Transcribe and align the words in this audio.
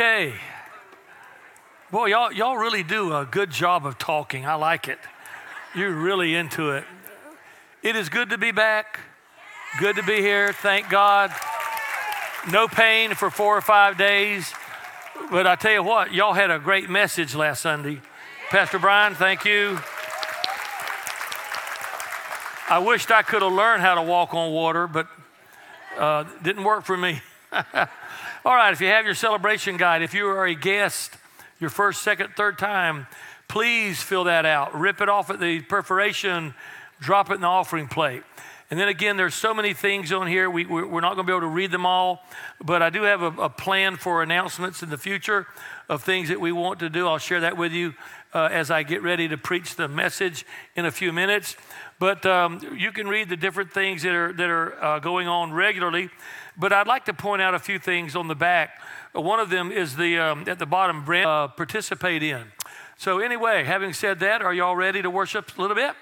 Okay. 0.00 0.32
Boy, 1.90 2.06
y'all, 2.06 2.32
y'all 2.32 2.56
really 2.56 2.82
do 2.82 3.14
a 3.14 3.26
good 3.26 3.50
job 3.50 3.84
of 3.84 3.98
talking. 3.98 4.46
I 4.46 4.54
like 4.54 4.88
it. 4.88 4.98
You're 5.74 5.92
really 5.92 6.34
into 6.34 6.70
it. 6.70 6.84
It 7.82 7.96
is 7.96 8.08
good 8.08 8.30
to 8.30 8.38
be 8.38 8.50
back. 8.50 9.00
Good 9.78 9.96
to 9.96 10.02
be 10.02 10.22
here. 10.22 10.54
Thank 10.54 10.88
God. 10.88 11.30
No 12.50 12.66
pain 12.66 13.14
for 13.14 13.28
four 13.28 13.58
or 13.58 13.60
five 13.60 13.98
days. 13.98 14.54
But 15.30 15.46
I 15.46 15.54
tell 15.54 15.72
you 15.72 15.82
what, 15.82 16.14
y'all 16.14 16.32
had 16.32 16.50
a 16.50 16.58
great 16.58 16.88
message 16.88 17.34
last 17.34 17.60
Sunday. 17.60 18.00
Pastor 18.48 18.78
Brian, 18.78 19.14
thank 19.14 19.44
you. 19.44 19.78
I 22.70 22.82
wished 22.82 23.10
I 23.10 23.20
could 23.20 23.42
have 23.42 23.52
learned 23.52 23.82
how 23.82 23.96
to 23.96 24.02
walk 24.02 24.32
on 24.32 24.50
water, 24.50 24.86
but 24.86 25.08
uh, 25.98 26.24
didn't 26.42 26.64
work 26.64 26.86
for 26.86 26.96
me. 26.96 27.20
All 28.42 28.54
right, 28.54 28.72
if 28.72 28.80
you 28.80 28.86
have 28.86 29.04
your 29.04 29.14
celebration 29.14 29.76
guide, 29.76 30.00
if 30.00 30.14
you 30.14 30.26
are 30.26 30.46
a 30.46 30.54
guest, 30.54 31.12
your 31.58 31.68
first, 31.68 32.00
second, 32.00 32.30
third 32.38 32.58
time, 32.58 33.06
please 33.48 34.02
fill 34.02 34.24
that 34.24 34.46
out. 34.46 34.74
Rip 34.74 35.02
it 35.02 35.10
off 35.10 35.28
at 35.28 35.40
the 35.40 35.60
perforation, 35.60 36.54
drop 37.00 37.30
it 37.30 37.34
in 37.34 37.42
the 37.42 37.46
offering 37.46 37.86
plate. 37.86 38.22
And 38.70 38.80
then 38.80 38.88
again, 38.88 39.18
there's 39.18 39.34
so 39.34 39.52
many 39.52 39.74
things 39.74 40.10
on 40.10 40.26
here. 40.26 40.48
We, 40.48 40.64
we're 40.64 41.02
not 41.02 41.16
going 41.16 41.26
to 41.26 41.30
be 41.30 41.32
able 41.32 41.40
to 41.42 41.48
read 41.48 41.70
them 41.70 41.84
all, 41.84 42.22
but 42.64 42.80
I 42.80 42.88
do 42.88 43.02
have 43.02 43.20
a, 43.20 43.42
a, 43.42 43.50
plan 43.50 43.96
for 43.96 44.22
announcements 44.22 44.82
in 44.82 44.88
the 44.88 44.96
future 44.96 45.46
of 45.90 46.02
things 46.02 46.30
that 46.30 46.40
we 46.40 46.50
want 46.50 46.80
to 46.80 46.88
do. 46.88 47.08
I'll 47.08 47.18
share 47.18 47.40
that 47.40 47.58
with 47.58 47.72
you 47.72 47.92
uh, 48.32 48.48
as 48.50 48.70
I 48.70 48.84
get 48.84 49.02
ready 49.02 49.28
to 49.28 49.36
preach 49.36 49.76
the 49.76 49.86
message 49.86 50.46
in 50.76 50.86
a 50.86 50.90
few 50.90 51.12
minutes. 51.12 51.56
But 51.98 52.24
um, 52.24 52.60
you 52.74 52.90
can 52.90 53.06
read 53.06 53.28
the 53.28 53.36
different 53.36 53.70
things 53.70 54.02
that 54.02 54.14
are, 54.14 54.32
that 54.32 54.48
are 54.48 54.82
uh, 54.82 54.98
going 55.00 55.28
on 55.28 55.52
regularly. 55.52 56.08
But 56.60 56.74
I'd 56.74 56.86
like 56.86 57.06
to 57.06 57.14
point 57.14 57.40
out 57.40 57.54
a 57.54 57.58
few 57.58 57.78
things 57.78 58.14
on 58.14 58.28
the 58.28 58.34
back. 58.34 58.82
One 59.14 59.40
of 59.40 59.48
them 59.48 59.72
is 59.72 59.96
the 59.96 60.18
um, 60.18 60.44
at 60.46 60.58
the 60.58 60.66
bottom, 60.66 61.08
uh, 61.08 61.48
participate 61.48 62.22
in. 62.22 62.44
So 62.98 63.18
anyway, 63.18 63.64
having 63.64 63.94
said 63.94 64.20
that, 64.20 64.42
are 64.42 64.52
y'all 64.52 64.76
ready 64.76 65.00
to 65.00 65.08
worship 65.08 65.56
a 65.56 65.60
little 65.60 65.74
bit? 65.74 65.94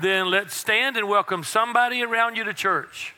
Then 0.00 0.30
let's 0.30 0.56
stand 0.56 0.96
and 0.96 1.06
welcome 1.06 1.44
somebody 1.44 2.02
around 2.02 2.36
you 2.36 2.44
to 2.44 2.54
church. 2.54 3.14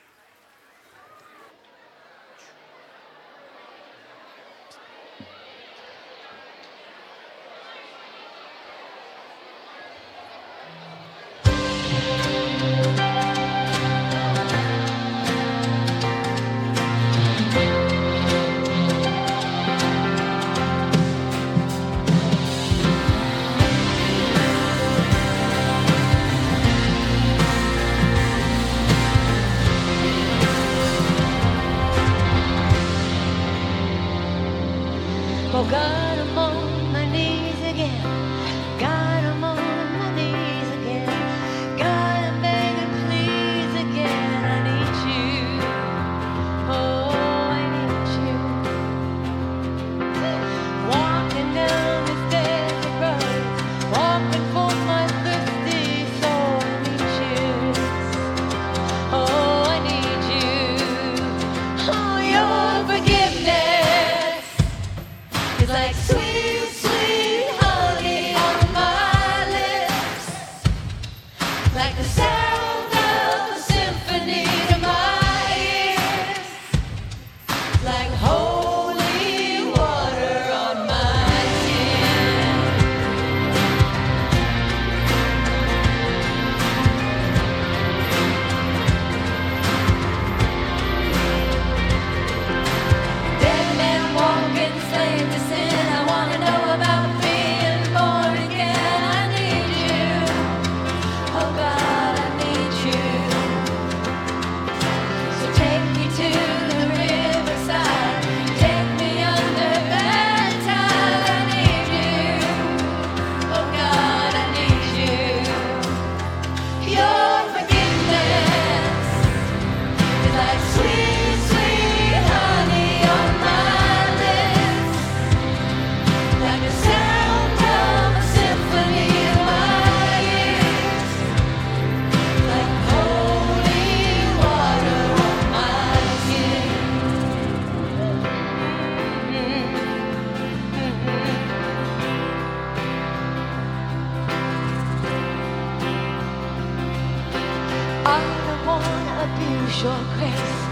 your 149.87 150.05
grace. 150.19 150.65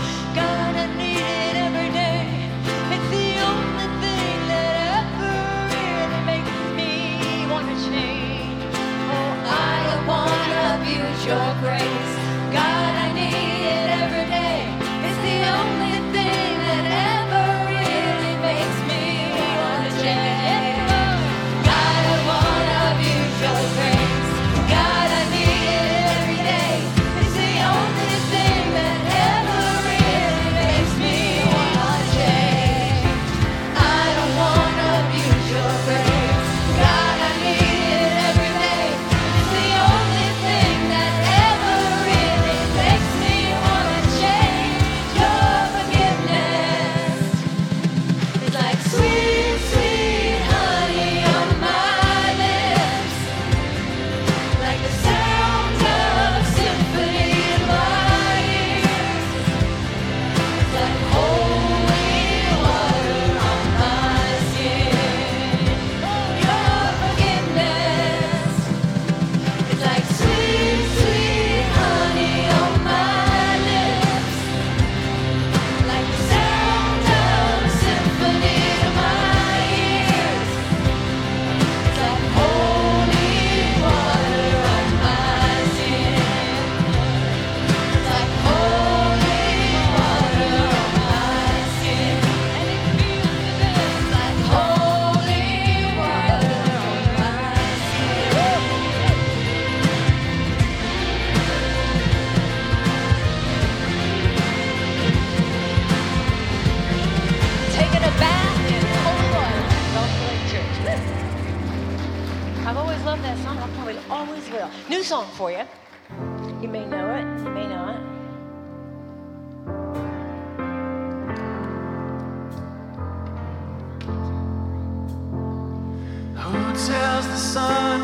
sun 127.55 128.01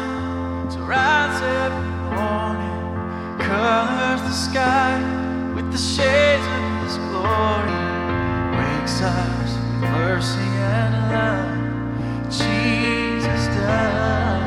to 0.70 0.78
rise 0.82 1.42
every 1.42 1.90
morning, 2.14 3.38
colors 3.40 4.22
the 4.22 4.30
sky 4.30 4.94
with 5.56 5.72
the 5.72 5.82
shades 5.92 6.46
of 6.56 6.62
His 6.84 6.96
glory, 7.08 7.78
wakes 8.58 9.02
us 9.02 9.50
with 9.58 9.90
mercy 9.90 10.50
and 10.78 10.94
love. 11.10 11.58
Jesus 12.30 13.42
does. 13.58 14.44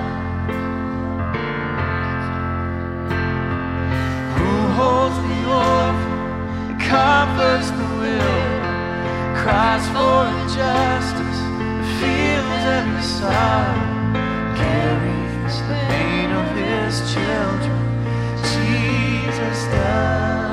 Who 4.38 4.54
holds 4.78 5.18
the 5.28 5.40
orphan, 5.68 6.80
comforts 6.80 7.70
the 7.80 7.88
will, 8.00 8.46
cries 9.42 9.86
for 9.96 10.20
injustice, 10.40 11.40
feels 12.00 12.64
every 12.80 13.04
sorrow 13.04 13.93
the 15.68 15.80
pain 15.90 16.32
of 16.32 16.48
his 16.56 17.14
children. 17.14 17.82
Jesus 18.44 19.66
died. 19.72 20.53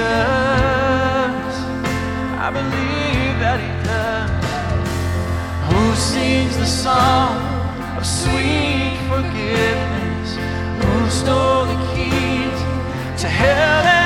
does. 0.00 1.54
I 2.46 2.48
believe 2.58 3.34
that 3.44 3.58
He 3.64 3.72
does. 3.90 4.90
Who 5.68 5.82
sings 5.94 6.56
the 6.56 6.70
song 6.84 7.36
of 7.98 8.04
sweet 8.06 8.96
forgiveness? 9.12 10.28
Who 10.80 10.94
stole 11.20 11.64
the 11.72 11.78
keys 11.92 12.58
to 13.22 13.28
hell? 13.28 13.99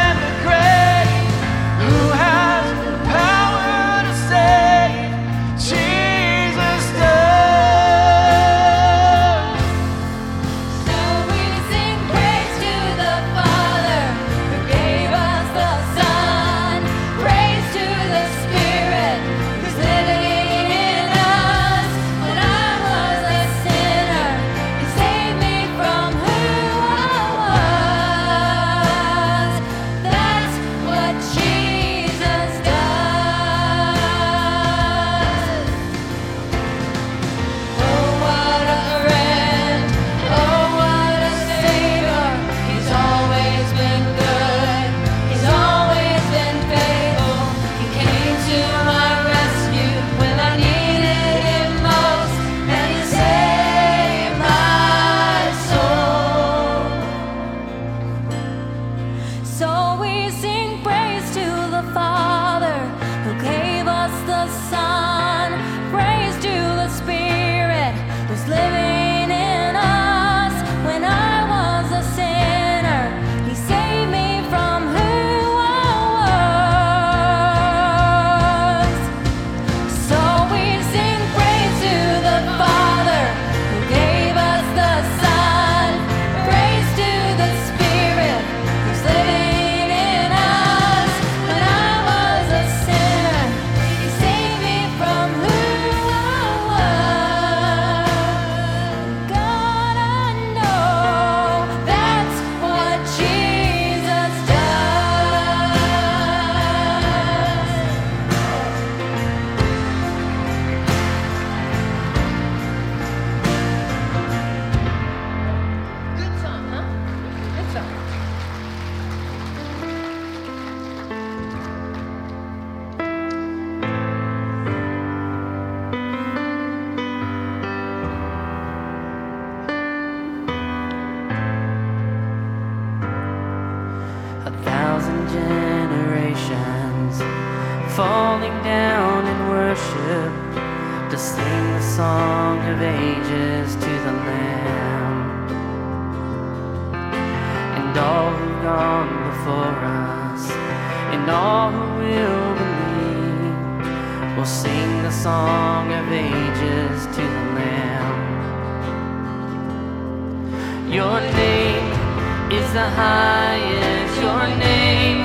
highest. 163.55 164.21
Your 164.21 164.47
name 164.59 165.21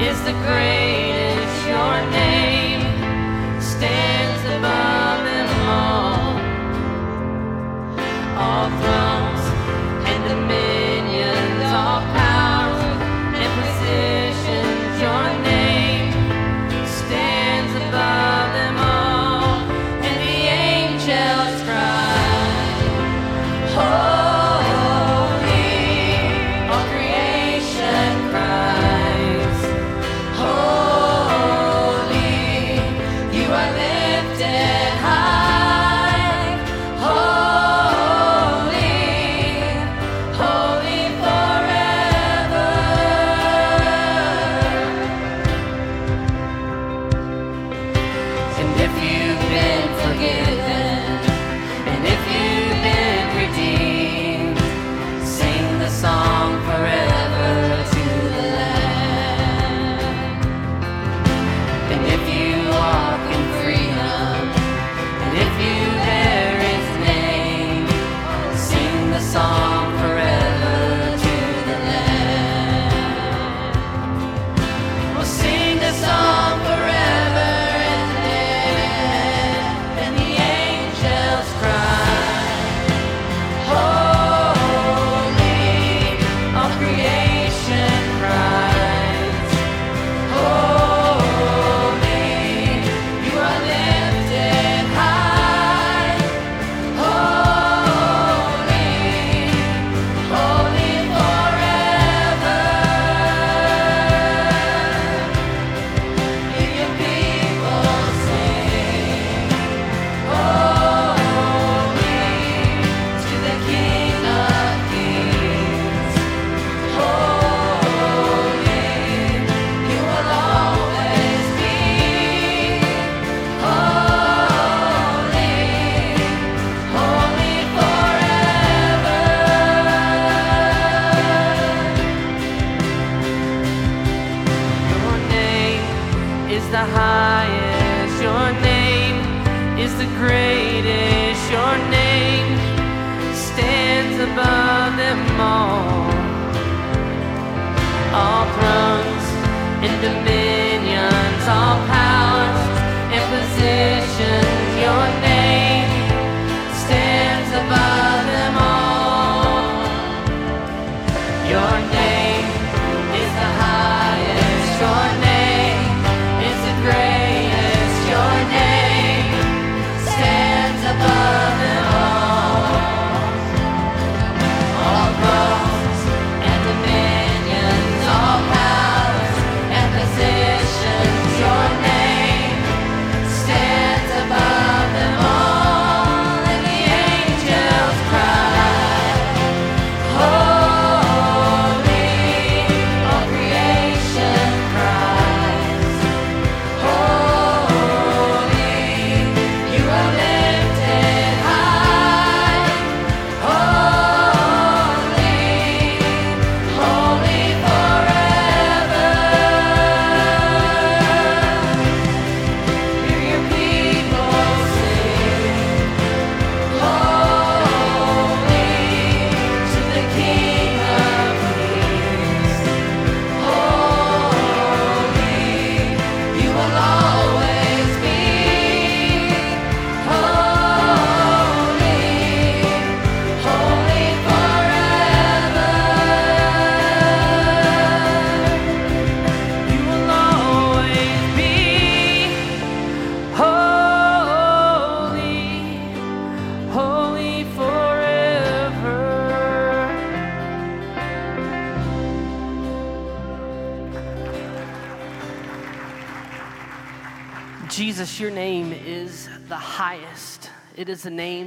is 0.00 0.18
the 0.28 0.32
greatest. 0.46 1.56
Your 1.74 1.96
name 2.10 2.82
stands 3.60 4.42
above 4.56 5.20
them 5.30 5.48
all. 5.76 6.36
All 8.44 8.70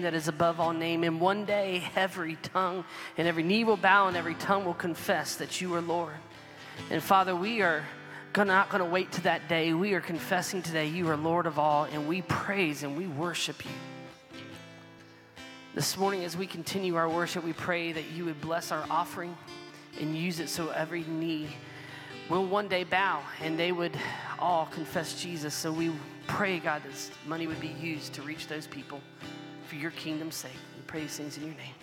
that 0.10 0.18
is 0.18 0.28
above 0.28 0.60
all 0.60 0.74
name. 0.74 1.04
And 1.04 1.22
one 1.22 1.46
day, 1.46 1.84
every 1.96 2.36
tongue 2.38 2.84
and 3.16 3.28
every 3.28 3.44
knee 3.44 3.64
will 3.64 3.78
bow 3.78 4.08
and 4.08 4.18
every 4.18 4.34
tongue 4.34 4.66
will 4.66 4.74
confess 4.74 5.36
that 5.36 5.62
you 5.62 5.76
are 5.76 5.82
Lord. 5.82 6.16
And 6.90 7.04
Father, 7.04 7.36
we 7.36 7.62
are 7.62 7.84
not 8.36 8.72
going 8.72 8.84
to 8.84 8.90
wait 8.90 9.12
to 9.12 9.22
that 9.22 9.48
day. 9.48 9.72
We 9.72 9.94
are 9.94 10.02
confessing 10.02 10.64
today 10.64 10.88
you 10.88 11.08
are 11.10 11.16
Lord 11.16 11.46
of 11.46 11.60
all, 11.60 11.84
and 11.84 12.08
we 12.08 12.24
praise 12.24 12.82
and 12.82 12.98
we 12.98 13.06
worship 13.06 13.64
you. 13.64 13.70
This 15.76 15.96
morning, 15.96 16.26
as 16.26 16.36
we 16.36 16.48
continue 16.48 16.96
our 16.96 17.08
worship, 17.08 17.44
we 17.44 17.54
pray 17.54 17.92
that 17.92 18.06
you 18.10 18.26
would 18.26 18.42
bless 18.42 18.72
our 18.72 18.84
offering 18.90 19.38
and 20.02 20.18
use 20.18 20.40
it 20.40 20.50
so 20.50 20.70
every 20.70 21.04
knee 21.04 21.50
will 22.30 22.48
one 22.48 22.68
day 22.68 22.84
bow 22.84 23.22
and 23.44 23.60
they 23.60 23.72
would 23.72 23.96
all 24.40 24.66
confess 24.72 25.22
Jesus. 25.22 25.54
So 25.54 25.72
we 25.72 25.92
pray, 26.26 26.58
God, 26.58 26.82
this 26.84 27.12
money 27.28 27.46
would 27.46 27.60
be 27.60 27.76
used 27.80 28.14
to 28.14 28.24
reach 28.24 28.48
those 28.48 28.66
people 28.66 29.02
for 29.70 29.76
your 29.76 29.92
kingdom's 29.92 30.36
sake. 30.36 30.52
We 30.76 30.82
pray 30.88 31.02
these 31.02 31.16
things 31.16 31.38
in 31.38 31.46
your 31.46 31.56
name. 31.56 31.76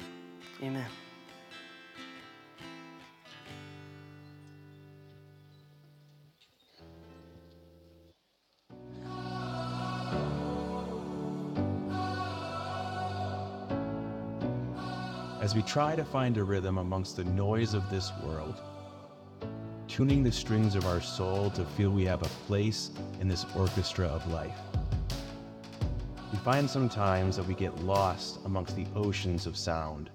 Amen. 0.63 0.87
as 15.41 15.55
we 15.55 15.63
try 15.63 15.95
to 15.95 16.05
find 16.05 16.39
a 16.39 16.43
rhythm 16.43 16.79
amongst 16.79 17.17
the 17.17 17.23
noise 17.23 17.73
of 17.73 17.89
this 17.89 18.11
world, 18.25 18.61
tuning 19.87 20.25
the 20.25 20.33
strings 20.33 20.75
of 20.75 20.85
our 20.87 21.01
soul 21.01 21.51
to 21.51 21.65
feel 21.65 21.91
we 21.91 22.05
have 22.05 22.23
a 22.23 22.29
place 22.49 22.91
in 23.21 23.29
this 23.29 23.47
orchestra 23.55 24.09
of 24.09 24.27
life. 24.33 24.59
We 26.33 26.39
find 26.39 26.69
sometimes 26.69 27.37
that 27.37 27.47
we 27.47 27.55
get 27.55 27.85
lost 27.85 28.41
amongst 28.45 28.75
the 28.75 28.87
oceans 28.97 29.47
of 29.47 29.57
sound. 29.57 30.11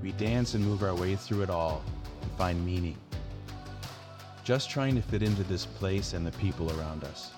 We 0.00 0.12
dance 0.12 0.54
and 0.54 0.64
move 0.64 0.82
our 0.82 0.94
way 0.94 1.16
through 1.16 1.42
it 1.42 1.50
all 1.50 1.82
and 2.20 2.30
find 2.32 2.64
meaning. 2.64 2.96
Just 4.44 4.70
trying 4.70 4.94
to 4.94 5.02
fit 5.02 5.22
into 5.22 5.42
this 5.44 5.66
place 5.66 6.12
and 6.12 6.24
the 6.24 6.32
people 6.32 6.70
around 6.78 7.04
us. 7.04 7.32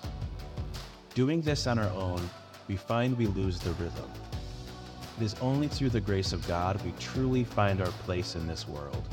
Doing 1.15 1.41
this 1.41 1.65
on 1.65 1.79
our 1.79 1.89
own, 1.91 2.29
we 2.67 2.75
find 2.75 3.17
we 3.17 3.27
lose 3.27 3.59
the 3.59 3.71
rhythm. 3.71 4.11
It 5.19 5.23
is 5.23 5.35
only 5.41 5.67
through 5.67 5.89
the 5.89 6.01
grace 6.01 6.33
of 6.33 6.47
God 6.47 6.83
we 6.83 6.93
truly 6.99 7.43
find 7.43 7.81
our 7.81 7.91
place 8.05 8.35
in 8.35 8.47
this 8.47 8.67
world. 8.67 9.03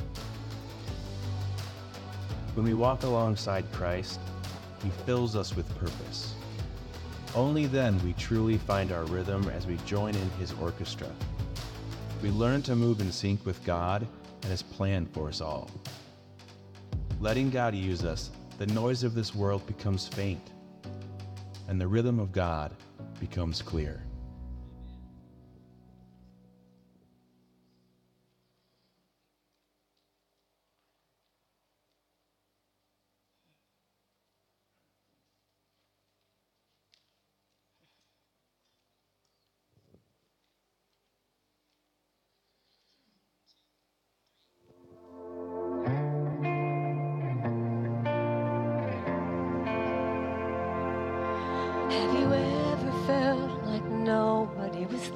When 2.54 2.66
we 2.66 2.74
walk 2.74 3.02
alongside 3.04 3.70
Christ, 3.72 4.20
He 4.82 4.90
fills 5.06 5.36
us 5.36 5.56
with 5.56 5.68
purpose. 5.78 6.34
Only 7.34 7.64
then 7.64 7.98
we 8.04 8.12
truly 8.12 8.58
find 8.58 8.92
our 8.92 9.04
rhythm 9.04 9.48
as 9.48 9.66
we 9.66 9.78
join 9.86 10.14
in 10.14 10.30
His 10.32 10.52
orchestra. 10.60 11.08
We 12.22 12.30
learn 12.30 12.60
to 12.62 12.76
move 12.76 13.00
in 13.00 13.10
sync 13.10 13.46
with 13.46 13.64
God 13.64 14.06
and 14.42 14.50
His 14.50 14.62
plan 14.62 15.06
for 15.06 15.28
us 15.28 15.40
all. 15.40 15.70
Letting 17.20 17.48
God 17.48 17.74
use 17.74 18.04
us, 18.04 18.30
the 18.58 18.66
noise 18.66 19.02
of 19.02 19.14
this 19.14 19.34
world 19.34 19.66
becomes 19.66 20.06
faint, 20.06 20.52
and 21.68 21.80
the 21.80 21.88
rhythm 21.88 22.18
of 22.18 22.32
God 22.32 22.74
becomes 23.18 23.62
clear. 23.62 24.04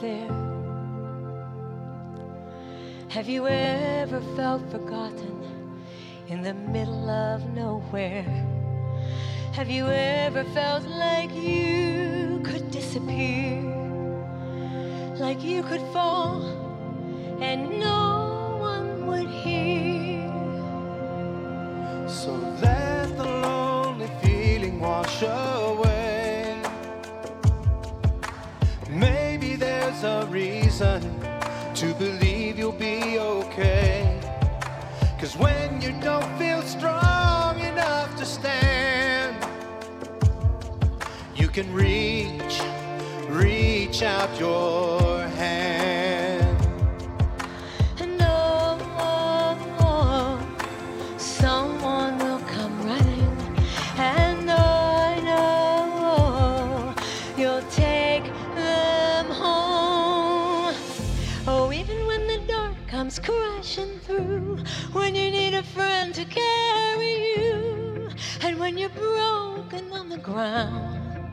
There? 0.06 0.34
Have 3.08 3.28
you 3.28 3.46
ever 3.48 4.20
felt 4.36 4.62
forgotten 4.70 5.36
in 6.28 6.42
the 6.42 6.54
middle 6.54 7.08
of 7.10 7.38
nowhere? 7.62 8.26
Have 9.52 9.70
you 9.70 9.86
ever 9.86 10.44
felt 10.58 10.84
like 10.84 11.32
you 11.34 12.40
could 12.44 12.70
disappear? 12.70 13.62
Like 15.24 15.42
you 15.42 15.62
could 15.62 15.84
fall 15.94 16.65
believe 31.98 32.58
you'll 32.58 32.72
be 32.72 33.18
okay. 33.18 34.20
Cause 35.18 35.36
when 35.36 35.80
you 35.80 35.92
don't 36.00 36.30
feel 36.38 36.60
strong 36.62 37.58
enough 37.60 38.14
to 38.18 38.24
stand, 38.24 39.36
you 41.34 41.48
can 41.48 41.72
reach, 41.72 42.60
reach 43.28 44.02
out 44.02 44.38
your 44.38 45.05
the 70.16 70.22
ground. 70.22 71.28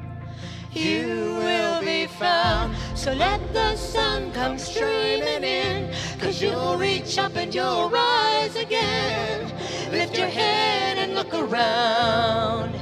You 0.74 1.36
will 1.40 1.82
be 1.82 2.08
found. 2.08 2.76
So 2.96 3.14
let 3.14 3.42
the 3.54 3.76
sun 3.76 4.32
come 4.34 4.58
streaming 4.58 5.44
in. 5.44 5.94
Cause 6.20 6.42
you'll 6.42 6.78
reach 6.78 7.18
up 7.18 7.36
and 7.36 7.54
you'll 7.54 7.90
rise 7.90 8.56
again. 8.56 9.52
Lift 9.92 10.18
your 10.18 10.28
head 10.28 10.98
and 10.98 11.16
look 11.16 11.34
around. 11.34 12.74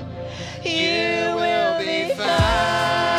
You 0.63 1.35
will 1.35 1.79
be 1.79 2.13
found. 2.15 3.10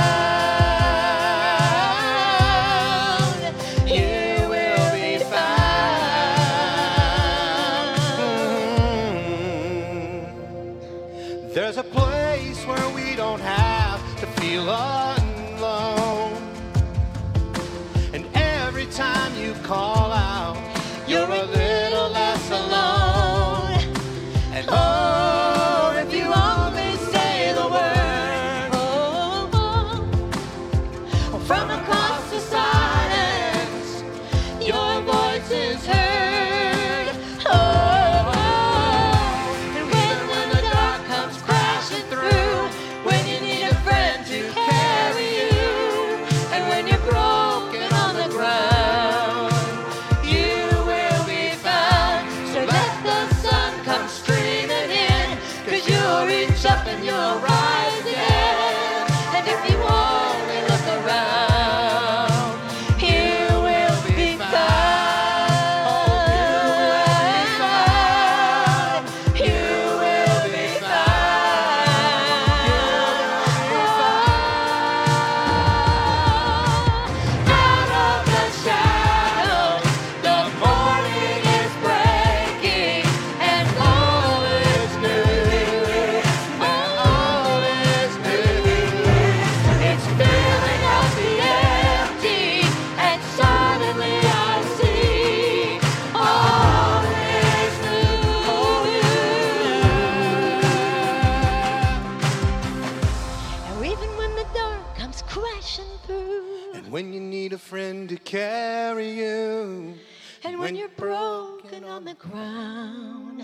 Carry 108.32 109.10
you, 109.10 109.94
And 110.42 110.58
when 110.58 110.74
you're 110.74 110.96
broken 110.96 111.84
on 111.84 112.06
the 112.06 112.14
ground, 112.14 113.42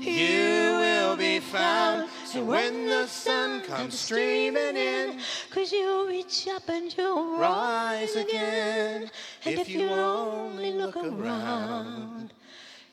you 0.00 0.76
will 0.78 1.16
be 1.16 1.40
found. 1.40 2.08
So 2.24 2.44
when 2.44 2.86
the 2.86 3.08
sun 3.08 3.62
comes 3.62 3.98
streaming 3.98 4.76
in, 4.76 5.18
cause 5.50 5.72
you'll 5.72 6.06
reach 6.06 6.46
up 6.46 6.68
and 6.68 6.96
you'll 6.96 7.38
rise 7.38 8.14
again. 8.14 9.10
And 9.44 9.58
if 9.58 9.68
you 9.68 9.88
only 9.88 10.74
look 10.74 10.96
around, 10.96 12.32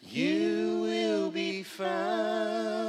you 0.02 0.80
will 0.82 1.30
be 1.30 1.62
found. 1.62 2.88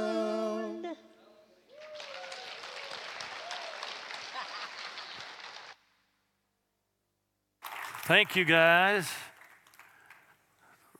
Thank 8.09 8.35
you, 8.35 8.43
guys. 8.43 9.07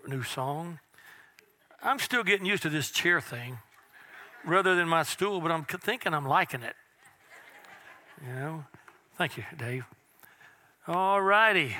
New 0.08 0.22
song. 0.22 0.78
I'm 1.82 1.98
still 1.98 2.24
getting 2.24 2.45
used 2.45 2.62
to 2.62 2.69
this 2.69 2.91
chair 2.91 3.19
thing 3.19 3.58
rather 4.45 4.76
than 4.76 4.88
my 4.88 5.02
stool, 5.02 5.41
but 5.41 5.50
I'm 5.50 5.65
thinking 5.65 6.13
I'm 6.13 6.28
liking 6.28 6.62
it. 6.62 6.76
You 8.22 8.34
know? 8.34 8.65
Thank 9.17 9.38
you, 9.38 9.43
Dave. 9.58 9.86
All 10.88 11.19
righty. 11.19 11.76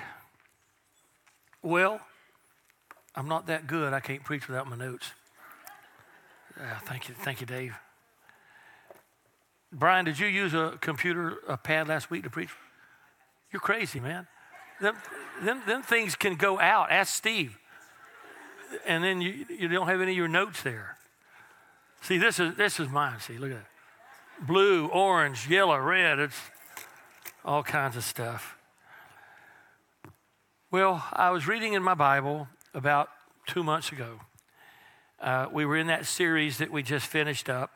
Well, 1.62 2.02
I'm 3.14 3.28
not 3.28 3.46
that 3.46 3.68
good. 3.68 3.94
I 3.94 4.00
can't 4.00 4.24
preach 4.24 4.48
without 4.48 4.68
my 4.68 4.78
notes. 4.78 5.12
Yeah, 6.58 6.80
thank 6.80 7.08
you. 7.08 7.14
Thank 7.14 7.40
you, 7.40 7.46
Dave. 7.46 7.76
Brian, 9.72 10.06
did 10.06 10.18
you 10.18 10.26
use 10.26 10.56
a 10.56 10.80
computer, 10.82 11.38
a 11.48 11.56
pad 11.56 11.88
last 11.88 12.10
week 12.10 12.24
to 12.24 12.32
preach? 12.32 12.50
You're 13.52 13.60
crazy, 13.60 14.00
man. 14.00 14.26
Them, 14.82 14.96
them, 15.44 15.62
them 15.66 15.82
things 15.84 16.16
can 16.16 16.36
go 16.36 16.60
out. 16.60 16.92
Ask 16.92 17.14
Steve. 17.14 17.58
And 18.86 19.04
then 19.04 19.22
you, 19.22 19.46
you 19.50 19.68
don't 19.68 19.88
have 19.88 20.02
any 20.02 20.12
of 20.12 20.18
your 20.18 20.28
notes 20.28 20.62
there. 20.62 20.98
See, 22.02 22.18
this 22.18 22.40
is, 22.40 22.56
this 22.56 22.80
is 22.80 22.90
mine. 22.90 23.20
See, 23.20 23.38
look 23.38 23.52
at 23.52 23.58
that. 23.58 24.48
Blue, 24.48 24.88
orange, 24.88 25.50
yellow, 25.50 25.78
red. 25.78 26.20
It's 26.20 26.38
all 27.44 27.64
kinds 27.64 27.98
of 27.98 28.04
stuff. 28.04 28.58
Well, 30.72 31.04
I 31.12 31.32
was 31.32 31.48
reading 31.48 31.74
in 31.74 31.84
my 31.84 31.96
Bible 31.96 32.48
about 32.74 33.10
two 33.48 33.64
months 33.64 33.92
ago. 33.92 34.22
Uh, 35.20 35.48
we 35.52 35.66
were 35.66 35.76
in 35.76 35.88
that 35.88 36.06
series 36.06 36.60
that 36.60 36.72
we 36.72 36.84
just 36.84 37.08
finished 37.08 37.50
up. 37.50 37.72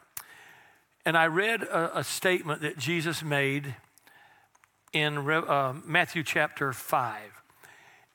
And 1.05 1.17
I 1.17 1.27
read 1.27 1.63
a, 1.63 1.99
a 1.99 2.03
statement 2.03 2.61
that 2.61 2.77
Jesus 2.77 3.23
made 3.23 3.75
in 4.93 5.17
uh, 5.17 5.73
Matthew 5.85 6.23
chapter 6.23 6.71
5. 6.71 7.21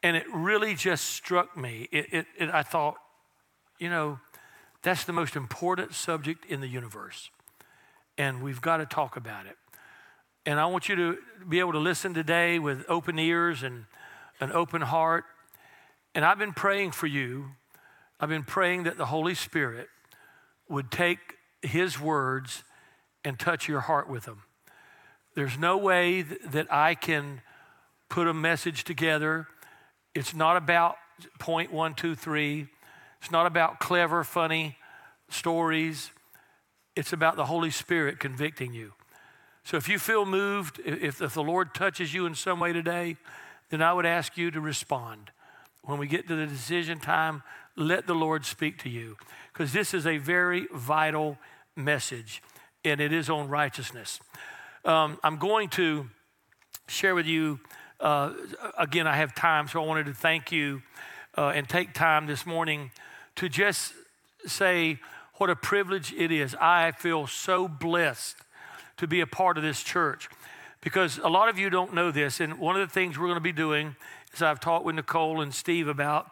And 0.02 0.16
it 0.16 0.24
really 0.32 0.74
just 0.74 1.06
struck 1.06 1.56
me. 1.56 1.88
It, 1.90 2.06
it, 2.12 2.26
it, 2.38 2.50
I 2.50 2.62
thought, 2.62 2.94
you 3.78 3.90
know, 3.90 4.20
that's 4.82 5.04
the 5.04 5.12
most 5.12 5.34
important 5.34 5.92
subject 5.92 6.46
in 6.46 6.60
the 6.60 6.68
universe. 6.68 7.30
And 8.16 8.42
we've 8.42 8.60
got 8.60 8.78
to 8.78 8.86
talk 8.86 9.16
about 9.16 9.46
it. 9.46 9.56
And 10.46 10.58
I 10.60 10.66
want 10.66 10.88
you 10.88 10.96
to 10.96 11.18
be 11.48 11.58
able 11.58 11.72
to 11.72 11.78
listen 11.78 12.14
today 12.14 12.58
with 12.58 12.84
open 12.88 13.18
ears 13.18 13.62
and 13.62 13.84
an 14.40 14.52
open 14.52 14.82
heart. 14.82 15.24
And 16.14 16.24
I've 16.24 16.38
been 16.38 16.54
praying 16.54 16.92
for 16.92 17.06
you. 17.06 17.50
I've 18.20 18.28
been 18.28 18.44
praying 18.44 18.84
that 18.84 18.96
the 18.96 19.06
Holy 19.06 19.34
Spirit 19.34 19.88
would 20.68 20.90
take 20.90 21.18
His 21.60 22.00
words 22.00 22.62
and 23.24 23.38
touch 23.38 23.68
your 23.68 23.80
heart 23.80 24.08
with 24.08 24.24
them. 24.24 24.44
There's 25.38 25.56
no 25.56 25.76
way 25.76 26.24
th- 26.24 26.40
that 26.50 26.66
I 26.68 26.96
can 26.96 27.42
put 28.08 28.26
a 28.26 28.34
message 28.34 28.82
together. 28.82 29.46
It's 30.12 30.34
not 30.34 30.56
about 30.56 30.96
point 31.38 31.72
one, 31.72 31.94
two, 31.94 32.16
three. 32.16 32.66
It's 33.22 33.30
not 33.30 33.46
about 33.46 33.78
clever, 33.78 34.24
funny 34.24 34.76
stories. 35.30 36.10
It's 36.96 37.12
about 37.12 37.36
the 37.36 37.44
Holy 37.44 37.70
Spirit 37.70 38.18
convicting 38.18 38.74
you. 38.74 38.94
So 39.62 39.76
if 39.76 39.88
you 39.88 40.00
feel 40.00 40.26
moved, 40.26 40.80
if, 40.84 41.22
if 41.22 41.34
the 41.34 41.44
Lord 41.44 41.72
touches 41.72 42.12
you 42.12 42.26
in 42.26 42.34
some 42.34 42.58
way 42.58 42.72
today, 42.72 43.16
then 43.70 43.80
I 43.80 43.92
would 43.92 44.06
ask 44.06 44.36
you 44.36 44.50
to 44.50 44.60
respond. 44.60 45.30
When 45.84 46.00
we 46.00 46.08
get 46.08 46.26
to 46.26 46.34
the 46.34 46.48
decision 46.48 46.98
time, 46.98 47.44
let 47.76 48.08
the 48.08 48.14
Lord 48.14 48.44
speak 48.44 48.76
to 48.78 48.88
you 48.88 49.16
because 49.52 49.72
this 49.72 49.94
is 49.94 50.04
a 50.04 50.18
very 50.18 50.66
vital 50.74 51.38
message 51.76 52.42
and 52.84 53.00
it 53.00 53.12
is 53.12 53.30
on 53.30 53.48
righteousness. 53.48 54.18
Um, 54.88 55.18
I'm 55.22 55.36
going 55.36 55.68
to 55.70 56.08
share 56.86 57.14
with 57.14 57.26
you, 57.26 57.60
uh, 58.00 58.32
again, 58.78 59.06
I 59.06 59.16
have 59.16 59.34
time, 59.34 59.68
so 59.68 59.82
I 59.82 59.86
wanted 59.86 60.06
to 60.06 60.14
thank 60.14 60.50
you 60.50 60.80
uh, 61.36 61.52
and 61.54 61.68
take 61.68 61.92
time 61.92 62.26
this 62.26 62.46
morning 62.46 62.90
to 63.36 63.50
just 63.50 63.92
say 64.46 64.98
what 65.34 65.50
a 65.50 65.56
privilege 65.56 66.14
it 66.14 66.32
is. 66.32 66.54
I 66.54 66.92
feel 66.92 67.26
so 67.26 67.68
blessed 67.68 68.36
to 68.96 69.06
be 69.06 69.20
a 69.20 69.26
part 69.26 69.58
of 69.58 69.62
this 69.62 69.82
church 69.82 70.30
because 70.80 71.18
a 71.18 71.28
lot 71.28 71.50
of 71.50 71.58
you 71.58 71.68
don't 71.68 71.92
know 71.92 72.10
this. 72.10 72.40
And 72.40 72.58
one 72.58 72.80
of 72.80 72.88
the 72.88 72.90
things 72.90 73.18
we're 73.18 73.26
going 73.26 73.34
to 73.34 73.42
be 73.42 73.52
doing, 73.52 73.94
as 74.32 74.40
I've 74.40 74.58
talked 74.58 74.86
with 74.86 74.94
Nicole 74.94 75.42
and 75.42 75.52
Steve 75.52 75.86
about, 75.86 76.30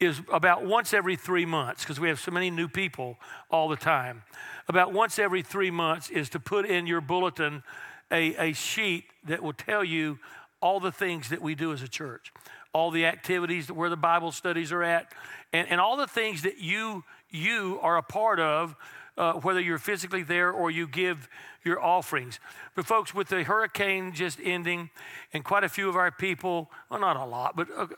is 0.00 0.22
about 0.32 0.64
once 0.64 0.94
every 0.94 1.16
three 1.16 1.44
months, 1.44 1.82
because 1.82 2.00
we 2.00 2.08
have 2.08 2.20
so 2.20 2.30
many 2.30 2.48
new 2.48 2.68
people 2.68 3.18
all 3.50 3.68
the 3.68 3.76
time. 3.76 4.22
About 4.66 4.94
once 4.94 5.18
every 5.18 5.42
three 5.42 5.70
months 5.70 6.08
is 6.08 6.30
to 6.30 6.40
put 6.40 6.64
in 6.64 6.86
your 6.86 7.02
bulletin 7.02 7.62
a, 8.10 8.50
a 8.50 8.52
sheet 8.52 9.04
that 9.26 9.42
will 9.42 9.52
tell 9.52 9.84
you 9.84 10.18
all 10.60 10.80
the 10.80 10.92
things 10.92 11.28
that 11.28 11.40
we 11.40 11.54
do 11.54 11.72
as 11.72 11.82
a 11.82 11.88
church, 11.88 12.32
all 12.72 12.90
the 12.90 13.06
activities 13.06 13.70
where 13.70 13.90
the 13.90 13.96
Bible 13.96 14.32
studies 14.32 14.72
are 14.72 14.82
at, 14.82 15.12
and, 15.52 15.68
and 15.68 15.80
all 15.80 15.96
the 15.96 16.06
things 16.06 16.42
that 16.42 16.58
you 16.58 17.04
you 17.30 17.78
are 17.82 17.98
a 17.98 18.02
part 18.02 18.40
of, 18.40 18.74
uh, 19.18 19.34
whether 19.34 19.60
you're 19.60 19.78
physically 19.78 20.22
there 20.22 20.50
or 20.50 20.70
you 20.70 20.86
give 20.86 21.28
your 21.64 21.82
offerings. 21.82 22.40
But 22.74 22.86
folks, 22.86 23.14
with 23.14 23.28
the 23.28 23.42
hurricane 23.42 24.12
just 24.12 24.38
ending, 24.42 24.90
and 25.32 25.44
quite 25.44 25.64
a 25.64 25.68
few 25.68 25.88
of 25.88 25.96
our 25.96 26.10
people, 26.10 26.70
well, 26.88 27.00
not 27.00 27.16
a 27.16 27.24
lot, 27.24 27.56
but 27.56 27.68
a, 27.68 27.88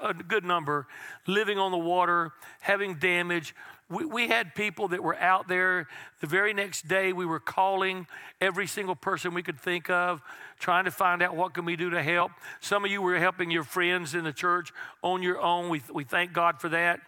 a, 0.00 0.08
a 0.08 0.14
good 0.14 0.44
number, 0.44 0.86
living 1.26 1.58
on 1.58 1.70
the 1.70 1.78
water, 1.78 2.32
having 2.60 2.94
damage. 2.94 3.54
We, 3.92 4.06
we 4.06 4.28
had 4.28 4.54
people 4.54 4.88
that 4.88 5.02
were 5.02 5.16
out 5.16 5.48
there 5.48 5.86
the 6.20 6.26
very 6.26 6.54
next 6.54 6.88
day. 6.88 7.12
We 7.12 7.26
were 7.26 7.40
calling 7.40 8.06
every 8.40 8.66
single 8.66 8.96
person 8.96 9.34
we 9.34 9.42
could 9.42 9.60
think 9.60 9.90
of, 9.90 10.22
trying 10.58 10.86
to 10.86 10.90
find 10.90 11.22
out 11.22 11.36
what 11.36 11.52
can 11.52 11.64
we 11.64 11.76
do 11.76 11.90
to 11.90 12.02
help. 12.02 12.32
Some 12.60 12.84
of 12.84 12.90
you 12.90 13.02
were 13.02 13.18
helping 13.18 13.50
your 13.50 13.64
friends 13.64 14.14
in 14.14 14.24
the 14.24 14.32
church 14.32 14.72
on 15.02 15.22
your 15.22 15.40
own. 15.40 15.68
We, 15.68 15.82
we 15.92 16.04
thank 16.04 16.32
God 16.32 16.60
for 16.60 16.70
that. 16.70 17.00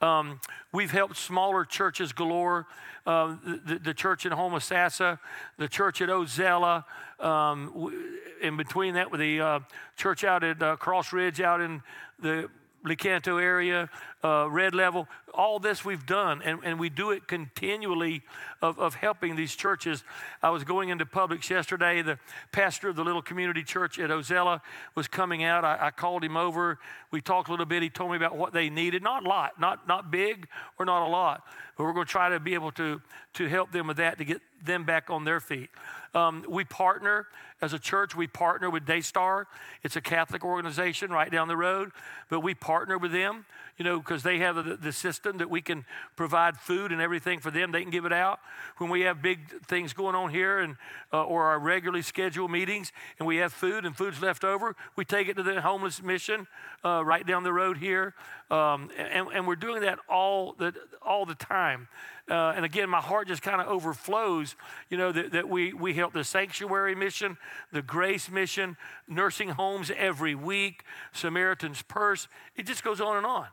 Um, 0.00 0.40
we've 0.72 0.90
helped 0.90 1.16
smaller 1.16 1.64
churches 1.64 2.12
galore. 2.12 2.66
Uh, 3.06 3.36
the, 3.64 3.80
the, 3.82 3.94
church 3.94 4.26
in 4.26 4.32
Homosassa, 4.32 5.18
the 5.58 5.66
church 5.66 6.00
at 6.00 6.08
Ozello, 6.08 6.84
um, 7.18 7.92
in 8.40 8.56
between 8.56 8.94
that 8.94 9.10
with 9.10 9.20
the 9.20 9.40
uh, 9.40 9.60
church 9.96 10.22
out 10.22 10.44
at 10.44 10.62
uh, 10.62 10.76
Cross 10.76 11.12
Ridge 11.12 11.40
out 11.40 11.60
in 11.60 11.82
the 12.20 12.48
Lecanto 12.84 13.40
area, 13.40 13.88
uh, 14.22 14.48
Red 14.50 14.74
Level, 14.74 15.08
all 15.34 15.58
this 15.58 15.84
we've 15.84 16.06
done, 16.06 16.42
and, 16.42 16.60
and 16.64 16.78
we 16.78 16.88
do 16.88 17.10
it 17.10 17.26
continually 17.26 18.22
of, 18.60 18.78
of 18.78 18.94
helping 18.94 19.34
these 19.34 19.54
churches. 19.54 20.04
I 20.42 20.50
was 20.50 20.64
going 20.64 20.90
into 20.90 21.04
Publix 21.06 21.48
yesterday. 21.48 22.02
The 22.02 22.18
pastor 22.52 22.88
of 22.88 22.96
the 22.96 23.04
little 23.04 23.22
community 23.22 23.62
church 23.62 23.98
at 23.98 24.10
Ozello 24.10 24.60
was 24.94 25.08
coming 25.08 25.42
out. 25.42 25.64
I, 25.64 25.86
I 25.86 25.90
called 25.90 26.22
him 26.22 26.36
over. 26.36 26.78
We 27.10 27.20
talked 27.20 27.48
a 27.48 27.50
little 27.50 27.66
bit. 27.66 27.82
He 27.82 27.90
told 27.90 28.10
me 28.10 28.16
about 28.16 28.36
what 28.36 28.52
they 28.52 28.70
needed. 28.70 29.02
Not 29.02 29.24
a 29.24 29.28
lot, 29.28 29.60
not, 29.60 29.88
not 29.88 30.10
big 30.10 30.46
or 30.78 30.84
not 30.84 31.06
a 31.06 31.10
lot, 31.10 31.44
but 31.76 31.84
we're 31.84 31.92
going 31.92 32.06
to 32.06 32.12
try 32.12 32.28
to 32.28 32.38
be 32.38 32.54
able 32.54 32.72
to, 32.72 33.00
to 33.34 33.46
help 33.48 33.72
them 33.72 33.86
with 33.86 33.96
that 33.96 34.18
to 34.18 34.24
get 34.24 34.40
them 34.64 34.84
back 34.84 35.10
on 35.10 35.24
their 35.24 35.40
feet. 35.40 35.70
Um, 36.14 36.44
we 36.48 36.64
partner 36.64 37.26
as 37.62 37.72
a 37.72 37.78
church, 37.78 38.14
we 38.14 38.26
partner 38.26 38.68
with 38.68 38.84
Daystar. 38.84 39.46
It's 39.82 39.96
a 39.96 40.00
Catholic 40.00 40.44
organization 40.44 41.10
right 41.10 41.30
down 41.30 41.48
the 41.48 41.56
road, 41.56 41.92
but 42.28 42.40
we 42.40 42.54
partner 42.54 42.98
with 42.98 43.12
them, 43.12 43.46
you 43.78 43.84
know, 43.84 43.98
because 43.98 44.22
they 44.22 44.38
have 44.38 44.80
the, 44.82 44.92
system 44.92 45.38
that 45.38 45.48
we 45.48 45.62
can 45.62 45.84
provide 46.16 46.58
food 46.58 46.92
and 46.92 47.00
everything 47.00 47.40
for 47.40 47.50
them. 47.50 47.72
They 47.72 47.80
can 47.80 47.90
give 47.90 48.04
it 48.04 48.12
out. 48.12 48.40
When 48.76 48.90
we 48.90 49.00
have 49.02 49.22
big 49.22 49.64
things 49.64 49.94
going 49.94 50.14
on 50.14 50.30
here 50.30 50.60
and 50.60 50.76
uh, 51.12 51.24
or 51.24 51.44
our 51.44 51.58
regularly 51.58 52.02
scheduled 52.02 52.50
meetings 52.50 52.92
and 53.18 53.26
we 53.26 53.38
have 53.38 53.52
food 53.52 53.86
and 53.86 53.96
food's 53.96 54.20
left 54.20 54.44
over, 54.44 54.76
we 54.96 55.04
take 55.06 55.28
it 55.28 55.36
to 55.36 55.42
the 55.42 55.62
homeless 55.62 56.02
mission 56.02 56.46
uh, 56.84 57.02
right 57.04 57.26
down 57.26 57.42
the 57.42 57.52
road 57.52 57.78
here. 57.78 58.14
Um, 58.50 58.90
and, 58.98 59.28
and, 59.32 59.46
we're 59.46 59.56
doing 59.56 59.80
that 59.80 59.98
all 60.10 60.52
the, 60.52 60.74
all 61.00 61.24
the 61.24 61.34
time. 61.34 61.88
Uh, 62.30 62.52
and 62.54 62.64
again, 62.64 62.88
my 62.88 63.00
heart 63.00 63.28
just 63.28 63.42
kind 63.42 63.60
of 63.60 63.66
overflows, 63.66 64.54
you 64.88 64.96
know, 64.96 65.10
that, 65.10 65.32
that 65.32 65.48
we, 65.48 65.72
we 65.72 65.92
help 65.94 66.12
the 66.12 66.22
sanctuary 66.22 66.94
mission, 66.94 67.36
the 67.72 67.82
grace 67.82 68.30
mission, 68.30 68.76
nursing 69.08 69.48
homes 69.48 69.90
every 69.96 70.34
week, 70.34 70.84
Samaritan's 71.12 71.82
Purse. 71.82 72.28
It 72.56 72.66
just 72.66 72.84
goes 72.84 73.00
on 73.00 73.16
and 73.16 73.26
on. 73.26 73.46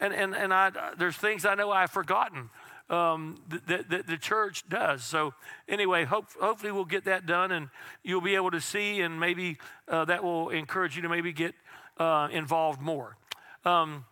And, 0.00 0.12
and, 0.12 0.34
and 0.34 0.52
I, 0.52 0.70
there's 0.98 1.16
things 1.16 1.44
I 1.44 1.54
know 1.54 1.70
I've 1.70 1.90
forgotten 1.90 2.50
um, 2.88 3.40
that, 3.68 3.88
that, 3.88 4.06
the 4.06 4.16
church 4.16 4.68
does. 4.68 5.04
So, 5.04 5.34
anyway, 5.68 6.04
hope, 6.04 6.26
hopefully 6.40 6.72
we'll 6.72 6.84
get 6.84 7.04
that 7.04 7.26
done 7.26 7.52
and 7.52 7.68
you'll 8.02 8.20
be 8.20 8.34
able 8.34 8.50
to 8.50 8.60
see, 8.60 9.00
and 9.00 9.20
maybe 9.20 9.58
uh, 9.88 10.04
that 10.06 10.24
will 10.24 10.50
encourage 10.50 10.96
you 10.96 11.02
to 11.02 11.08
maybe 11.08 11.32
get 11.32 11.54
uh, 11.98 12.28
involved 12.32 12.80
more. 12.80 13.16
Um, 13.64 14.04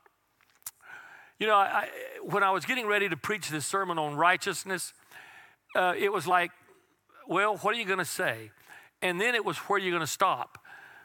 you 1.38 1.46
know, 1.46 1.54
I, 1.54 1.88
when 2.22 2.42
I 2.42 2.50
was 2.50 2.64
getting 2.64 2.86
ready 2.86 3.08
to 3.08 3.16
preach 3.16 3.48
this 3.48 3.64
sermon 3.64 3.98
on 3.98 4.16
righteousness, 4.16 4.92
uh, 5.76 5.94
it 5.96 6.12
was 6.12 6.26
like, 6.26 6.50
well, 7.28 7.56
what 7.58 7.74
are 7.74 7.78
you 7.78 7.84
going 7.84 7.98
to 7.98 8.04
say? 8.04 8.50
And 9.02 9.20
then 9.20 9.34
it 9.34 9.44
was 9.44 9.56
where 9.58 9.76
are 9.76 9.82
you 9.82 9.90
going 9.90 10.00
to 10.00 10.06
stop? 10.06 10.58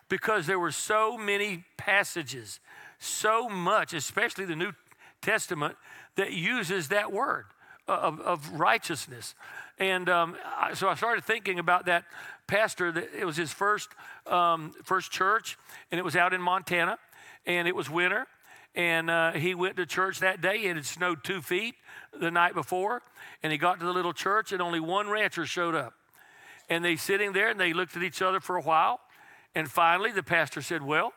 Because 0.10 0.48
there 0.48 0.60
were 0.60 0.72
so 0.72 1.18
many 1.18 1.66
passages, 1.78 2.60
so 2.98 3.48
much, 3.48 3.94
especially 3.94 4.46
the 4.46 4.56
New 4.56 4.74
Testament, 5.22 5.76
that 6.16 6.34
uses 6.34 6.88
that 6.90 7.12
word 7.12 7.46
of, 7.88 8.20
of 8.22 8.52
righteousness. 8.54 9.36
And 9.78 10.10
um, 10.10 10.36
I, 10.58 10.74
so 10.74 10.88
I 10.88 10.96
started 10.96 11.24
thinking 11.24 11.60
about 11.60 11.86
that 11.86 12.06
pastor. 12.48 12.92
That 12.92 13.10
it 13.18 13.26
was 13.26 13.38
his 13.38 13.52
first 13.52 13.90
um, 14.26 14.74
first 14.84 15.12
church, 15.12 15.58
and 15.92 16.00
it 16.00 16.04
was 16.04 16.16
out 16.16 16.34
in 16.34 16.42
Montana, 16.42 16.98
and 17.46 17.68
it 17.68 17.76
was 17.76 17.90
winter, 17.90 18.28
and 18.76 19.10
uh, 19.10 19.34
he 19.34 19.54
went 19.54 19.78
to 19.78 19.86
church 19.86 20.20
that 20.20 20.42
day. 20.42 20.68
And 20.68 20.72
it 20.72 20.76
had 20.76 20.86
snowed 20.86 21.24
two 21.24 21.42
feet 21.42 21.76
the 22.18 22.32
night 22.32 22.54
before. 22.54 23.02
And 23.42 23.52
he 23.52 23.58
got 23.58 23.80
to 23.80 23.86
the 23.86 23.94
little 23.94 24.14
church, 24.14 24.52
and 24.52 24.62
only 24.62 24.80
one 24.80 25.10
rancher 25.10 25.46
showed 25.46 25.76
up. 25.76 25.94
And 26.70 26.84
they 26.84 26.96
sitting 26.96 27.34
there 27.34 27.50
and 27.50 27.60
they 27.60 27.74
looked 27.74 27.96
at 27.96 28.04
each 28.04 28.22
other 28.22 28.40
for 28.40 28.56
a 28.56 28.62
while. 28.62 29.00
And 29.54 29.70
finally, 29.70 30.12
the 30.12 30.24
pastor 30.24 30.62
said, 30.62 30.82
Well, 30.82 31.14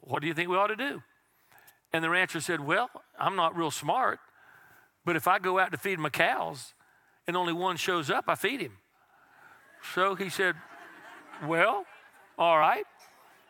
what 0.00 0.20
do 0.20 0.28
you 0.28 0.34
think 0.34 0.48
we 0.48 0.56
ought 0.56 0.66
to 0.68 0.76
do? 0.76 1.02
And 1.92 2.04
the 2.04 2.10
rancher 2.10 2.40
said, 2.40 2.60
Well, 2.60 2.90
I'm 3.18 3.36
not 3.36 3.56
real 3.56 3.70
smart, 3.70 4.18
but 5.04 5.16
if 5.16 5.26
I 5.26 5.38
go 5.38 5.58
out 5.58 5.72
to 5.72 5.78
feed 5.78 5.98
my 5.98 6.10
cows 6.10 6.74
and 7.26 7.36
only 7.36 7.52
one 7.52 7.76
shows 7.76 8.10
up, 8.10 8.24
I 8.28 8.34
feed 8.34 8.60
him. 8.60 8.78
So 9.94 10.14
he 10.14 10.28
said, 10.28 10.56
Well, 11.46 11.84
all 12.36 12.58
right. 12.58 12.84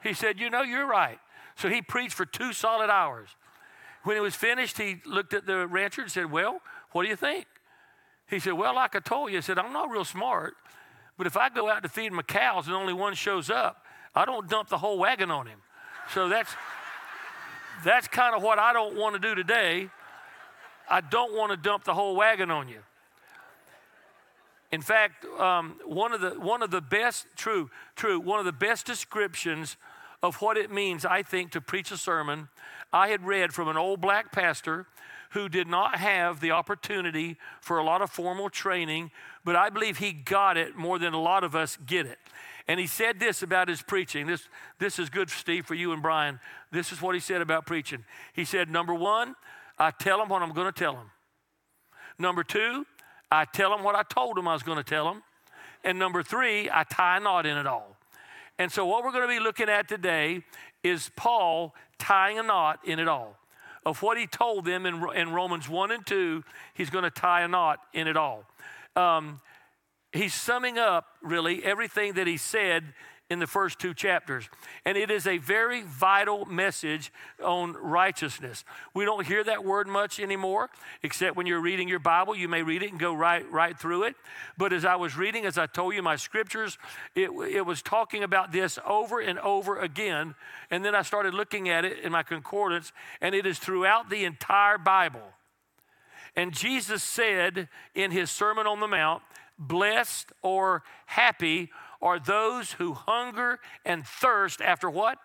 He 0.02 0.12
said, 0.12 0.38
You 0.38 0.50
know, 0.50 0.62
you're 0.62 0.86
right. 0.86 1.18
So 1.61 1.68
he 1.68 1.82
preached 1.82 2.14
for 2.14 2.24
two 2.24 2.54
solid 2.54 2.88
hours. 2.88 3.28
When 4.04 4.16
it 4.16 4.20
was 4.20 4.34
finished, 4.34 4.78
he 4.78 5.02
looked 5.04 5.34
at 5.34 5.44
the 5.44 5.66
rancher 5.66 6.00
and 6.00 6.11
said, 6.11 6.30
Well, 6.30 6.62
what 6.92 7.02
do 7.02 7.08
you 7.11 7.16
think? 7.16 7.44
He 8.26 8.38
said, 8.38 8.54
Well, 8.54 8.74
like 8.76 8.96
I 8.96 9.00
told 9.00 9.30
you, 9.30 9.36
I 9.36 9.40
said, 9.42 9.58
I'm 9.58 9.72
not 9.72 9.90
real 9.90 10.06
smart, 10.06 10.54
but 11.18 11.26
if 11.26 11.36
I 11.36 11.50
go 11.50 11.68
out 11.68 11.82
to 11.82 11.90
feed 11.90 12.12
my 12.12 12.22
cows 12.22 12.66
and 12.66 12.74
only 12.74 12.94
one 12.94 13.14
shows 13.14 13.50
up, 13.50 13.84
I 14.14 14.24
don't 14.24 14.48
dump 14.48 14.70
the 14.70 14.78
whole 14.78 14.98
wagon 14.98 15.30
on 15.30 15.46
him. 15.46 15.58
So 16.14 16.30
that's 16.30 16.50
that's 17.84 18.08
kind 18.08 18.34
of 18.34 18.42
what 18.42 18.58
I 18.58 18.72
don't 18.72 18.96
want 18.96 19.14
to 19.14 19.20
do 19.20 19.34
today. 19.34 19.90
I 20.88 21.02
don't 21.02 21.36
want 21.36 21.50
to 21.50 21.58
dump 21.58 21.84
the 21.84 21.94
whole 21.94 22.16
wagon 22.16 22.50
on 22.50 22.70
you. 22.70 22.80
In 24.72 24.80
fact, 24.80 25.26
um, 25.38 25.76
one 25.84 26.12
of 26.12 26.22
the 26.22 26.30
one 26.40 26.62
of 26.62 26.70
the 26.70 26.80
best 26.80 27.26
true 27.36 27.70
true 27.96 28.18
one 28.18 28.38
of 28.38 28.46
the 28.46 28.52
best 28.52 28.86
descriptions 28.86 29.76
of 30.22 30.36
what 30.36 30.56
it 30.56 30.70
means, 30.70 31.04
I 31.04 31.22
think, 31.22 31.52
to 31.52 31.60
preach 31.60 31.90
a 31.90 31.96
sermon 31.96 32.48
I 32.92 33.08
had 33.08 33.24
read 33.24 33.52
from 33.52 33.68
an 33.68 33.76
old 33.76 34.00
black 34.00 34.32
pastor 34.32 34.86
who 35.30 35.48
did 35.48 35.68
not 35.68 35.96
have 35.96 36.40
the 36.40 36.50
opportunity 36.50 37.36
for 37.60 37.78
a 37.78 37.84
lot 37.84 38.02
of 38.02 38.10
formal 38.10 38.50
training, 38.50 39.12
but 39.44 39.54
I 39.54 39.70
believe 39.70 39.98
he 39.98 40.12
got 40.12 40.56
it 40.56 40.76
more 40.76 40.98
than 40.98 41.14
a 41.14 41.20
lot 41.20 41.44
of 41.44 41.54
us 41.54 41.78
get 41.86 42.06
it. 42.06 42.18
And 42.66 42.80
he 42.80 42.86
said 42.86 43.20
this 43.20 43.42
about 43.42 43.68
his 43.68 43.80
preaching. 43.80 44.26
This, 44.26 44.48
this 44.78 44.98
is 44.98 45.08
good, 45.08 45.30
Steve, 45.30 45.66
for 45.66 45.74
you 45.74 45.92
and 45.92 46.02
Brian. 46.02 46.40
This 46.72 46.92
is 46.92 47.00
what 47.00 47.14
he 47.14 47.20
said 47.20 47.40
about 47.40 47.64
preaching. 47.64 48.04
He 48.32 48.44
said, 48.44 48.68
Number 48.68 48.94
one, 48.94 49.34
I 49.78 49.92
tell 49.92 50.18
them 50.18 50.28
what 50.28 50.42
I'm 50.42 50.52
going 50.52 50.66
to 50.66 50.78
tell 50.78 50.94
them. 50.94 51.10
Number 52.18 52.44
two, 52.44 52.84
I 53.30 53.44
tell 53.44 53.70
them 53.70 53.82
what 53.82 53.94
I 53.94 54.02
told 54.02 54.36
them 54.36 54.46
I 54.46 54.52
was 54.52 54.62
going 54.62 54.78
to 54.78 54.84
tell 54.84 55.04
them. 55.06 55.22
And 55.84 55.98
number 55.98 56.22
three, 56.22 56.68
I 56.70 56.84
tie 56.84 57.16
a 57.16 57.20
knot 57.20 57.46
in 57.46 57.56
it 57.56 57.66
all. 57.66 57.96
And 58.61 58.70
so, 58.70 58.84
what 58.84 59.04
we're 59.04 59.12
going 59.12 59.26
to 59.26 59.34
be 59.34 59.40
looking 59.40 59.70
at 59.70 59.88
today 59.88 60.44
is 60.82 61.11
Paul 61.16 61.74
tying 61.98 62.38
a 62.38 62.42
knot 62.42 62.80
in 62.84 62.98
it 62.98 63.08
all. 63.08 63.38
Of 63.86 64.02
what 64.02 64.18
he 64.18 64.26
told 64.26 64.66
them 64.66 64.84
in, 64.84 65.02
in 65.16 65.32
Romans 65.32 65.66
1 65.66 65.90
and 65.90 66.06
2, 66.06 66.44
he's 66.74 66.90
going 66.90 67.04
to 67.04 67.11
tie 67.11 67.40
a 67.40 67.48
knot 67.48 67.78
in 67.94 68.06
it 68.06 68.18
all. 68.18 68.44
Um, 68.96 69.40
he's 70.12 70.34
summing 70.34 70.78
up, 70.78 71.06
really, 71.22 71.64
everything 71.64 72.12
that 72.12 72.26
he 72.26 72.36
said 72.36 72.92
in 73.30 73.38
the 73.38 73.46
first 73.46 73.78
two 73.78 73.94
chapters. 73.94 74.48
And 74.84 74.98
it 74.98 75.08
is 75.08 75.26
a 75.26 75.38
very 75.38 75.82
vital 75.82 76.44
message 76.46 77.12
on 77.42 77.74
righteousness. 77.74 78.64
We 78.92 79.04
don't 79.04 79.24
hear 79.24 79.44
that 79.44 79.64
word 79.64 79.86
much 79.86 80.18
anymore, 80.18 80.68
except 81.04 81.36
when 81.36 81.46
you're 81.46 81.60
reading 81.60 81.88
your 81.88 82.00
Bible, 82.00 82.34
you 82.34 82.48
may 82.48 82.62
read 82.62 82.82
it 82.82 82.90
and 82.90 82.98
go 82.98 83.14
right, 83.14 83.48
right 83.50 83.78
through 83.78 84.02
it. 84.02 84.16
But 84.58 84.72
as 84.72 84.84
I 84.84 84.96
was 84.96 85.16
reading, 85.16 85.46
as 85.46 85.56
I 85.56 85.66
told 85.66 85.94
you, 85.94 86.02
my 86.02 86.16
scriptures, 86.16 86.76
it, 87.14 87.30
it 87.30 87.64
was 87.64 87.82
talking 87.82 88.24
about 88.24 88.50
this 88.50 88.80
over 88.84 89.20
and 89.20 89.38
over 89.38 89.78
again. 89.78 90.34
And 90.70 90.84
then 90.84 90.96
I 90.96 91.02
started 91.02 91.32
looking 91.32 91.68
at 91.68 91.84
it 91.84 92.00
in 92.00 92.10
my 92.10 92.24
concordance, 92.24 92.92
and 93.20 93.32
it 93.32 93.46
is 93.46 93.60
throughout 93.60 94.10
the 94.10 94.24
entire 94.24 94.76
Bible. 94.76 95.22
And 96.34 96.52
Jesus 96.52 97.02
said 97.04 97.68
in 97.94 98.10
his 98.10 98.30
Sermon 98.30 98.66
on 98.66 98.80
the 98.80 98.88
Mount, 98.88 99.22
blessed 99.58 100.32
or 100.42 100.82
happy 101.06 101.70
are 102.03 102.18
those 102.18 102.72
who 102.72 102.94
hunger 102.94 103.59
and 103.84 104.07
thirst 104.07 104.61
after 104.61 104.88
what? 104.88 105.18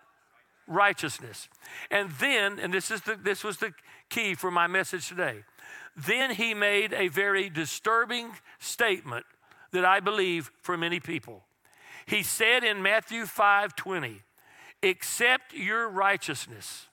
righteousness. 0.66 1.48
And 1.90 2.10
then, 2.12 2.58
and 2.58 2.72
this 2.72 2.90
is 2.90 3.02
the 3.02 3.16
this 3.16 3.44
was 3.44 3.58
the 3.58 3.72
key 4.08 4.34
for 4.34 4.50
my 4.50 4.66
message 4.66 5.08
today. 5.08 5.44
Then 5.96 6.32
he 6.32 6.54
made 6.54 6.92
a 6.92 7.08
very 7.08 7.48
disturbing 7.48 8.32
statement 8.58 9.24
that 9.72 9.84
I 9.84 10.00
believe 10.00 10.50
for 10.62 10.76
many 10.76 11.00
people. 11.00 11.44
He 12.06 12.22
said 12.22 12.64
in 12.64 12.82
Matthew 12.82 13.26
5:20, 13.26 14.22
"Except 14.82 15.52
your 15.52 15.88
righteousness 15.88 16.88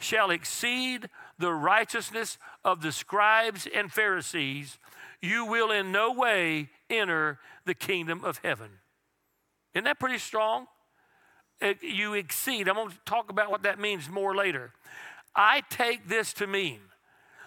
shall 0.00 0.30
exceed 0.30 1.08
the 1.38 1.52
righteousness 1.52 2.38
of 2.64 2.82
the 2.82 2.90
scribes 2.90 3.66
and 3.68 3.92
Pharisees, 3.92 4.78
you 5.20 5.44
will 5.44 5.70
in 5.70 5.92
no 5.92 6.10
way 6.10 6.70
enter 6.90 7.40
the 7.64 7.74
kingdom 7.74 8.24
of 8.24 8.38
heaven." 8.38 8.81
Isn't 9.74 9.84
that 9.84 9.98
pretty 9.98 10.18
strong? 10.18 10.66
You 11.80 12.14
exceed. 12.14 12.68
I'm 12.68 12.74
going 12.74 12.90
to 12.90 12.98
talk 13.04 13.30
about 13.30 13.50
what 13.50 13.62
that 13.62 13.78
means 13.78 14.08
more 14.08 14.34
later. 14.34 14.72
I 15.34 15.62
take 15.70 16.08
this 16.08 16.32
to 16.34 16.46
mean 16.46 16.80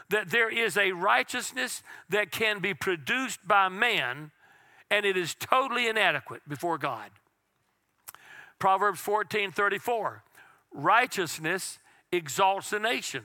that 0.10 0.30
there 0.30 0.50
is 0.50 0.78
a 0.78 0.92
righteousness 0.92 1.84
that 2.10 2.32
can 2.32 2.60
be 2.60 2.74
produced 2.74 3.46
by 3.48 3.70
man 3.70 4.32
and 4.92 5.06
it 5.06 5.18
is 5.18 5.36
totally 5.36 5.88
inadequate 5.88 6.42
before 6.48 6.78
God. 6.78 7.10
Proverbs 8.60 9.00
14 9.00 9.52
34. 9.52 10.24
Righteousness 10.72 11.80
exalts 12.12 12.72
a 12.74 12.80
nation, 12.80 13.24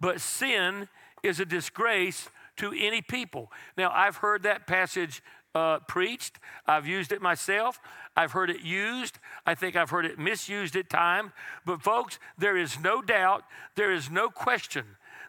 but 0.00 0.20
sin 0.20 0.88
is 1.22 1.40
a 1.40 1.44
disgrace 1.44 2.28
to 2.56 2.72
any 2.72 3.02
people. 3.02 3.50
Now, 3.76 3.90
I've 3.92 4.18
heard 4.18 4.42
that 4.44 4.66
passage 4.66 5.22
uh, 5.54 5.78
preached, 5.80 6.38
I've 6.66 6.86
used 6.86 7.12
it 7.12 7.22
myself, 7.22 7.80
I've 8.16 8.32
heard 8.32 8.50
it 8.50 8.60
used, 8.60 9.18
I 9.46 9.54
think 9.54 9.76
I've 9.76 9.90
heard 9.90 10.04
it 10.04 10.18
misused 10.18 10.76
at 10.76 10.88
times. 10.88 11.32
But, 11.64 11.82
folks, 11.82 12.18
there 12.38 12.56
is 12.56 12.78
no 12.78 13.02
doubt, 13.02 13.44
there 13.76 13.92
is 13.92 14.10
no 14.10 14.28
question 14.30 14.84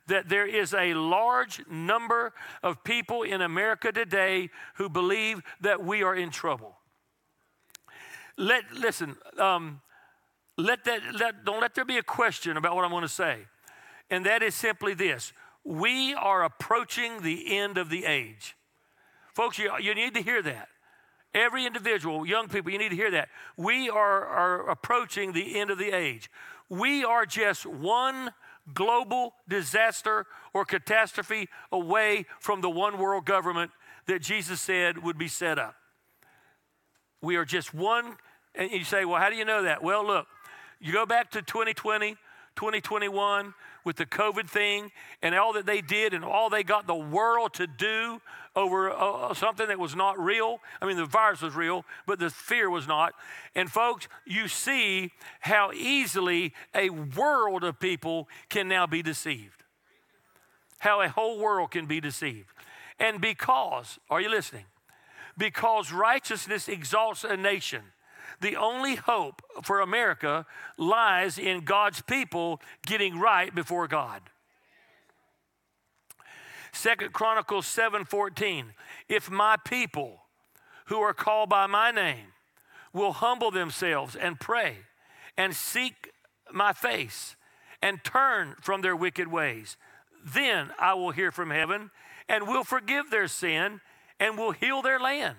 that 0.07 0.29
there 0.29 0.45
is 0.45 0.73
a 0.73 0.93
large 0.93 1.61
number 1.67 2.33
of 2.61 2.83
people 2.83 3.23
in 3.23 3.41
America 3.41 3.91
today 3.91 4.49
who 4.75 4.89
believe 4.89 5.41
that 5.61 5.83
we 5.83 6.03
are 6.03 6.15
in 6.15 6.29
trouble. 6.29 6.75
Let 8.37 8.71
listen. 8.73 9.15
Um, 9.37 9.81
let 10.57 10.83
that. 10.85 11.01
Let, 11.17 11.45
don't 11.45 11.61
let 11.61 11.73
there 11.73 11.85
be 11.85 11.97
a 11.97 12.03
question 12.03 12.57
about 12.57 12.75
what 12.75 12.85
I'm 12.85 12.91
going 12.91 13.01
to 13.01 13.07
say, 13.07 13.39
and 14.09 14.25
that 14.25 14.43
is 14.43 14.53
simply 14.55 14.93
this: 14.93 15.33
we 15.63 16.13
are 16.13 16.43
approaching 16.43 17.21
the 17.21 17.57
end 17.57 17.77
of 17.77 17.89
the 17.89 18.05
age, 18.05 18.55
folks. 19.35 19.59
You, 19.59 19.71
you 19.79 19.93
need 19.93 20.15
to 20.15 20.21
hear 20.21 20.41
that. 20.41 20.69
Every 21.33 21.65
individual, 21.65 22.25
young 22.25 22.47
people, 22.47 22.71
you 22.71 22.77
need 22.77 22.89
to 22.89 22.95
hear 22.95 23.11
that. 23.11 23.27
We 23.57 23.89
are, 23.89 24.25
are 24.25 24.69
approaching 24.69 25.33
the 25.33 25.59
end 25.59 25.69
of 25.69 25.77
the 25.77 25.91
age. 25.91 26.31
We 26.69 27.03
are 27.03 27.25
just 27.25 27.65
one 27.65 28.31
global 28.73 29.33
disaster 29.47 30.25
or 30.53 30.65
catastrophe 30.65 31.49
away 31.71 32.25
from 32.39 32.61
the 32.61 32.69
one 32.69 32.97
world 32.97 33.25
government 33.25 33.71
that 34.07 34.21
Jesus 34.21 34.61
said 34.61 35.03
would 35.03 35.17
be 35.17 35.27
set 35.27 35.59
up. 35.59 35.75
We 37.21 37.35
are 37.35 37.45
just 37.45 37.73
one, 37.73 38.15
and 38.55 38.71
you 38.71 38.83
say, 38.83 39.03
well, 39.03 39.19
how 39.19 39.29
do 39.29 39.35
you 39.35 39.45
know 39.45 39.63
that? 39.63 39.83
Well, 39.83 40.05
look, 40.05 40.27
you 40.79 40.93
go 40.93 41.05
back 41.05 41.31
to 41.31 41.41
2020, 41.41 42.15
2021 42.55 43.53
with 43.85 43.95
the 43.95 44.05
COVID 44.05 44.49
thing 44.49 44.91
and 45.21 45.33
all 45.35 45.53
that 45.53 45.65
they 45.65 45.79
did 45.79 46.13
and 46.13 46.25
all 46.25 46.49
they 46.49 46.63
got 46.63 46.87
the 46.87 46.95
world 46.95 47.53
to 47.53 47.67
do 47.67 48.19
over 48.55 48.89
uh, 48.89 49.33
something 49.33 49.67
that 49.67 49.79
was 49.79 49.95
not 49.95 50.19
real. 50.19 50.59
I 50.81 50.85
mean, 50.85 50.97
the 50.97 51.05
virus 51.05 51.41
was 51.41 51.55
real, 51.55 51.85
but 52.05 52.19
the 52.19 52.29
fear 52.29 52.69
was 52.69 52.87
not. 52.87 53.13
And 53.53 53.69
folks, 53.69 54.07
you 54.25 54.47
see 54.47 55.11
how 55.41 55.71
easily 55.73 56.53
a 56.73 56.89
world 56.89 57.63
of 57.63 57.79
people 57.79 58.27
can 58.49 58.67
now 58.67 58.87
be 58.87 59.01
deceived. 59.01 59.63
How 60.79 61.01
a 61.01 61.09
whole 61.09 61.39
world 61.39 61.71
can 61.71 61.85
be 61.85 61.99
deceived. 61.99 62.49
And 62.99 63.21
because, 63.21 63.99
are 64.09 64.21
you 64.21 64.29
listening? 64.29 64.65
Because 65.37 65.91
righteousness 65.91 66.67
exalts 66.69 67.23
a 67.23 67.35
nation. 67.35 67.81
The 68.41 68.55
only 68.55 68.95
hope 68.95 69.41
for 69.63 69.79
America 69.79 70.45
lies 70.77 71.37
in 71.37 71.65
God's 71.65 72.01
people 72.01 72.61
getting 72.85 73.19
right 73.19 73.53
before 73.53 73.87
God. 73.87 74.21
Second 76.71 77.13
Chronicles 77.13 77.65
7:14. 77.67 78.73
If 79.07 79.29
my 79.29 79.55
people 79.57 80.25
who 80.85 80.99
are 81.01 81.13
called 81.13 81.49
by 81.49 81.67
my 81.67 81.91
name 81.91 82.33
will 82.91 83.13
humble 83.13 83.51
themselves 83.51 84.15
and 84.15 84.39
pray 84.39 84.79
and 85.37 85.55
seek 85.55 86.11
my 86.51 86.73
face 86.73 87.35
and 87.81 88.03
turn 88.03 88.55
from 88.61 88.81
their 88.81 88.95
wicked 88.95 89.27
ways, 89.27 89.77
then 90.23 90.73
I 90.79 90.93
will 90.95 91.11
hear 91.11 91.31
from 91.31 91.49
heaven 91.49 91.91
and 92.27 92.47
will 92.47 92.63
forgive 92.63 93.09
their 93.09 93.27
sin 93.27 93.81
and 94.19 94.37
will 94.37 94.51
heal 94.51 94.81
their 94.81 94.99
land. 94.99 95.37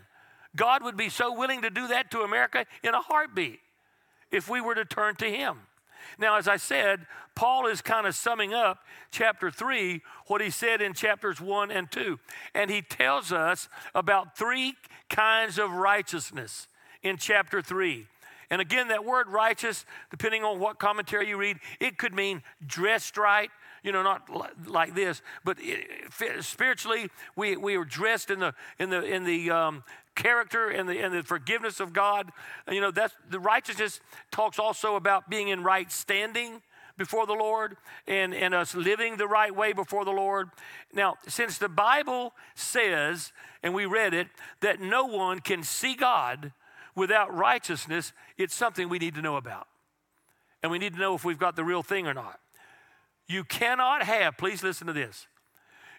God 0.56 0.82
would 0.82 0.96
be 0.96 1.08
so 1.08 1.32
willing 1.32 1.62
to 1.62 1.70
do 1.70 1.88
that 1.88 2.10
to 2.10 2.20
America 2.20 2.66
in 2.82 2.94
a 2.94 3.00
heartbeat 3.00 3.60
if 4.30 4.48
we 4.48 4.60
were 4.60 4.74
to 4.74 4.84
turn 4.84 5.14
to 5.16 5.30
Him. 5.30 5.60
Now, 6.18 6.36
as 6.36 6.48
I 6.48 6.56
said, 6.56 7.06
Paul 7.34 7.66
is 7.66 7.82
kind 7.82 8.06
of 8.06 8.14
summing 8.14 8.54
up 8.54 8.78
chapter 9.10 9.50
3, 9.50 10.00
what 10.26 10.40
he 10.40 10.50
said 10.50 10.80
in 10.80 10.94
chapters 10.94 11.40
1 11.40 11.70
and 11.70 11.90
2. 11.90 12.18
And 12.54 12.70
he 12.70 12.80
tells 12.80 13.32
us 13.32 13.68
about 13.94 14.36
three 14.36 14.74
kinds 15.10 15.58
of 15.58 15.70
righteousness 15.72 16.68
in 17.02 17.16
chapter 17.16 17.60
3. 17.60 18.06
And 18.50 18.60
again, 18.60 18.88
that 18.88 19.04
word 19.04 19.28
righteous, 19.28 19.84
depending 20.10 20.44
on 20.44 20.60
what 20.60 20.78
commentary 20.78 21.28
you 21.28 21.36
read, 21.36 21.58
it 21.80 21.98
could 21.98 22.14
mean 22.14 22.42
dressed 22.64 23.16
right, 23.16 23.50
you 23.86 23.92
know, 23.92 24.02
not 24.02 24.28
li- 24.28 24.66
like 24.66 24.96
this, 24.96 25.22
but 25.44 25.58
spiritually, 26.40 27.08
we, 27.36 27.56
we 27.56 27.76
are 27.76 27.84
dressed 27.84 28.30
in 28.30 28.40
the, 28.40 28.52
in 28.80 28.90
the, 28.90 29.00
in 29.00 29.22
the 29.22 29.48
um, 29.52 29.84
character 30.16 30.68
and 30.68 30.88
the, 30.88 30.98
and 30.98 31.14
the 31.14 31.22
forgiveness 31.22 31.78
of 31.78 31.92
God. 31.92 32.32
You 32.68 32.80
know, 32.80 32.90
that's, 32.90 33.14
the 33.30 33.38
righteousness 33.38 34.00
talks 34.32 34.58
also 34.58 34.96
about 34.96 35.30
being 35.30 35.48
in 35.48 35.62
right 35.62 35.90
standing 35.92 36.62
before 36.98 37.26
the 37.26 37.34
Lord 37.34 37.76
and, 38.08 38.34
and 38.34 38.54
us 38.54 38.74
living 38.74 39.18
the 39.18 39.28
right 39.28 39.54
way 39.54 39.72
before 39.72 40.04
the 40.04 40.10
Lord. 40.10 40.48
Now, 40.92 41.14
since 41.28 41.56
the 41.56 41.68
Bible 41.68 42.32
says, 42.56 43.32
and 43.62 43.72
we 43.72 43.86
read 43.86 44.14
it, 44.14 44.26
that 44.62 44.80
no 44.80 45.04
one 45.04 45.38
can 45.38 45.62
see 45.62 45.94
God 45.94 46.52
without 46.96 47.32
righteousness, 47.32 48.12
it's 48.36 48.54
something 48.54 48.88
we 48.88 48.98
need 48.98 49.14
to 49.14 49.22
know 49.22 49.36
about. 49.36 49.68
And 50.60 50.72
we 50.72 50.80
need 50.80 50.94
to 50.94 50.98
know 50.98 51.14
if 51.14 51.24
we've 51.24 51.38
got 51.38 51.54
the 51.54 51.62
real 51.62 51.84
thing 51.84 52.08
or 52.08 52.14
not. 52.14 52.40
You 53.28 53.44
cannot 53.44 54.02
have, 54.02 54.36
please 54.36 54.62
listen 54.62 54.86
to 54.86 54.92
this. 54.92 55.26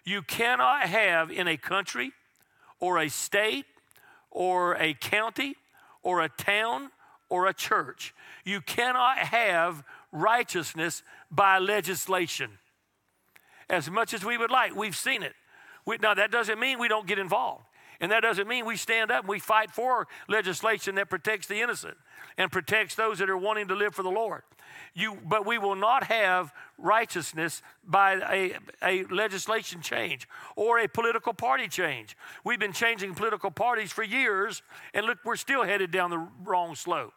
You 0.04 0.22
cannot 0.22 0.82
have 0.82 1.30
in 1.30 1.46
a 1.46 1.56
country 1.56 2.12
or 2.80 2.98
a 2.98 3.08
state 3.08 3.66
or 4.30 4.74
a 4.76 4.94
county 4.94 5.56
or 6.02 6.22
a 6.22 6.28
town 6.28 6.90
or 7.28 7.46
a 7.46 7.54
church, 7.54 8.14
you 8.44 8.60
cannot 8.60 9.18
have 9.18 9.84
righteousness 10.12 11.02
by 11.30 11.58
legislation. 11.58 12.50
As 13.68 13.90
much 13.90 14.14
as 14.14 14.24
we 14.24 14.38
would 14.38 14.50
like, 14.50 14.74
we've 14.74 14.96
seen 14.96 15.22
it. 15.22 15.34
We, 15.84 15.98
now, 15.98 16.14
that 16.14 16.30
doesn't 16.30 16.58
mean 16.58 16.78
we 16.78 16.88
don't 16.88 17.06
get 17.06 17.18
involved. 17.18 17.64
And 18.00 18.12
that 18.12 18.20
doesn't 18.20 18.46
mean 18.46 18.64
we 18.64 18.76
stand 18.76 19.10
up 19.10 19.20
and 19.20 19.28
we 19.28 19.40
fight 19.40 19.70
for 19.70 20.06
legislation 20.28 20.94
that 20.96 21.10
protects 21.10 21.48
the 21.48 21.60
innocent 21.60 21.96
and 22.36 22.50
protects 22.50 22.94
those 22.94 23.18
that 23.18 23.28
are 23.28 23.36
wanting 23.36 23.68
to 23.68 23.74
live 23.74 23.94
for 23.94 24.04
the 24.04 24.10
Lord. 24.10 24.42
You, 24.94 25.18
but 25.26 25.44
we 25.44 25.58
will 25.58 25.74
not 25.74 26.04
have 26.04 26.52
righteousness 26.76 27.62
by 27.84 28.14
a, 28.14 28.56
a 28.82 29.04
legislation 29.12 29.82
change 29.82 30.28
or 30.54 30.78
a 30.78 30.88
political 30.88 31.34
party 31.34 31.66
change. 31.66 32.16
We've 32.44 32.60
been 32.60 32.72
changing 32.72 33.14
political 33.14 33.50
parties 33.50 33.92
for 33.92 34.04
years, 34.04 34.62
and 34.94 35.04
look, 35.06 35.18
we're 35.24 35.36
still 35.36 35.64
headed 35.64 35.90
down 35.90 36.10
the 36.10 36.28
wrong 36.44 36.76
slope. 36.76 37.12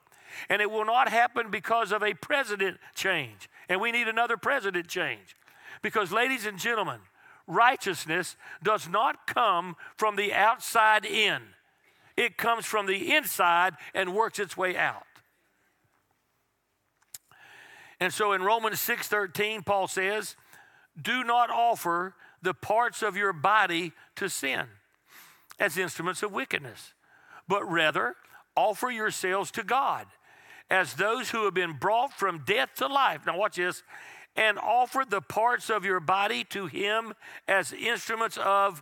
And 0.50 0.62
it 0.62 0.72
will 0.72 0.86
not 0.86 1.10
happen 1.10 1.52
because 1.52 1.92
of 1.92 2.02
a 2.02 2.14
president 2.14 2.78
change. 2.96 3.50
And 3.70 3.82
we 3.82 3.92
need 3.92 4.08
another 4.08 4.38
president 4.38 4.88
change. 4.88 5.36
Because, 5.82 6.12
ladies 6.12 6.46
and 6.46 6.58
gentlemen, 6.58 7.00
righteousness 7.48 8.36
does 8.64 8.88
not 8.88 9.28
come 9.28 9.76
from 9.98 10.16
the 10.16 10.34
outside 10.34 11.06
in, 11.06 11.42
it 12.18 12.38
comes 12.38 12.66
from 12.66 12.86
the 12.86 13.14
inside 13.14 13.76
and 13.94 14.14
works 14.14 14.40
its 14.40 14.56
way 14.56 14.78
out. 14.78 15.06
And 18.00 18.14
so 18.14 18.34
in 18.34 18.42
Romans 18.42 18.82
6:13 18.82 19.64
Paul 19.64 19.88
says, 19.88 20.36
"Do 21.00 21.24
not 21.24 21.50
offer 21.52 22.16
the 22.42 22.56
parts 22.56 23.04
of 23.04 23.16
your 23.16 23.32
body 23.32 23.94
to 24.16 24.28
sin 24.28 24.80
as 25.60 25.78
instruments 25.78 26.24
of 26.24 26.32
wickedness, 26.32 26.96
but 27.48 27.64
rather 27.64 28.18
offer 28.56 28.90
yourselves 28.90 29.52
to 29.52 29.64
God 29.64 30.08
as 30.70 30.96
those 30.96 31.30
who 31.30 31.46
have 31.46 31.54
been 31.54 31.74
brought 31.74 32.12
from 32.14 32.44
death 32.44 32.74
to 32.76 32.88
life." 32.88 33.26
Now 33.26 33.38
watch 33.38 33.58
this. 33.58 33.84
And 34.36 34.58
offer 34.58 35.04
the 35.08 35.22
parts 35.22 35.70
of 35.70 35.84
your 35.84 36.00
body 36.00 36.44
to 36.46 36.68
him 36.68 37.14
as 37.48 37.74
instruments 37.74 38.38
of 38.38 38.82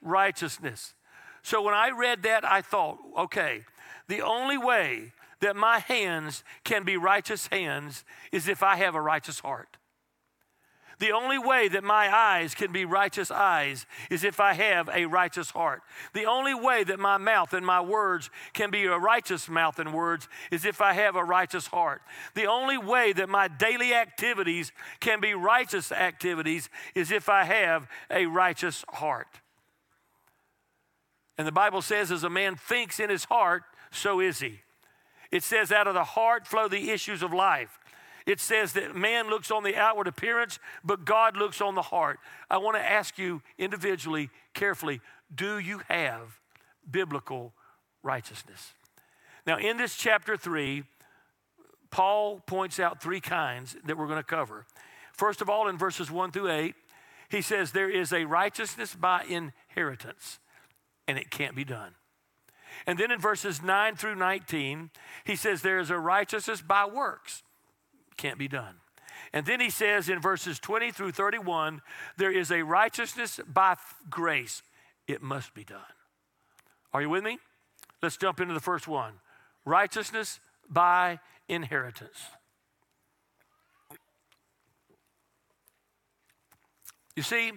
righteousness. 0.00 0.94
So 1.42 1.62
when 1.62 1.74
I 1.74 1.90
read 1.90 2.22
that, 2.22 2.44
I 2.44 2.60
thought, 2.60 2.98
okay, 3.18 3.64
the 4.08 4.22
only 4.22 4.58
way 4.58 5.12
that 5.40 5.56
my 5.56 5.78
hands 5.78 6.44
can 6.64 6.84
be 6.84 6.96
righteous 6.96 7.48
hands 7.48 8.04
is 8.30 8.48
if 8.48 8.62
I 8.62 8.76
have 8.76 8.94
a 8.94 9.00
righteous 9.00 9.40
heart. 9.40 9.76
The 11.00 11.12
only 11.12 11.38
way 11.38 11.66
that 11.68 11.82
my 11.82 12.14
eyes 12.14 12.54
can 12.54 12.72
be 12.72 12.84
righteous 12.84 13.30
eyes 13.30 13.86
is 14.10 14.22
if 14.22 14.38
I 14.38 14.52
have 14.52 14.90
a 14.92 15.06
righteous 15.06 15.48
heart. 15.48 15.82
The 16.12 16.26
only 16.26 16.52
way 16.52 16.84
that 16.84 17.00
my 17.00 17.16
mouth 17.16 17.54
and 17.54 17.64
my 17.64 17.80
words 17.80 18.28
can 18.52 18.70
be 18.70 18.84
a 18.84 18.98
righteous 18.98 19.48
mouth 19.48 19.78
and 19.78 19.94
words 19.94 20.28
is 20.50 20.66
if 20.66 20.82
I 20.82 20.92
have 20.92 21.16
a 21.16 21.24
righteous 21.24 21.66
heart. 21.68 22.02
The 22.34 22.44
only 22.44 22.76
way 22.76 23.14
that 23.14 23.30
my 23.30 23.48
daily 23.48 23.94
activities 23.94 24.72
can 25.00 25.20
be 25.20 25.32
righteous 25.32 25.90
activities 25.90 26.68
is 26.94 27.10
if 27.10 27.30
I 27.30 27.44
have 27.44 27.88
a 28.10 28.26
righteous 28.26 28.84
heart. 28.90 29.40
And 31.38 31.46
the 31.46 31.52
Bible 31.52 31.80
says, 31.80 32.12
as 32.12 32.24
a 32.24 32.30
man 32.30 32.56
thinks 32.56 33.00
in 33.00 33.08
his 33.08 33.24
heart, 33.24 33.62
so 33.90 34.20
is 34.20 34.40
he. 34.40 34.60
It 35.30 35.44
says, 35.44 35.72
out 35.72 35.86
of 35.86 35.94
the 35.94 36.04
heart 36.04 36.46
flow 36.46 36.68
the 36.68 36.90
issues 36.90 37.22
of 37.22 37.32
life. 37.32 37.78
It 38.26 38.40
says 38.40 38.72
that 38.74 38.94
man 38.94 39.28
looks 39.30 39.50
on 39.50 39.62
the 39.62 39.76
outward 39.76 40.06
appearance, 40.06 40.58
but 40.84 41.04
God 41.04 41.36
looks 41.36 41.60
on 41.60 41.74
the 41.74 41.82
heart. 41.82 42.20
I 42.50 42.58
want 42.58 42.76
to 42.76 42.82
ask 42.82 43.18
you 43.18 43.42
individually, 43.58 44.30
carefully, 44.54 45.00
do 45.34 45.58
you 45.58 45.80
have 45.88 46.40
biblical 46.90 47.52
righteousness? 48.02 48.72
Now, 49.46 49.58
in 49.58 49.76
this 49.76 49.96
chapter 49.96 50.36
3, 50.36 50.84
Paul 51.90 52.40
points 52.46 52.78
out 52.78 53.02
three 53.02 53.20
kinds 53.20 53.76
that 53.84 53.96
we're 53.96 54.06
going 54.06 54.18
to 54.18 54.22
cover. 54.22 54.66
First 55.12 55.40
of 55.40 55.50
all, 55.50 55.68
in 55.68 55.76
verses 55.76 56.10
1 56.10 56.30
through 56.30 56.50
8, 56.50 56.74
he 57.28 57.42
says 57.42 57.72
there 57.72 57.90
is 57.90 58.12
a 58.12 58.24
righteousness 58.24 58.94
by 58.94 59.24
inheritance, 59.24 60.38
and 61.06 61.18
it 61.18 61.30
can't 61.30 61.54
be 61.54 61.64
done. 61.64 61.94
And 62.86 62.98
then 62.98 63.10
in 63.10 63.20
verses 63.20 63.62
9 63.62 63.96
through 63.96 64.14
19, 64.16 64.90
he 65.24 65.36
says 65.36 65.62
there 65.62 65.78
is 65.78 65.90
a 65.90 65.98
righteousness 65.98 66.60
by 66.60 66.86
works, 66.86 67.42
can't 68.20 68.38
be 68.38 68.48
done. 68.48 68.74
And 69.32 69.46
then 69.46 69.60
he 69.60 69.70
says 69.70 70.08
in 70.08 70.20
verses 70.20 70.58
20 70.58 70.90
through 70.90 71.12
31, 71.12 71.82
there 72.16 72.32
is 72.32 72.50
a 72.50 72.62
righteousness 72.62 73.40
by 73.46 73.76
grace, 74.08 74.62
it 75.06 75.22
must 75.22 75.54
be 75.54 75.64
done. 75.64 75.80
Are 76.92 77.00
you 77.00 77.08
with 77.08 77.24
me? 77.24 77.38
Let's 78.02 78.16
jump 78.16 78.40
into 78.40 78.54
the 78.54 78.60
first 78.60 78.86
one 78.86 79.14
righteousness 79.64 80.40
by 80.68 81.20
inheritance. 81.48 82.18
You 87.14 87.22
see, 87.22 87.52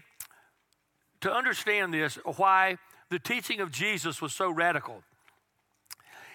to 1.21 1.33
understand 1.33 1.93
this, 1.93 2.19
why 2.35 2.77
the 3.09 3.19
teaching 3.19 3.61
of 3.61 3.71
Jesus 3.71 4.21
was 4.21 4.33
so 4.33 4.51
radical 4.51 5.03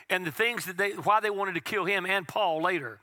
and 0.09 0.25
the 0.25 0.33
things 0.33 0.65
that 0.65 0.79
they, 0.79 0.93
why 0.93 1.21
they 1.21 1.31
wanted 1.31 1.55
to 1.55 1.61
kill 1.61 1.85
him 1.85 2.07
and 2.07 2.27
Paul 2.27 2.63
later, 2.63 3.01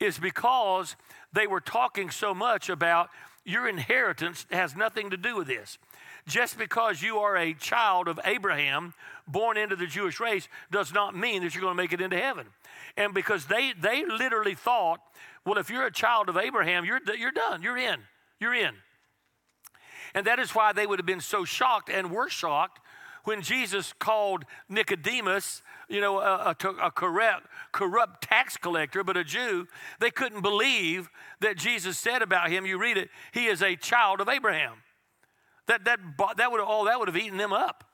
is 0.00 0.18
because 0.18 0.96
they 1.32 1.46
were 1.46 1.60
talking 1.60 2.10
so 2.10 2.34
much 2.34 2.68
about 2.68 3.10
your 3.44 3.68
inheritance 3.68 4.44
has 4.50 4.74
nothing 4.74 5.10
to 5.10 5.16
do 5.16 5.36
with 5.36 5.46
this. 5.46 5.78
Just 6.26 6.58
because 6.58 7.00
you 7.00 7.18
are 7.18 7.36
a 7.36 7.54
child 7.54 8.08
of 8.08 8.18
Abraham, 8.24 8.92
born 9.28 9.56
into 9.56 9.76
the 9.76 9.86
Jewish 9.86 10.18
race, 10.18 10.48
does 10.72 10.92
not 10.92 11.16
mean 11.16 11.42
that 11.42 11.54
you're 11.54 11.62
going 11.62 11.76
to 11.76 11.82
make 11.82 11.92
it 11.92 12.00
into 12.00 12.18
heaven. 12.18 12.48
And 12.96 13.14
because 13.14 13.46
they, 13.46 13.72
they 13.80 14.04
literally 14.04 14.54
thought, 14.54 15.00
well, 15.44 15.58
if 15.58 15.70
you're 15.70 15.86
a 15.86 15.92
child 15.92 16.28
of 16.28 16.36
Abraham, 16.36 16.84
you're, 16.84 17.00
you're 17.16 17.30
done, 17.30 17.62
you're 17.62 17.78
in, 17.78 18.00
you're 18.40 18.54
in. 18.54 18.74
And 20.14 20.26
that 20.26 20.40
is 20.40 20.50
why 20.52 20.72
they 20.72 20.86
would 20.86 20.98
have 20.98 21.06
been 21.06 21.20
so 21.20 21.44
shocked 21.44 21.88
and 21.88 22.10
were 22.10 22.28
shocked 22.28 22.80
when 23.26 23.42
Jesus 23.42 23.92
called 23.98 24.44
Nicodemus, 24.68 25.62
you 25.88 26.00
know, 26.00 26.20
a, 26.20 26.56
a, 26.60 26.68
a, 26.84 26.90
corrupt, 26.90 27.46
corrupt 27.72 28.22
tax 28.22 28.56
collector, 28.56 29.02
but 29.02 29.16
a 29.16 29.24
Jew, 29.24 29.66
they 30.00 30.10
couldn't 30.10 30.42
believe 30.42 31.10
that 31.40 31.56
Jesus 31.56 31.98
said 31.98 32.22
about 32.22 32.50
him, 32.50 32.64
you 32.64 32.78
read 32.78 32.96
it, 32.96 33.10
he 33.32 33.46
is 33.46 33.62
a 33.62 33.74
child 33.74 34.20
of 34.20 34.28
Abraham. 34.28 34.74
That, 35.66 35.84
that, 35.84 35.98
that 36.36 36.52
would, 36.52 36.60
all 36.60 36.84
that 36.84 36.98
would 36.98 37.08
have 37.08 37.16
eaten 37.16 37.36
them 37.36 37.52
up. 37.52 37.84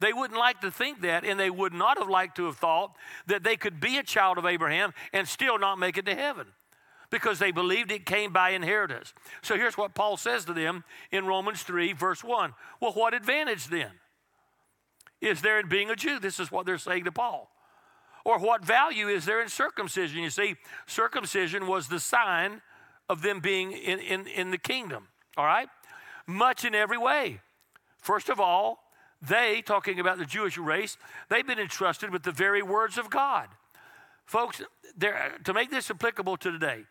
They 0.00 0.12
wouldn't 0.12 0.38
like 0.38 0.60
to 0.62 0.72
think 0.72 1.02
that, 1.02 1.24
and 1.24 1.38
they 1.38 1.50
would 1.50 1.72
not 1.72 1.98
have 1.98 2.08
liked 2.08 2.36
to 2.36 2.46
have 2.46 2.56
thought 2.56 2.96
that 3.28 3.44
they 3.44 3.56
could 3.56 3.78
be 3.80 3.98
a 3.98 4.02
child 4.02 4.38
of 4.38 4.44
Abraham 4.44 4.92
and 5.12 5.28
still 5.28 5.56
not 5.56 5.78
make 5.78 5.96
it 5.96 6.06
to 6.06 6.14
heaven 6.16 6.48
because 7.10 7.38
they 7.38 7.52
believed 7.52 7.92
it 7.92 8.04
came 8.04 8.32
by 8.32 8.50
inheritance. 8.50 9.14
So 9.40 9.56
here's 9.56 9.78
what 9.78 9.94
Paul 9.94 10.16
says 10.16 10.44
to 10.46 10.52
them 10.52 10.82
in 11.12 11.26
Romans 11.26 11.62
3, 11.62 11.92
verse 11.92 12.24
1. 12.24 12.52
Well, 12.80 12.92
what 12.92 13.14
advantage 13.14 13.68
then? 13.68 13.92
Is 15.24 15.40
there 15.40 15.58
in 15.58 15.68
being 15.68 15.90
a 15.90 15.96
Jew? 15.96 16.18
This 16.18 16.38
is 16.38 16.52
what 16.52 16.66
they're 16.66 16.78
saying 16.78 17.04
to 17.04 17.12
Paul. 17.12 17.50
Or 18.24 18.38
what 18.38 18.64
value 18.64 19.08
is 19.08 19.24
there 19.24 19.42
in 19.42 19.48
circumcision? 19.48 20.22
You 20.22 20.30
see, 20.30 20.56
circumcision 20.86 21.66
was 21.66 21.88
the 21.88 22.00
sign 22.00 22.62
of 23.08 23.22
them 23.22 23.40
being 23.40 23.72
in, 23.72 23.98
in, 23.98 24.26
in 24.26 24.50
the 24.50 24.58
kingdom, 24.58 25.08
all 25.36 25.44
right? 25.44 25.68
Much 26.26 26.64
in 26.64 26.74
every 26.74 26.96
way. 26.96 27.40
First 27.98 28.28
of 28.28 28.40
all, 28.40 28.84
they, 29.20 29.62
talking 29.62 30.00
about 30.00 30.18
the 30.18 30.24
Jewish 30.24 30.56
race, 30.56 30.96
they've 31.28 31.46
been 31.46 31.58
entrusted 31.58 32.10
with 32.10 32.22
the 32.22 32.32
very 32.32 32.62
words 32.62 32.98
of 32.98 33.10
God. 33.10 33.48
Folks, 34.24 34.62
there, 34.96 35.36
to 35.44 35.52
make 35.52 35.70
this 35.70 35.90
applicable 35.90 36.36
to 36.38 36.52
today, 36.52 36.84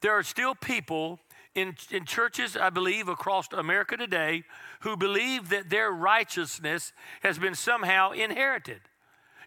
there 0.00 0.12
are 0.12 0.22
still 0.22 0.54
people 0.54 1.18
in, 1.56 1.74
in 1.90 2.04
churches, 2.04 2.56
I 2.56 2.70
believe, 2.70 3.08
across 3.08 3.48
America 3.50 3.96
today 3.96 4.44
who 4.80 4.96
believe 4.96 5.48
that 5.48 5.70
their 5.70 5.90
righteousness 5.90 6.92
has 7.22 7.38
been 7.38 7.54
somehow 7.54 8.12
inherited. 8.12 8.82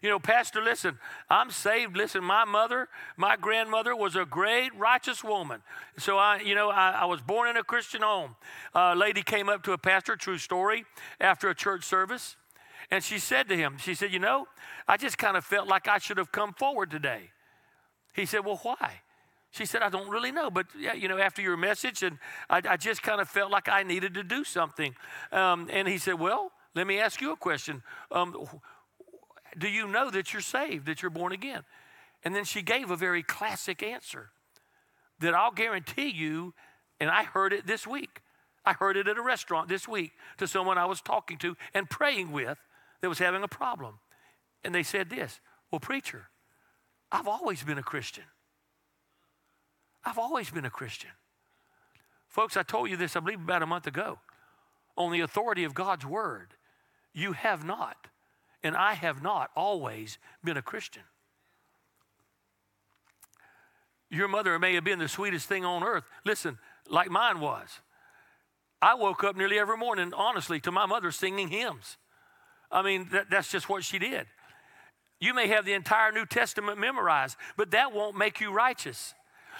You 0.02 0.08
know, 0.08 0.18
Pastor, 0.18 0.60
listen, 0.60 0.98
I'm 1.28 1.50
saved. 1.50 1.96
Listen, 1.96 2.24
my 2.24 2.44
mother, 2.44 2.88
my 3.16 3.36
grandmother 3.36 3.94
was 3.94 4.16
a 4.16 4.24
great 4.24 4.74
righteous 4.76 5.22
woman. 5.22 5.62
So 5.98 6.18
I, 6.18 6.40
you 6.40 6.54
know, 6.54 6.70
I, 6.70 7.02
I 7.02 7.04
was 7.04 7.20
born 7.20 7.48
in 7.48 7.56
a 7.56 7.62
Christian 7.62 8.02
home. 8.02 8.34
A 8.74 8.96
lady 8.96 9.22
came 9.22 9.48
up 9.48 9.62
to 9.64 9.72
a 9.72 9.78
pastor, 9.78 10.16
true 10.16 10.38
story, 10.38 10.84
after 11.20 11.48
a 11.48 11.54
church 11.54 11.84
service. 11.84 12.36
And 12.90 13.04
she 13.04 13.18
said 13.18 13.48
to 13.50 13.56
him, 13.56 13.76
she 13.78 13.94
said, 13.94 14.12
you 14.12 14.18
know, 14.18 14.48
I 14.88 14.96
just 14.96 15.16
kind 15.16 15.36
of 15.36 15.44
felt 15.44 15.68
like 15.68 15.86
I 15.86 15.98
should 15.98 16.18
have 16.18 16.32
come 16.32 16.54
forward 16.54 16.90
today. 16.90 17.30
He 18.14 18.26
said, 18.26 18.44
well, 18.44 18.58
why? 18.62 19.02
She 19.50 19.66
said, 19.66 19.82
I 19.82 19.88
don't 19.88 20.08
really 20.08 20.30
know, 20.30 20.50
but 20.50 20.66
yeah, 20.78 20.94
you 20.94 21.08
know, 21.08 21.18
after 21.18 21.42
your 21.42 21.56
message, 21.56 22.02
and 22.02 22.18
I, 22.48 22.62
I 22.68 22.76
just 22.76 23.02
kind 23.02 23.20
of 23.20 23.28
felt 23.28 23.50
like 23.50 23.68
I 23.68 23.82
needed 23.82 24.14
to 24.14 24.22
do 24.22 24.44
something. 24.44 24.94
Um, 25.32 25.68
and 25.72 25.88
he 25.88 25.98
said, 25.98 26.20
Well, 26.20 26.52
let 26.74 26.86
me 26.86 27.00
ask 27.00 27.20
you 27.20 27.32
a 27.32 27.36
question. 27.36 27.82
Um, 28.12 28.46
do 29.58 29.68
you 29.68 29.88
know 29.88 30.10
that 30.10 30.32
you're 30.32 30.42
saved, 30.42 30.86
that 30.86 31.02
you're 31.02 31.10
born 31.10 31.32
again? 31.32 31.62
And 32.22 32.34
then 32.34 32.44
she 32.44 32.62
gave 32.62 32.90
a 32.90 32.96
very 32.96 33.22
classic 33.22 33.82
answer 33.82 34.30
that 35.18 35.34
I'll 35.34 35.52
guarantee 35.52 36.10
you, 36.10 36.54
and 37.00 37.10
I 37.10 37.24
heard 37.24 37.52
it 37.52 37.66
this 37.66 37.86
week. 37.86 38.22
I 38.64 38.74
heard 38.74 38.96
it 38.96 39.08
at 39.08 39.16
a 39.16 39.22
restaurant 39.22 39.68
this 39.68 39.88
week 39.88 40.12
to 40.38 40.46
someone 40.46 40.78
I 40.78 40.84
was 40.84 41.00
talking 41.00 41.38
to 41.38 41.56
and 41.74 41.88
praying 41.88 42.30
with 42.30 42.58
that 43.00 43.08
was 43.08 43.18
having 43.18 43.42
a 43.42 43.48
problem. 43.48 43.98
And 44.62 44.74
they 44.74 44.82
said 44.82 45.10
this 45.10 45.40
Well, 45.72 45.80
preacher, 45.80 46.28
I've 47.10 47.26
always 47.26 47.62
been 47.62 47.78
a 47.78 47.82
Christian. 47.82 48.24
I've 50.10 50.18
always 50.18 50.50
been 50.50 50.64
a 50.64 50.70
Christian. 50.70 51.10
Folks, 52.26 52.56
I 52.56 52.64
told 52.64 52.90
you 52.90 52.96
this, 52.96 53.14
I 53.14 53.20
believe, 53.20 53.40
about 53.40 53.62
a 53.62 53.66
month 53.66 53.86
ago. 53.86 54.18
On 54.96 55.12
the 55.12 55.20
authority 55.20 55.62
of 55.62 55.72
God's 55.72 56.04
word, 56.04 56.48
you 57.14 57.30
have 57.30 57.64
not, 57.64 58.08
and 58.64 58.76
I 58.76 58.94
have 58.94 59.22
not 59.22 59.50
always 59.54 60.18
been 60.42 60.56
a 60.56 60.62
Christian. 60.62 61.04
Your 64.10 64.26
mother 64.26 64.58
may 64.58 64.74
have 64.74 64.82
been 64.82 64.98
the 64.98 65.08
sweetest 65.08 65.48
thing 65.48 65.64
on 65.64 65.84
earth. 65.84 66.02
Listen, 66.24 66.58
like 66.88 67.08
mine 67.08 67.38
was. 67.38 67.68
I 68.82 68.94
woke 68.94 69.22
up 69.22 69.36
nearly 69.36 69.60
every 69.60 69.76
morning, 69.76 70.12
honestly, 70.12 70.58
to 70.62 70.72
my 70.72 70.86
mother 70.86 71.12
singing 71.12 71.50
hymns. 71.50 71.98
I 72.72 72.82
mean, 72.82 73.06
that, 73.12 73.30
that's 73.30 73.52
just 73.52 73.68
what 73.68 73.84
she 73.84 74.00
did. 74.00 74.26
You 75.20 75.34
may 75.34 75.46
have 75.46 75.64
the 75.64 75.74
entire 75.74 76.10
New 76.10 76.26
Testament 76.26 76.80
memorized, 76.80 77.36
but 77.56 77.70
that 77.70 77.92
won't 77.92 78.18
make 78.18 78.40
you 78.40 78.52
righteous. 78.52 79.14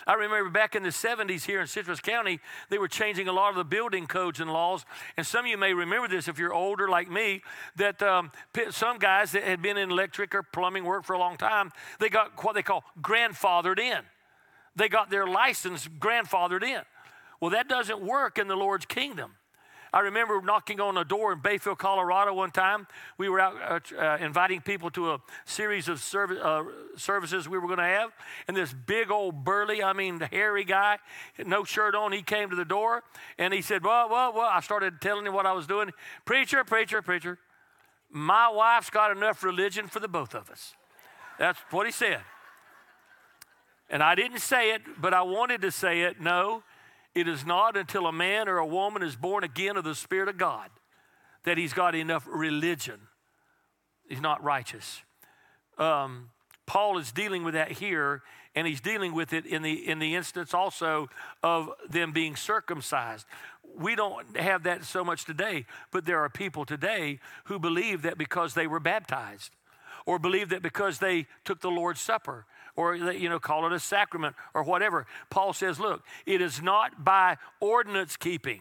I 0.07 0.15
remember 0.15 0.51
back 0.51 0.75
in 0.75 0.83
the 0.83 0.91
70s 0.91 1.45
here 1.45 1.61
in 1.61 1.67
Citrus 1.67 2.01
County, 2.01 2.41
they 2.69 2.79
were 2.79 2.89
changing 2.89 3.29
a 3.29 3.33
lot 3.33 3.51
of 3.51 3.57
the 3.57 3.65
building 3.65 4.07
codes 4.07 4.41
and 4.41 4.53
laws. 4.53 4.85
And 5.17 5.27
some 5.27 5.45
of 5.45 5.51
you 5.51 5.59
may 5.59 5.75
remember 5.75 6.09
this 6.09 6.29
if 6.29 6.39
you're 6.39 6.55
older 6.55 6.89
like 6.89 7.11
me, 7.11 7.43
that 7.77 8.03
um, 8.03 8.31
some 8.71 8.99
guys 8.99 9.33
that 9.33 9.45
had 9.45 9.63
been 9.63 9.77
in 9.77 9.91
electric 9.91 10.35
or 10.35 10.43
plumbing 10.43 10.85
work 10.85 11.05
for 11.05 11.15
a 11.15 11.19
long 11.19 11.37
time, 11.37 11.71
they 11.99 12.09
got 12.09 12.43
what 12.45 12.55
they 12.55 12.63
call 12.63 12.85
grandfathered 13.01 13.79
in. 13.79 14.01
They 14.77 14.89
got 14.89 15.11
their 15.11 15.27
license 15.27 15.89
grandfathered 15.89 16.63
in. 16.63 16.83
Well, 17.41 17.51
that 17.51 17.69
doesn't 17.69 18.01
work 18.01 18.39
in 18.39 18.49
the 18.49 18.57
Lord's 18.57 18.87
kingdom. 18.87 19.33
I 19.93 20.01
remember 20.01 20.41
knocking 20.41 20.81
on 20.81 20.97
a 20.97 21.05
door 21.05 21.33
in 21.33 21.41
Bayfield, 21.41 21.79
Colorado 21.79 22.33
one 22.33 22.51
time. 22.51 22.87
We 23.19 23.29
were 23.29 23.41
out 23.41 23.93
uh, 23.93 23.97
uh, 23.97 24.19
inviting 24.21 24.61
people 24.61 24.91
to 24.93 25.13
a 25.13 25.19
series 25.45 25.89
of 25.89 26.01
serv- 26.01 26.31
uh, 26.31 26.65
services 26.97 27.49
we 27.49 27.59
were 27.59 27.67
going 27.67 27.79
to 27.79 27.85
have. 27.85 28.11
And 28.47 28.57
this 28.57 28.73
big 28.73 29.11
old 29.11 29.45
burly, 29.45 29.83
I 29.83 29.93
mean, 29.93 30.21
hairy 30.21 30.65
guy, 30.65 30.99
no 31.45 31.65
shirt 31.65 31.95
on, 31.95 32.13
he 32.13 32.23
came 32.23 32.51
to 32.51 32.57
the 32.57 32.65
door 32.65 33.03
and 33.39 33.53
he 33.53 33.63
said, 33.63 33.85
Well, 33.85 34.09
well, 34.09 34.33
well. 34.33 34.49
I 34.49 34.61
started 34.61 35.01
telling 35.01 35.27
him 35.27 35.35
what 35.35 35.47
I 35.47 35.53
was 35.53 35.67
doing. 35.67 35.91
Preacher, 36.25 36.63
preacher, 36.65 37.03
preacher. 37.03 37.39
My 38.11 38.49
wife's 38.49 38.91
got 38.91 39.17
enough 39.17 39.43
religion 39.43 39.87
for 39.87 40.01
the 40.01 40.09
both 40.09 40.35
of 40.35 40.51
us. 40.51 40.75
That's 41.39 41.59
what 41.71 41.87
he 41.87 41.93
said. 41.93 42.21
And 43.89 44.03
I 44.03 44.15
didn't 44.15 44.39
say 44.39 44.73
it, 44.73 44.83
but 45.01 45.13
I 45.13 45.23
wanted 45.23 45.63
to 45.63 45.73
say 45.73 46.03
it. 46.03 46.21
No, 46.21 46.63
it 47.15 47.27
is 47.27 47.45
not 47.45 47.77
until 47.77 48.07
a 48.07 48.13
man 48.13 48.49
or 48.49 48.59
a 48.59 48.67
woman 48.67 49.03
is 49.03 49.17
born 49.17 49.45
again 49.45 49.77
of 49.77 49.85
the 49.85 49.95
Spirit 49.95 50.29
of 50.29 50.39
God 50.39 50.71
that 51.45 51.59
he's 51.59 51.73
got 51.73 51.95
enough 51.95 52.27
religion. 52.31 53.01
He's 54.09 54.21
not 54.21 54.43
righteous. 54.43 55.03
Um, 55.79 56.31
Paul 56.67 56.99
is 56.99 57.11
dealing 57.11 57.43
with 57.43 57.55
that 57.55 57.73
here, 57.73 58.23
and 58.55 58.67
he's 58.67 58.81
dealing 58.81 59.15
with 59.15 59.33
it 59.33 59.47
in 59.47 59.63
the 59.63 59.89
in 59.89 59.99
the 59.99 60.15
instance 60.15 60.55
also 60.55 61.09
of 61.43 61.71
them 61.89 62.13
being 62.13 62.37
circumcised. 62.37 63.27
We 63.77 63.95
don't 63.95 64.37
have 64.37 64.65
that 64.65 64.85
so 64.85 65.05
much 65.05 65.25
today, 65.25 65.67
but 65.91 66.05
there 66.05 66.21
are 66.21 66.29
people 66.29 66.65
today 66.65 67.21
who 67.45 67.59
believe 67.59 68.03
that 68.03 68.19
because 68.19 68.55
they 68.55 68.67
were 68.67 68.81
baptized, 68.81 69.55
or 70.07 70.19
believe 70.19 70.49
that 70.51 70.63
because 70.63 70.99
they 70.99 71.27
took 71.45 71.61
the 71.61 71.71
Lord's 71.71 72.01
Supper, 72.01 72.47
or 72.77 72.95
you 72.95 73.29
know 73.29 73.39
call 73.39 73.67
it 73.67 73.73
a 73.73 73.81
sacrament 73.81 74.37
or 74.55 74.63
whatever. 74.63 75.07
Paul 75.31 75.53
says, 75.53 75.79
look, 75.81 76.03
it 76.27 76.41
is 76.41 76.63
not 76.63 77.05
by 77.05 77.37
ordinance 77.61 78.17
keeping 78.17 78.61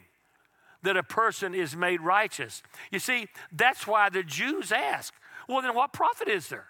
that 0.84 0.98
a 0.98 1.04
person 1.04 1.54
is 1.54 1.76
made 1.76 2.02
righteous. 2.02 2.64
You 2.92 3.00
see, 3.00 3.28
that's 3.52 3.86
why 3.86 4.10
the 4.10 4.24
Jews 4.24 4.72
ask, 4.72 5.14
well, 5.48 5.62
then 5.62 5.76
what 5.76 5.94
profit 5.94 6.28
is 6.28 6.48
there 6.48 6.68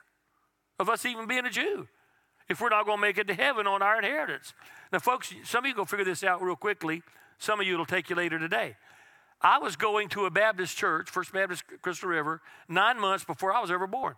of 0.79 0.89
us 0.89 1.05
even 1.05 1.27
being 1.27 1.45
a 1.45 1.49
Jew 1.49 1.87
if 2.49 2.59
we're 2.59 2.69
not 2.69 2.85
going 2.85 2.97
to 2.97 3.01
make 3.01 3.17
it 3.17 3.27
to 3.27 3.33
heaven 3.33 3.67
on 3.67 3.81
our 3.81 3.97
inheritance? 3.97 4.53
Now, 4.91 4.99
folks, 4.99 5.33
some 5.43 5.63
of 5.63 5.67
you 5.67 5.75
go 5.75 5.85
figure 5.85 6.05
this 6.05 6.23
out 6.23 6.41
real 6.41 6.55
quickly. 6.55 7.03
Some 7.37 7.59
of 7.59 7.67
you 7.67 7.73
it'll 7.73 7.85
take 7.85 8.09
you 8.09 8.15
later 8.15 8.39
today. 8.39 8.75
I 9.41 9.59
was 9.59 9.75
going 9.75 10.09
to 10.09 10.25
a 10.25 10.31
Baptist 10.31 10.75
church, 10.77 11.09
First 11.09 11.31
Baptist 11.31 11.63
Crystal 11.81 12.09
River, 12.09 12.41
nine 12.67 12.99
months 12.99 13.23
before 13.23 13.53
I 13.53 13.61
was 13.61 13.71
ever 13.71 13.87
born. 13.87 14.15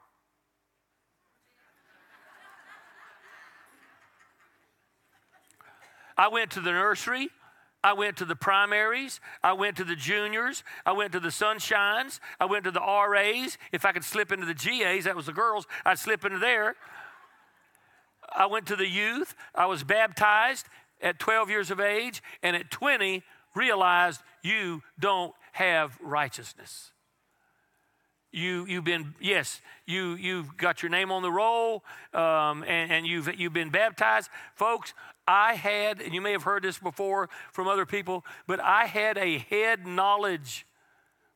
I 6.22 6.28
went 6.28 6.51
to 6.51 6.61
the 6.61 6.72
nursery. 6.72 7.30
I 7.84 7.93
went 7.93 8.17
to 8.17 8.26
the 8.26 8.36
primaries. 8.36 9.19
I 9.41 9.53
went 9.53 9.76
to 9.78 9.84
the 9.84 9.95
juniors. 9.95 10.63
I 10.86 10.91
went 10.91 11.13
to 11.13 11.19
the 11.19 11.30
sunshines. 11.30 12.19
I 12.39 12.45
went 12.45 12.63
to 12.65 12.72
the 12.72 12.80
RAs. 12.80 13.57
If 13.72 13.86
I 13.86 13.91
could 13.91 14.03
slip 14.03 14.32
into 14.32 14.45
the 14.45 14.53
GAs, 14.53 15.05
that 15.05 15.15
was 15.15 15.26
the 15.26 15.34
girls, 15.34 15.65
I'd 15.84 15.97
slip 15.97 16.24
into 16.24 16.38
there. 16.38 16.76
I 18.32 18.45
went 18.45 18.67
to 18.67 18.76
the 18.76 18.88
youth. 18.88 19.34
I 19.55 19.65
was 19.65 19.84
baptized 19.84 20.67
at 21.01 21.17
12 21.17 21.49
years 21.49 21.72
of 21.72 21.80
age, 21.80 22.22
and 22.43 22.55
at 22.55 22.69
20, 22.69 23.24
realized 23.55 24.22
you 24.43 24.84
don't 24.99 25.34
have 25.53 25.97
righteousness. 26.03 26.91
You, 28.32 28.65
you've 28.65 28.86
been, 28.86 29.15
yes, 29.19 29.59
you, 29.86 30.13
you've 30.13 30.55
got 30.55 30.82
your 30.82 30.89
name 30.89 31.11
on 31.11 31.22
the 31.22 31.32
roll 31.32 31.84
um, 32.13 32.63
and, 32.63 32.91
and 32.91 33.07
you've, 33.07 33.28
you've 33.38 33.51
been 33.51 33.72
baptized. 33.72 34.30
Folks, 34.55 34.93
I 35.32 35.53
had, 35.53 36.01
and 36.01 36.13
you 36.13 36.19
may 36.19 36.34
have 36.34 36.43
heard 36.43 36.63
this 36.63 36.77
before 36.77 37.29
from 37.53 37.69
other 37.69 37.86
people, 37.86 38.25
but 38.47 38.59
I 38.59 38.86
had 38.86 39.17
a 39.17 39.38
head 39.38 39.88
knowledge, 39.88 40.67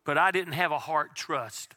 but 0.04 0.18
I 0.18 0.32
didn't 0.32 0.54
have 0.54 0.74
a 0.74 0.80
heart 0.80 1.16
trust. 1.16 1.76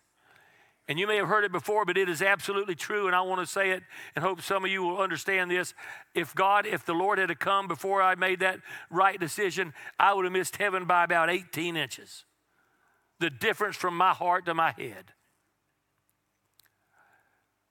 And 0.89 0.99
you 0.99 1.07
may 1.07 1.17
have 1.17 1.29
heard 1.29 1.45
it 1.45 1.53
before, 1.53 1.85
but 1.85 1.97
it 1.97 2.09
is 2.09 2.21
absolutely 2.21 2.75
true, 2.75 3.07
and 3.07 3.15
I 3.15 3.21
want 3.21 3.41
to 3.41 3.47
say 3.47 3.71
it 3.71 3.85
and 4.17 4.25
hope 4.25 4.43
some 4.43 4.65
of 4.65 4.71
you 4.71 4.83
will 4.83 4.99
understand 4.99 5.49
this. 5.49 5.75
If 6.13 6.35
God, 6.35 6.67
if 6.67 6.85
the 6.85 6.93
Lord 6.93 7.19
had 7.19 7.39
come 7.39 7.69
before 7.69 8.03
I 8.03 8.17
made 8.17 8.41
that 8.41 8.59
right 8.91 9.21
decision, 9.21 9.73
I 10.01 10.13
would 10.13 10.25
have 10.25 10.33
missed 10.33 10.57
heaven 10.57 10.87
by 10.87 11.05
about 11.05 11.31
18 11.31 11.77
inches 11.77 12.25
the 13.21 13.31
difference 13.31 13.77
from 13.77 13.97
my 13.97 14.13
heart 14.13 14.47
to 14.47 14.55
my 14.55 14.73
head. 14.73 15.13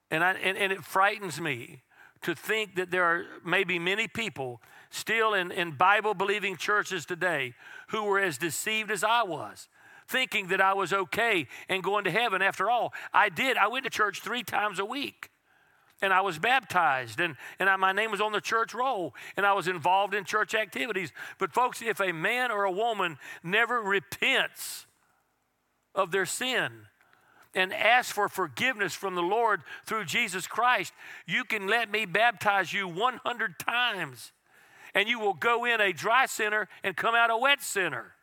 And, 0.09 0.23
I, 0.23 0.33
and, 0.33 0.57
and 0.57 0.71
it 0.71 0.83
frightens 0.83 1.41
me 1.41 1.83
to 2.21 2.35
think 2.35 2.75
that 2.75 2.91
there 2.91 3.03
are 3.03 3.25
maybe 3.45 3.79
many 3.79 4.07
people 4.07 4.61
still 4.89 5.33
in, 5.33 5.51
in 5.51 5.71
Bible 5.71 6.13
believing 6.13 6.57
churches 6.57 7.05
today 7.05 7.53
who 7.89 8.03
were 8.03 8.19
as 8.19 8.37
deceived 8.37 8.91
as 8.91 9.03
I 9.03 9.23
was, 9.23 9.67
thinking 10.07 10.47
that 10.47 10.61
I 10.61 10.73
was 10.73 10.93
okay 10.93 11.47
and 11.69 11.83
going 11.83 12.05
to 12.05 12.11
heaven. 12.11 12.41
After 12.41 12.69
all, 12.69 12.93
I 13.13 13.29
did. 13.29 13.57
I 13.57 13.67
went 13.67 13.83
to 13.85 13.89
church 13.89 14.21
three 14.21 14.43
times 14.43 14.79
a 14.79 14.85
week. 14.85 15.29
And 15.99 16.13
I 16.13 16.21
was 16.21 16.37
baptized, 16.37 17.19
and, 17.19 17.35
and 17.57 17.67
I, 17.67 17.75
my 17.75 17.91
name 17.91 18.11
was 18.11 18.21
on 18.21 18.31
the 18.31 18.39
church 18.39 18.75
roll, 18.75 19.15
and 19.35 19.47
I 19.47 19.53
was 19.53 19.67
involved 19.67 20.13
in 20.13 20.25
church 20.25 20.53
activities. 20.53 21.11
But, 21.39 21.51
folks, 21.51 21.81
if 21.81 21.99
a 21.99 22.11
man 22.11 22.51
or 22.51 22.65
a 22.65 22.71
woman 22.71 23.17
never 23.41 23.81
repents 23.81 24.85
of 25.95 26.11
their 26.11 26.27
sin 26.27 26.85
and 27.57 27.73
ask 27.73 28.13
for 28.13 28.29
forgiveness 28.29 28.93
from 28.93 29.15
the 29.15 29.21
Lord 29.21 29.63
through 29.85 30.05
Jesus 30.05 30.45
Christ, 30.45 30.93
you 31.25 31.43
can 31.43 31.67
let 31.67 31.91
me 31.91 32.05
baptize 32.05 32.71
you 32.71 32.87
100 32.87 33.57
times. 33.57 34.31
And 34.93 35.09
you 35.09 35.19
will 35.19 35.33
go 35.33 35.65
in 35.65 35.81
a 35.81 35.91
dry 35.91 36.27
sinner 36.27 36.69
and 36.83 36.95
come 36.95 37.15
out 37.15 37.31
a 37.31 37.37
wet 37.37 37.63
sinner 37.63 38.13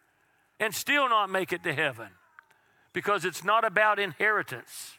and 0.60 0.72
still 0.72 1.08
not 1.08 1.30
make 1.30 1.52
it 1.52 1.64
to 1.64 1.74
heaven 1.74 2.08
because 2.92 3.24
it's 3.24 3.44
not 3.44 3.64
about 3.64 3.98
inheritance. 3.98 4.94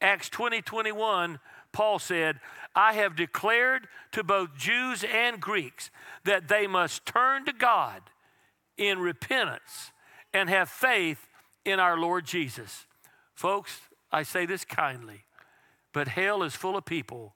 Acts 0.00 0.28
20 0.28 0.62
21, 0.62 1.40
Paul 1.72 1.98
said, 1.98 2.38
I 2.76 2.92
have 2.94 3.16
declared 3.16 3.88
to 4.12 4.22
both 4.22 4.56
Jews 4.56 5.04
and 5.04 5.40
Greeks 5.40 5.90
that 6.24 6.46
they 6.46 6.68
must 6.68 7.06
turn 7.06 7.44
to 7.46 7.52
God 7.52 8.02
in 8.76 9.00
repentance 9.00 9.90
and 10.32 10.48
have 10.48 10.68
faith 10.68 11.26
in 11.64 11.80
our 11.80 11.98
Lord 11.98 12.24
Jesus. 12.24 12.86
Folks, 13.34 13.80
I 14.12 14.22
say 14.22 14.46
this 14.46 14.64
kindly, 14.64 15.24
but 15.92 16.08
hell 16.08 16.42
is 16.42 16.54
full 16.54 16.76
of 16.76 16.84
people 16.84 17.34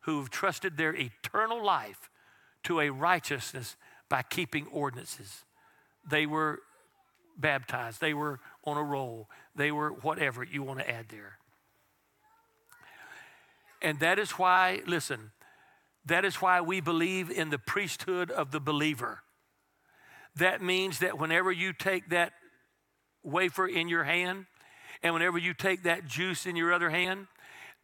who've 0.00 0.30
trusted 0.30 0.76
their 0.76 0.94
eternal 0.94 1.64
life 1.64 2.10
to 2.64 2.80
a 2.80 2.90
righteousness 2.90 3.76
by 4.08 4.22
keeping 4.22 4.66
ordinances. 4.68 5.44
They 6.08 6.26
were 6.26 6.60
baptized, 7.36 8.00
they 8.00 8.14
were 8.14 8.40
on 8.64 8.76
a 8.76 8.82
roll, 8.82 9.28
they 9.54 9.70
were 9.70 9.90
whatever 9.90 10.42
you 10.42 10.62
want 10.62 10.80
to 10.80 10.90
add 10.90 11.06
there. 11.08 11.38
And 13.82 14.00
that 14.00 14.18
is 14.18 14.32
why, 14.32 14.82
listen, 14.86 15.32
that 16.06 16.24
is 16.24 16.36
why 16.36 16.60
we 16.60 16.80
believe 16.80 17.30
in 17.30 17.50
the 17.50 17.58
priesthood 17.58 18.30
of 18.30 18.50
the 18.50 18.60
believer. 18.60 19.22
That 20.36 20.62
means 20.62 21.00
that 21.00 21.18
whenever 21.18 21.50
you 21.52 21.72
take 21.72 22.08
that 22.10 22.32
wafer 23.22 23.66
in 23.66 23.88
your 23.88 24.04
hand, 24.04 24.46
and 25.02 25.14
whenever 25.14 25.38
you 25.38 25.54
take 25.54 25.82
that 25.84 26.06
juice 26.06 26.46
in 26.46 26.56
your 26.56 26.72
other 26.72 26.90
hand, 26.90 27.26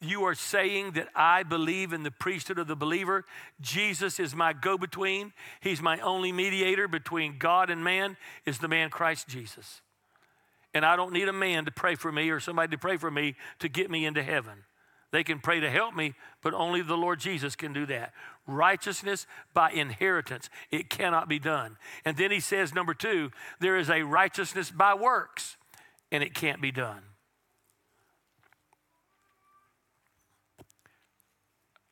you 0.00 0.24
are 0.24 0.34
saying 0.34 0.92
that 0.92 1.08
I 1.14 1.44
believe 1.44 1.92
in 1.92 2.02
the 2.02 2.10
priesthood 2.10 2.58
of 2.58 2.66
the 2.66 2.74
believer. 2.74 3.24
Jesus 3.60 4.18
is 4.18 4.34
my 4.34 4.52
go 4.52 4.76
between. 4.76 5.32
He's 5.60 5.80
my 5.80 6.00
only 6.00 6.32
mediator 6.32 6.88
between 6.88 7.38
God 7.38 7.70
and 7.70 7.84
man, 7.84 8.16
is 8.44 8.58
the 8.58 8.68
man 8.68 8.90
Christ 8.90 9.28
Jesus. 9.28 9.80
And 10.74 10.84
I 10.84 10.96
don't 10.96 11.12
need 11.12 11.28
a 11.28 11.32
man 11.32 11.66
to 11.66 11.70
pray 11.70 11.94
for 11.94 12.10
me 12.10 12.30
or 12.30 12.40
somebody 12.40 12.70
to 12.70 12.78
pray 12.78 12.96
for 12.96 13.10
me 13.10 13.36
to 13.60 13.68
get 13.68 13.90
me 13.90 14.04
into 14.04 14.22
heaven. 14.22 14.64
They 15.12 15.22
can 15.22 15.38
pray 15.38 15.60
to 15.60 15.70
help 15.70 15.94
me, 15.94 16.14
but 16.42 16.54
only 16.54 16.80
the 16.80 16.96
Lord 16.96 17.20
Jesus 17.20 17.54
can 17.54 17.74
do 17.74 17.84
that. 17.86 18.12
Righteousness 18.46 19.26
by 19.52 19.70
inheritance, 19.70 20.48
it 20.70 20.88
cannot 20.88 21.28
be 21.28 21.38
done. 21.38 21.76
And 22.04 22.16
then 22.16 22.30
he 22.30 22.40
says, 22.40 22.74
number 22.74 22.94
two, 22.94 23.30
there 23.60 23.76
is 23.76 23.90
a 23.90 24.02
righteousness 24.02 24.70
by 24.70 24.94
works, 24.94 25.58
and 26.12 26.22
it 26.22 26.34
can't 26.34 26.60
be 26.60 26.70
done. 26.70 27.02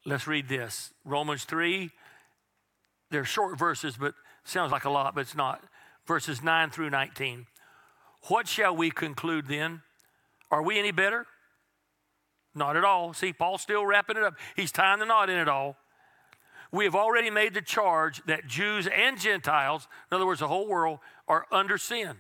Let's 0.05 0.27
read 0.27 0.49
this 0.49 0.93
Romans 1.05 1.45
3. 1.45 1.91
They're 3.11 3.25
short 3.25 3.59
verses, 3.59 3.97
but 3.99 4.15
sounds 4.45 4.71
like 4.71 4.85
a 4.85 4.91
lot, 4.91 5.15
but 5.15 5.23
it's 5.23 5.35
not. 5.35 5.65
Verses 6.07 6.43
9 6.43 6.71
through 6.71 6.91
19. 6.91 7.47
What 8.29 8.47
shall 8.47 8.77
we 8.77 8.91
conclude 8.91 9.49
then? 9.49 9.83
Are 10.51 10.63
we 10.63 10.79
any 10.79 10.93
better? 10.93 11.27
Not 12.55 12.77
at 12.77 12.85
all. 12.85 13.15
See, 13.15 13.33
Paul's 13.33 13.63
still 13.63 13.87
wrapping 13.87 14.17
it 14.17 14.23
up. 14.23 14.35
He's 14.55 14.73
tying 14.73 14.99
the 14.99 15.07
knot 15.07 15.31
in 15.31 15.39
it 15.39 15.49
all. 15.49 15.77
We 16.73 16.85
have 16.85 16.95
already 16.95 17.31
made 17.31 17.55
the 17.55 17.63
charge 17.63 18.23
that 18.27 18.47
Jews 18.47 18.87
and 18.87 19.19
Gentiles, 19.19 19.89
in 20.11 20.17
other 20.17 20.27
words, 20.27 20.41
the 20.41 20.49
whole 20.49 20.69
world, 20.69 20.99
are 21.27 21.47
under 21.51 21.79
sin. 21.79 22.17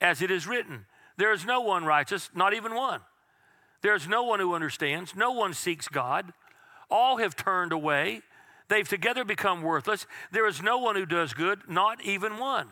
As 0.00 0.22
it 0.22 0.30
is 0.30 0.46
written, 0.46 0.86
there 1.18 1.32
is 1.32 1.44
no 1.44 1.60
one 1.60 1.84
righteous, 1.84 2.30
not 2.34 2.54
even 2.54 2.74
one. 2.74 3.00
There 3.82 3.94
is 3.94 4.08
no 4.08 4.22
one 4.22 4.40
who 4.40 4.54
understands, 4.54 5.14
no 5.14 5.32
one 5.32 5.52
seeks 5.52 5.88
God. 5.88 6.32
All 6.90 7.18
have 7.18 7.36
turned 7.36 7.72
away. 7.72 8.22
They've 8.68 8.88
together 8.88 9.24
become 9.24 9.62
worthless. 9.62 10.06
There 10.32 10.46
is 10.46 10.62
no 10.62 10.78
one 10.78 10.96
who 10.96 11.06
does 11.06 11.34
good, 11.34 11.68
not 11.68 12.02
even 12.02 12.38
one. 12.38 12.68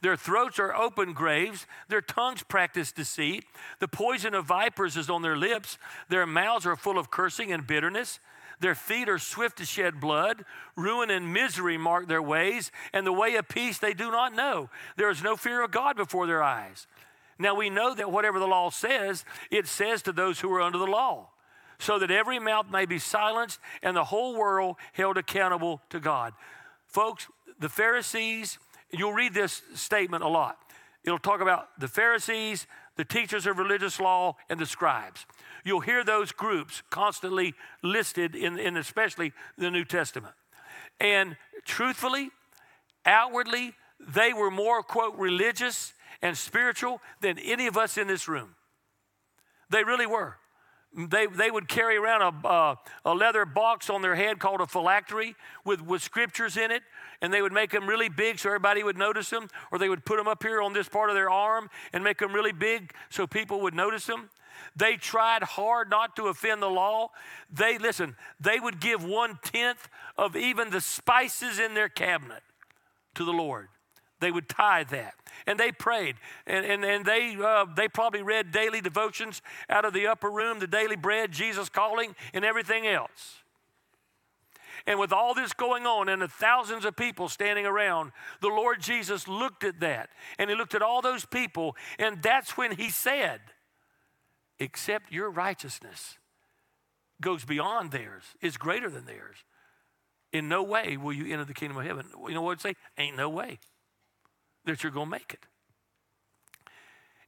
Their 0.00 0.16
throats 0.16 0.58
are 0.58 0.74
open 0.74 1.12
graves. 1.12 1.66
Their 1.88 2.00
tongues 2.00 2.42
practice 2.42 2.92
deceit. 2.92 3.44
The 3.80 3.88
poison 3.88 4.34
of 4.34 4.46
vipers 4.46 4.96
is 4.96 5.10
on 5.10 5.22
their 5.22 5.36
lips. 5.36 5.78
Their 6.08 6.26
mouths 6.26 6.66
are 6.66 6.76
full 6.76 6.98
of 6.98 7.10
cursing 7.10 7.52
and 7.52 7.66
bitterness. 7.66 8.20
Their 8.60 8.74
feet 8.74 9.08
are 9.08 9.18
swift 9.18 9.58
to 9.58 9.64
shed 9.64 10.00
blood. 10.00 10.44
Ruin 10.76 11.10
and 11.10 11.32
misery 11.32 11.78
mark 11.78 12.08
their 12.08 12.22
ways, 12.22 12.70
and 12.92 13.06
the 13.06 13.12
way 13.12 13.36
of 13.36 13.48
peace 13.48 13.78
they 13.78 13.94
do 13.94 14.10
not 14.10 14.34
know. 14.34 14.68
There 14.96 15.10
is 15.10 15.22
no 15.22 15.36
fear 15.36 15.62
of 15.62 15.70
God 15.70 15.96
before 15.96 16.26
their 16.26 16.42
eyes. 16.42 16.86
Now 17.38 17.54
we 17.54 17.70
know 17.70 17.94
that 17.94 18.10
whatever 18.10 18.38
the 18.38 18.46
law 18.46 18.70
says, 18.70 19.24
it 19.50 19.66
says 19.66 20.02
to 20.02 20.12
those 20.12 20.40
who 20.40 20.52
are 20.52 20.60
under 20.60 20.78
the 20.78 20.86
law, 20.86 21.30
so 21.78 21.98
that 21.98 22.10
every 22.10 22.38
mouth 22.38 22.66
may 22.70 22.86
be 22.86 22.98
silenced 22.98 23.60
and 23.82 23.96
the 23.96 24.04
whole 24.04 24.36
world 24.36 24.76
held 24.92 25.16
accountable 25.16 25.80
to 25.90 26.00
God. 26.00 26.34
Folks, 26.86 27.28
the 27.60 27.68
Pharisees, 27.68 28.58
you'll 28.90 29.12
read 29.12 29.34
this 29.34 29.62
statement 29.74 30.24
a 30.24 30.28
lot. 30.28 30.58
It'll 31.04 31.18
talk 31.18 31.40
about 31.40 31.68
the 31.78 31.88
Pharisees, 31.88 32.66
the 32.96 33.04
teachers 33.04 33.46
of 33.46 33.58
religious 33.58 34.00
law, 34.00 34.36
and 34.50 34.58
the 34.58 34.66
scribes. 34.66 35.24
You'll 35.64 35.80
hear 35.80 36.02
those 36.02 36.32
groups 36.32 36.82
constantly 36.90 37.54
listed 37.82 38.34
in, 38.34 38.58
in 38.58 38.76
especially 38.76 39.32
the 39.56 39.70
New 39.70 39.84
Testament. 39.84 40.34
And 40.98 41.36
truthfully, 41.64 42.30
outwardly, 43.06 43.74
they 44.00 44.32
were 44.32 44.50
more, 44.50 44.82
quote, 44.82 45.16
religious 45.16 45.92
and 46.22 46.36
spiritual 46.36 47.00
than 47.20 47.38
any 47.38 47.66
of 47.66 47.76
us 47.76 47.96
in 47.98 48.06
this 48.06 48.28
room. 48.28 48.54
They 49.70 49.84
really 49.84 50.06
were. 50.06 50.36
They, 50.96 51.26
they 51.26 51.50
would 51.50 51.68
carry 51.68 51.96
around 51.96 52.22
a, 52.22 52.48
uh, 52.48 52.74
a 53.04 53.14
leather 53.14 53.44
box 53.44 53.90
on 53.90 54.00
their 54.00 54.14
head 54.14 54.38
called 54.38 54.62
a 54.62 54.66
phylactery 54.66 55.36
with, 55.64 55.82
with 55.82 56.02
scriptures 56.02 56.56
in 56.56 56.70
it, 56.70 56.82
and 57.20 57.32
they 57.32 57.42
would 57.42 57.52
make 57.52 57.70
them 57.70 57.86
really 57.86 58.08
big 58.08 58.38
so 58.38 58.48
everybody 58.48 58.82
would 58.82 58.96
notice 58.96 59.28
them, 59.28 59.48
or 59.70 59.78
they 59.78 59.90
would 59.90 60.06
put 60.06 60.16
them 60.16 60.26
up 60.26 60.42
here 60.42 60.62
on 60.62 60.72
this 60.72 60.88
part 60.88 61.10
of 61.10 61.14
their 61.14 61.30
arm 61.30 61.68
and 61.92 62.02
make 62.02 62.18
them 62.18 62.32
really 62.32 62.52
big 62.52 62.92
so 63.10 63.26
people 63.26 63.60
would 63.60 63.74
notice 63.74 64.06
them. 64.06 64.30
They 64.74 64.96
tried 64.96 65.42
hard 65.42 65.90
not 65.90 66.16
to 66.16 66.28
offend 66.28 66.62
the 66.62 66.70
law. 66.70 67.10
They, 67.52 67.78
listen, 67.78 68.16
they 68.40 68.58
would 68.58 68.80
give 68.80 69.04
one 69.04 69.38
tenth 69.42 69.88
of 70.16 70.36
even 70.36 70.70
the 70.70 70.80
spices 70.80 71.58
in 71.58 71.74
their 71.74 71.88
cabinet 71.88 72.42
to 73.14 73.24
the 73.24 73.32
Lord. 73.32 73.68
They 74.20 74.30
would 74.30 74.48
tithe 74.48 74.88
that. 74.88 75.14
And 75.46 75.58
they 75.58 75.72
prayed. 75.72 76.16
And, 76.46 76.64
and, 76.66 76.84
and 76.84 77.04
they, 77.04 77.36
uh, 77.36 77.66
they 77.76 77.88
probably 77.88 78.22
read 78.22 78.50
daily 78.50 78.80
devotions 78.80 79.42
out 79.68 79.84
of 79.84 79.92
the 79.92 80.06
upper 80.06 80.30
room, 80.30 80.58
the 80.58 80.66
daily 80.66 80.96
bread, 80.96 81.32
Jesus 81.32 81.68
calling, 81.68 82.16
and 82.34 82.44
everything 82.44 82.86
else. 82.86 83.36
And 84.86 84.98
with 84.98 85.12
all 85.12 85.34
this 85.34 85.52
going 85.52 85.86
on 85.86 86.08
and 86.08 86.22
the 86.22 86.28
thousands 86.28 86.84
of 86.84 86.96
people 86.96 87.28
standing 87.28 87.66
around, 87.66 88.12
the 88.40 88.48
Lord 88.48 88.80
Jesus 88.80 89.28
looked 89.28 89.62
at 89.62 89.80
that. 89.80 90.08
And 90.38 90.50
he 90.50 90.56
looked 90.56 90.74
at 90.74 90.82
all 90.82 91.02
those 91.02 91.24
people. 91.24 91.76
And 91.98 92.22
that's 92.22 92.56
when 92.56 92.72
he 92.72 92.90
said, 92.90 93.40
Except 94.60 95.12
your 95.12 95.30
righteousness 95.30 96.18
goes 97.20 97.44
beyond 97.44 97.92
theirs, 97.92 98.24
is 98.40 98.56
greater 98.56 98.90
than 98.90 99.04
theirs. 99.04 99.36
In 100.32 100.48
no 100.48 100.64
way 100.64 100.96
will 100.96 101.12
you 101.12 101.32
enter 101.32 101.44
the 101.44 101.54
kingdom 101.54 101.78
of 101.78 101.86
heaven. 101.86 102.06
You 102.26 102.34
know 102.34 102.42
what 102.42 102.52
I'd 102.52 102.60
say? 102.60 102.74
Ain't 102.98 103.16
no 103.16 103.28
way 103.28 103.58
that 104.68 104.82
you're 104.82 104.92
going 104.92 105.06
to 105.06 105.10
make 105.10 105.34
it. 105.34 105.46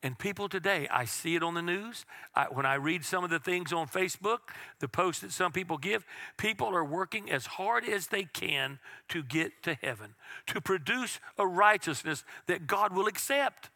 And 0.03 0.19
people 0.19 0.49
today, 0.49 0.89
I 0.91 1.05
see 1.05 1.35
it 1.35 1.43
on 1.43 1.53
the 1.53 1.61
news. 1.61 2.07
I, 2.35 2.47
when 2.47 2.65
I 2.65 2.77
read 2.77 3.05
some 3.05 3.23
of 3.23 3.29
the 3.29 3.39
things 3.39 3.71
on 3.71 3.87
Facebook, 3.87 4.39
the 4.79 4.89
posts 4.89 5.21
that 5.21 5.31
some 5.31 5.53
people 5.53 5.77
give, 5.77 6.07
people 6.39 6.69
are 6.69 6.85
working 6.85 7.31
as 7.31 7.45
hard 7.45 7.87
as 7.87 8.07
they 8.07 8.25
can 8.25 8.79
to 9.09 9.23
get 9.23 9.63
to 9.65 9.75
heaven, 9.75 10.15
to 10.47 10.61
produce 10.61 11.21
a 11.37 11.47
righteousness 11.47 12.25
that 12.47 12.67
God 12.67 12.95
will 12.95 13.07
accept. 13.07 13.69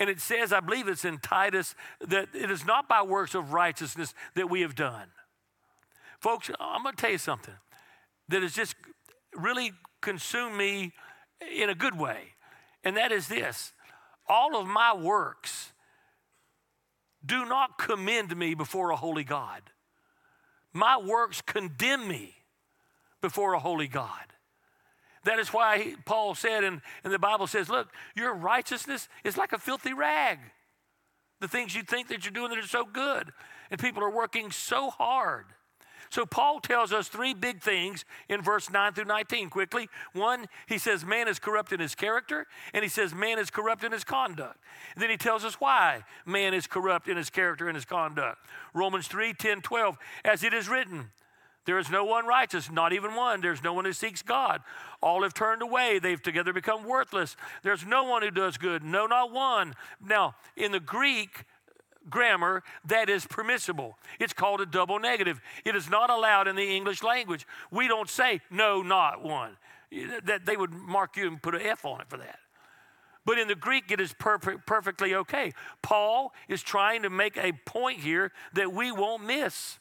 And 0.00 0.10
it 0.10 0.20
says, 0.20 0.52
I 0.52 0.58
believe 0.58 0.88
it's 0.88 1.04
in 1.04 1.18
Titus, 1.18 1.76
that 2.00 2.28
it 2.34 2.50
is 2.50 2.66
not 2.66 2.88
by 2.88 3.02
works 3.02 3.36
of 3.36 3.52
righteousness 3.52 4.12
that 4.34 4.50
we 4.50 4.62
have 4.62 4.74
done. 4.74 5.08
Folks, 6.18 6.50
I'm 6.58 6.82
going 6.82 6.96
to 6.96 7.00
tell 7.00 7.12
you 7.12 7.18
something 7.18 7.54
that 8.28 8.42
has 8.42 8.54
just 8.54 8.74
really 9.34 9.72
consumed 10.00 10.56
me 10.56 10.92
in 11.56 11.70
a 11.70 11.74
good 11.76 11.96
way. 11.96 12.34
And 12.86 12.96
that 12.96 13.10
is 13.10 13.26
this 13.26 13.72
all 14.28 14.56
of 14.56 14.66
my 14.66 14.94
works 14.94 15.72
do 17.24 17.44
not 17.44 17.78
commend 17.78 18.36
me 18.36 18.54
before 18.54 18.90
a 18.90 18.96
holy 18.96 19.24
God. 19.24 19.62
My 20.72 20.96
works 20.96 21.42
condemn 21.42 22.06
me 22.06 22.36
before 23.20 23.54
a 23.54 23.58
holy 23.58 23.88
God. 23.88 24.22
That 25.24 25.40
is 25.40 25.48
why 25.48 25.78
he, 25.78 25.96
Paul 26.04 26.36
said, 26.36 26.62
and, 26.62 26.80
and 27.02 27.12
the 27.12 27.18
Bible 27.18 27.48
says, 27.48 27.68
look, 27.68 27.88
your 28.14 28.32
righteousness 28.32 29.08
is 29.24 29.36
like 29.36 29.52
a 29.52 29.58
filthy 29.58 29.92
rag. 29.92 30.38
The 31.40 31.48
things 31.48 31.74
you 31.74 31.82
think 31.82 32.06
that 32.08 32.24
you're 32.24 32.32
doing 32.32 32.50
that 32.50 32.58
are 32.58 32.68
so 32.68 32.84
good. 32.84 33.32
And 33.68 33.80
people 33.80 34.04
are 34.04 34.10
working 34.10 34.52
so 34.52 34.90
hard. 34.90 35.46
So 36.10 36.26
Paul 36.26 36.60
tells 36.60 36.92
us 36.92 37.08
three 37.08 37.34
big 37.34 37.62
things 37.62 38.04
in 38.28 38.42
verse 38.42 38.70
9 38.70 38.92
through 38.92 39.04
19 39.04 39.50
quickly. 39.50 39.88
One, 40.12 40.46
he 40.66 40.78
says 40.78 41.04
man 41.04 41.28
is 41.28 41.38
corrupt 41.38 41.72
in 41.72 41.80
his 41.80 41.94
character, 41.94 42.46
and 42.72 42.82
he 42.82 42.88
says 42.88 43.14
man 43.14 43.38
is 43.38 43.50
corrupt 43.50 43.84
in 43.84 43.92
his 43.92 44.04
conduct. 44.04 44.58
And 44.94 45.02
then 45.02 45.10
he 45.10 45.16
tells 45.16 45.44
us 45.44 45.60
why 45.60 46.04
man 46.24 46.54
is 46.54 46.66
corrupt 46.66 47.08
in 47.08 47.16
his 47.16 47.30
character 47.30 47.68
and 47.68 47.74
his 47.74 47.84
conduct. 47.84 48.38
Romans 48.74 49.06
3 49.08 49.32
10, 49.32 49.62
12, 49.62 49.98
as 50.24 50.42
it 50.44 50.54
is 50.54 50.68
written, 50.68 51.10
there 51.66 51.78
is 51.78 51.90
no 51.90 52.04
one 52.04 52.26
righteous, 52.26 52.70
not 52.70 52.92
even 52.92 53.14
one. 53.14 53.40
There's 53.40 53.62
no 53.62 53.72
one 53.72 53.84
who 53.84 53.92
seeks 53.92 54.22
God. 54.22 54.62
All 55.02 55.24
have 55.24 55.34
turned 55.34 55.62
away. 55.62 55.98
They've 55.98 56.22
together 56.22 56.52
become 56.52 56.84
worthless. 56.84 57.36
There's 57.64 57.84
no 57.84 58.04
one 58.04 58.22
who 58.22 58.30
does 58.30 58.56
good, 58.56 58.84
no, 58.84 59.06
not 59.06 59.32
one. 59.32 59.74
Now, 60.00 60.36
in 60.56 60.70
the 60.70 60.80
Greek, 60.80 61.44
grammar 62.10 62.62
that 62.84 63.08
is 63.08 63.26
permissible. 63.26 63.98
It's 64.18 64.32
called 64.32 64.60
a 64.60 64.66
double 64.66 64.98
negative. 64.98 65.40
It 65.64 65.76
is 65.76 65.88
not 65.88 66.10
allowed 66.10 66.48
in 66.48 66.56
the 66.56 66.76
English 66.76 67.02
language. 67.02 67.46
We 67.70 67.88
don't 67.88 68.08
say 68.08 68.40
no, 68.50 68.82
not 68.82 69.22
one. 69.22 69.56
That 70.24 70.46
they 70.46 70.56
would 70.56 70.72
mark 70.72 71.16
you 71.16 71.28
and 71.28 71.40
put 71.40 71.54
an 71.54 71.62
F 71.62 71.84
on 71.84 72.00
it 72.00 72.08
for 72.08 72.16
that. 72.16 72.38
But 73.24 73.38
in 73.38 73.48
the 73.48 73.56
Greek, 73.56 73.90
it 73.90 74.00
is 74.00 74.12
perfect, 74.12 74.66
perfectly 74.66 75.14
okay. 75.14 75.52
Paul 75.82 76.32
is 76.48 76.62
trying 76.62 77.02
to 77.02 77.10
make 77.10 77.36
a 77.36 77.52
point 77.64 78.00
here 78.00 78.32
that 78.54 78.72
we 78.72 78.92
won't 78.92 79.24
miss. 79.24 79.78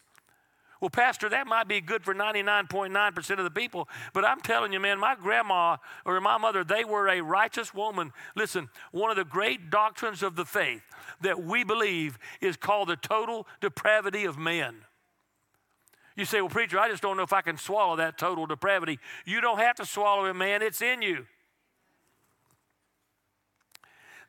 Well, 0.81 0.89
Pastor, 0.89 1.29
that 1.29 1.47
might 1.47 1.67
be 1.67 1.79
good 1.81 2.03
for 2.03 2.13
99.9% 2.13 3.37
of 3.37 3.43
the 3.43 3.51
people, 3.51 3.87
but 4.13 4.25
I'm 4.25 4.41
telling 4.41 4.73
you, 4.73 4.79
man, 4.79 4.99
my 4.99 5.15
grandma 5.15 5.77
or 6.05 6.19
my 6.19 6.37
mother, 6.37 6.63
they 6.63 6.83
were 6.83 7.07
a 7.07 7.21
righteous 7.21 7.73
woman. 7.73 8.11
Listen, 8.35 8.69
one 8.91 9.09
of 9.09 9.15
the 9.15 9.25
great 9.25 9.69
doctrines 9.69 10.21
of 10.21 10.35
the 10.35 10.45
faith 10.45 10.83
that 11.21 11.41
we 11.41 11.63
believe 11.63 12.17
is 12.41 12.57
called 12.57 12.89
the 12.89 12.97
total 12.97 13.47
depravity 13.61 14.25
of 14.25 14.37
man. 14.37 14.81
You 16.15 16.25
say, 16.25 16.39
well, 16.41 16.49
preacher, 16.49 16.79
I 16.79 16.89
just 16.89 17.01
don't 17.01 17.17
know 17.17 17.23
if 17.23 17.33
I 17.33 17.41
can 17.41 17.57
swallow 17.57 17.97
that 17.97 18.17
total 18.17 18.45
depravity. 18.45 18.99
You 19.25 19.41
don't 19.41 19.59
have 19.59 19.75
to 19.77 19.85
swallow 19.85 20.25
it, 20.25 20.33
man, 20.33 20.61
it's 20.61 20.81
in 20.81 21.01
you. 21.01 21.25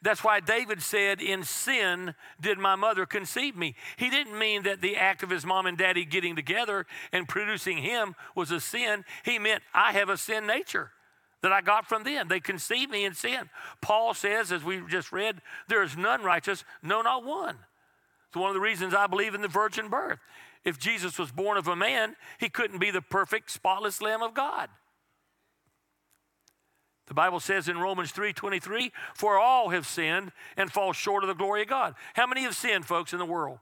That's 0.07 0.23
why 0.23 0.39
David 0.39 0.83
said, 0.83 1.21
In 1.21 1.43
sin 1.43 2.15
did 2.41 2.59
my 2.59 2.77
mother 2.77 3.07
conceive 3.07 3.57
me. 3.57 3.75
He 3.97 4.09
didn't 4.09 4.39
mean 4.39 4.63
that 4.63 4.81
the 4.81 4.95
act 4.95 5.25
of 5.25 5.31
his 5.31 5.45
mom 5.45 5.67
and 5.67 5.77
daddy 5.77 6.05
getting 6.05 6.37
together 6.37 6.87
and 7.11 7.27
producing 7.27 7.79
him 7.79 8.15
was 8.37 8.53
a 8.53 8.61
sin. 8.61 9.05
He 9.25 9.41
meant, 9.41 9.65
I 9.75 9.91
have 9.95 10.09
a 10.09 10.17
sin 10.17 10.47
nature 10.47 10.93
that 11.43 11.51
I 11.51 11.61
got 11.61 11.89
from 11.89 12.05
them. 12.05 12.29
They 12.29 12.39
conceived 12.39 12.89
me 12.89 13.05
in 13.05 13.15
sin. 13.15 13.51
Paul 13.81 14.15
says, 14.15 14.53
as 14.53 14.63
we 14.63 14.81
just 14.89 15.11
read, 15.11 15.43
there 15.67 15.83
is 15.83 15.97
none 15.97 16.23
righteous, 16.23 16.63
no, 16.85 17.03
not 17.03 17.25
one. 17.25 17.57
It's 18.29 18.37
one 18.37 18.51
of 18.51 18.55
the 18.55 18.61
reasons 18.61 18.95
I 18.95 19.09
believe 19.09 19.35
in 19.35 19.43
the 19.43 19.49
virgin 19.49 19.89
birth. 19.89 20.21
If 20.65 20.79
Jesus 20.79 21.19
was 21.19 21.33
born 21.33 21.59
of 21.59 21.67
a 21.67 21.75
man, 21.75 22.15
he 22.39 22.49
couldn't 22.49 22.79
be 22.79 22.93
the 22.93 23.03
perfect, 23.03 23.51
spotless 23.51 24.01
Lamb 24.01 24.23
of 24.23 24.35
God. 24.35 24.69
The 27.07 27.15
Bible 27.15 27.41
says 27.41 27.69
in 27.69 27.79
Romans 27.79 28.13
3:23, 28.13 28.93
"For 29.15 29.39
all 29.39 29.71
have 29.71 29.87
sinned 29.87 30.33
and 30.57 30.73
fall 30.73 30.93
short 30.93 31.23
of 31.23 31.29
the 31.29 31.35
glory 31.35 31.63
of 31.63 31.69
God." 31.69 31.95
How 32.15 32.27
many 32.27 32.43
have 32.43 32.57
sinned, 32.57 32.87
folks, 32.87 33.13
in 33.13 33.19
the 33.19 33.25
world? 33.25 33.61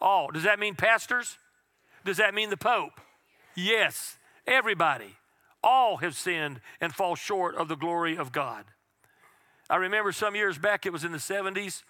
All. 0.00 0.30
Does 0.30 0.42
that 0.42 0.58
mean 0.58 0.76
pastors? 0.76 1.38
Does 2.04 2.18
that 2.18 2.34
mean 2.34 2.50
the 2.50 2.56
Pope? 2.56 3.00
Yes, 3.54 4.18
everybody. 4.46 5.16
All 5.62 5.98
have 5.98 6.14
sinned 6.14 6.60
and 6.80 6.94
fall 6.94 7.16
short 7.16 7.54
of 7.54 7.68
the 7.68 7.76
glory 7.76 8.16
of 8.16 8.32
God. 8.32 8.66
I 9.70 9.76
remember 9.76 10.12
some 10.12 10.36
years 10.36 10.58
back, 10.58 10.84
it 10.84 10.92
was 10.92 11.04
in 11.04 11.12
the 11.12 11.18
70s. 11.18 11.84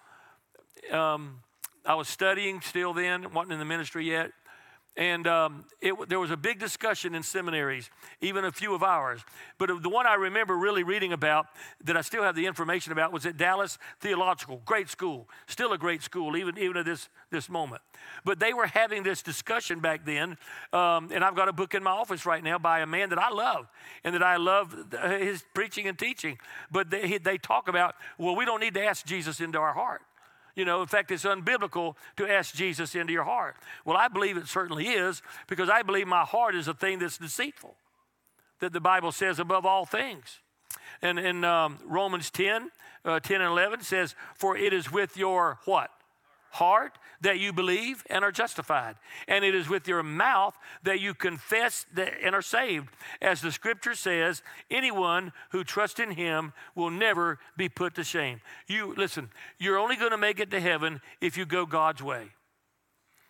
Um, 0.92 1.42
I 1.84 1.94
was 1.96 2.08
studying 2.08 2.60
still 2.60 2.92
then, 2.92 3.32
wasn't 3.32 3.54
in 3.54 3.58
the 3.58 3.64
ministry 3.64 4.04
yet. 4.04 4.30
And 4.96 5.26
um, 5.26 5.64
it, 5.80 6.08
there 6.08 6.20
was 6.20 6.30
a 6.30 6.36
big 6.36 6.60
discussion 6.60 7.16
in 7.16 7.24
seminaries, 7.24 7.90
even 8.20 8.44
a 8.44 8.52
few 8.52 8.74
of 8.74 8.84
ours. 8.84 9.20
But 9.58 9.82
the 9.82 9.88
one 9.88 10.06
I 10.06 10.14
remember 10.14 10.56
really 10.56 10.84
reading 10.84 11.12
about, 11.12 11.46
that 11.82 11.96
I 11.96 12.00
still 12.00 12.22
have 12.22 12.36
the 12.36 12.46
information 12.46 12.92
about, 12.92 13.12
was 13.12 13.26
at 13.26 13.36
Dallas 13.36 13.76
Theological. 14.00 14.62
Great 14.64 14.88
school, 14.88 15.28
still 15.48 15.72
a 15.72 15.78
great 15.78 16.02
school, 16.02 16.36
even, 16.36 16.56
even 16.58 16.76
at 16.76 16.84
this, 16.84 17.08
this 17.30 17.48
moment. 17.48 17.82
But 18.24 18.38
they 18.38 18.52
were 18.52 18.66
having 18.66 19.02
this 19.02 19.20
discussion 19.20 19.80
back 19.80 20.04
then, 20.04 20.36
um, 20.72 21.10
and 21.12 21.24
I've 21.24 21.34
got 21.34 21.48
a 21.48 21.52
book 21.52 21.74
in 21.74 21.82
my 21.82 21.90
office 21.90 22.24
right 22.24 22.44
now 22.44 22.58
by 22.58 22.78
a 22.78 22.86
man 22.86 23.08
that 23.08 23.18
I 23.18 23.30
love, 23.30 23.66
and 24.04 24.14
that 24.14 24.22
I 24.22 24.36
love 24.36 24.76
his 25.18 25.44
preaching 25.54 25.88
and 25.88 25.98
teaching. 25.98 26.38
But 26.70 26.90
they, 26.90 27.18
they 27.18 27.38
talk 27.38 27.66
about, 27.66 27.96
well, 28.16 28.36
we 28.36 28.44
don't 28.44 28.60
need 28.60 28.74
to 28.74 28.84
ask 28.84 29.04
Jesus 29.04 29.40
into 29.40 29.58
our 29.58 29.72
heart. 29.72 30.02
You 30.56 30.64
know, 30.64 30.82
in 30.82 30.86
fact, 30.86 31.10
it's 31.10 31.24
unbiblical 31.24 31.96
to 32.16 32.30
ask 32.30 32.54
Jesus 32.54 32.94
into 32.94 33.12
your 33.12 33.24
heart. 33.24 33.56
Well, 33.84 33.96
I 33.96 34.08
believe 34.08 34.36
it 34.36 34.46
certainly 34.46 34.88
is 34.88 35.22
because 35.48 35.68
I 35.68 35.82
believe 35.82 36.06
my 36.06 36.22
heart 36.22 36.54
is 36.54 36.68
a 36.68 36.74
thing 36.74 37.00
that's 37.00 37.18
deceitful, 37.18 37.74
that 38.60 38.72
the 38.72 38.80
Bible 38.80 39.10
says 39.10 39.38
above 39.38 39.66
all 39.66 39.84
things. 39.84 40.40
And 41.02 41.18
in 41.18 41.44
um, 41.44 41.78
Romans 41.84 42.30
10, 42.30 42.70
uh, 43.04 43.20
10 43.20 43.40
and 43.40 43.50
11 43.50 43.82
says, 43.82 44.14
For 44.36 44.56
it 44.56 44.72
is 44.72 44.92
with 44.92 45.16
your 45.16 45.58
what? 45.64 45.90
Heart 46.54 46.98
that 47.20 47.40
you 47.40 47.52
believe 47.52 48.04
and 48.08 48.24
are 48.24 48.30
justified, 48.30 48.96
and 49.26 49.44
it 49.44 49.54
is 49.54 49.68
with 49.68 49.88
your 49.88 50.02
mouth 50.02 50.56
that 50.84 51.00
you 51.00 51.14
confess 51.14 51.84
and 51.96 52.34
are 52.34 52.42
saved. 52.42 52.88
As 53.20 53.40
the 53.40 53.50
scripture 53.50 53.94
says, 53.94 54.42
anyone 54.70 55.32
who 55.50 55.64
trusts 55.64 55.98
in 55.98 56.12
him 56.12 56.52
will 56.74 56.90
never 56.90 57.38
be 57.56 57.68
put 57.68 57.94
to 57.96 58.04
shame. 58.04 58.40
You 58.68 58.94
listen, 58.96 59.30
you're 59.58 59.78
only 59.78 59.96
going 59.96 60.12
to 60.12 60.18
make 60.18 60.38
it 60.38 60.50
to 60.52 60.60
heaven 60.60 61.00
if 61.20 61.36
you 61.36 61.44
go 61.44 61.66
God's 61.66 62.02
way. 62.02 62.28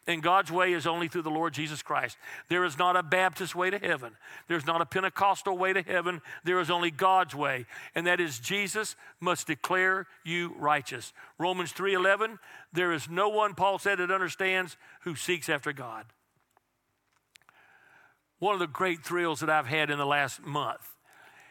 And 0.07 0.23
God's 0.23 0.53
way 0.53 0.75
is 0.75 0.87
only 0.87 1.09
through 1.09 1.23
the 1.23 1.31
Lord 1.31 1.55
Jesus 1.55 1.83
Christ. 1.83 2.19
There 2.49 2.65
is 2.65 2.79
not 2.79 2.95
a 2.97 3.03
Baptist 3.03 3.55
way 3.55 3.71
to 3.71 3.79
heaven. 3.79 4.13
There's 4.49 4.67
not 4.67 4.83
a 4.83 4.87
Pentecostal 4.87 5.57
way 5.57 5.73
to 5.73 5.83
heaven. 5.83 6.21
There 6.45 6.61
is 6.61 6.71
only 6.71 6.91
God's 6.91 7.35
way, 7.35 7.65
and 7.95 8.07
that 8.07 8.21
is 8.21 8.39
Jesus 8.39 8.97
must 9.19 9.47
declare 9.47 10.07
you 10.23 10.55
righteous. 10.59 11.13
Romans 11.39 11.73
3:11, 11.73 12.39
there 12.73 12.93
is 12.93 13.09
no 13.09 13.31
one 13.31 13.55
Paul 13.55 13.79
said 13.79 13.99
that 13.99 14.11
understands 14.11 14.77
who 15.01 15.15
seeks 15.17 15.49
after 15.49 15.73
God. 15.73 16.07
One 18.39 18.53
of 18.53 18.61
the 18.61 18.67
great 18.67 19.03
thrills 19.03 19.41
that 19.41 19.49
I've 19.49 19.67
had 19.67 19.89
in 19.89 19.97
the 19.97 20.05
last 20.05 20.43
month 20.43 20.95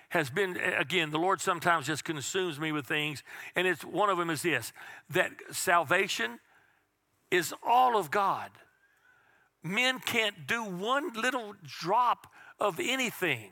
has 0.10 0.30
been 0.30 0.58
again 0.58 1.10
the 1.10 1.18
lord 1.18 1.42
sometimes 1.42 1.88
just 1.88 2.04
consumes 2.04 2.60
me 2.60 2.72
with 2.72 2.86
things 2.86 3.24
and 3.56 3.66
it's 3.66 3.84
one 3.84 4.12
of 4.12 4.18
them 4.20 4.30
is 4.30 4.44
this 4.44 4.72
that 5.10 5.32
salvation 5.52 6.40
is 7.34 7.52
all 7.66 7.98
of 7.98 8.12
God. 8.12 8.52
Men 9.64 10.00
can't 10.00 10.46
do 10.46 10.64
one 10.64 11.14
little 11.14 11.56
drop 11.64 12.28
of 12.60 12.80
anything. 12.80 13.50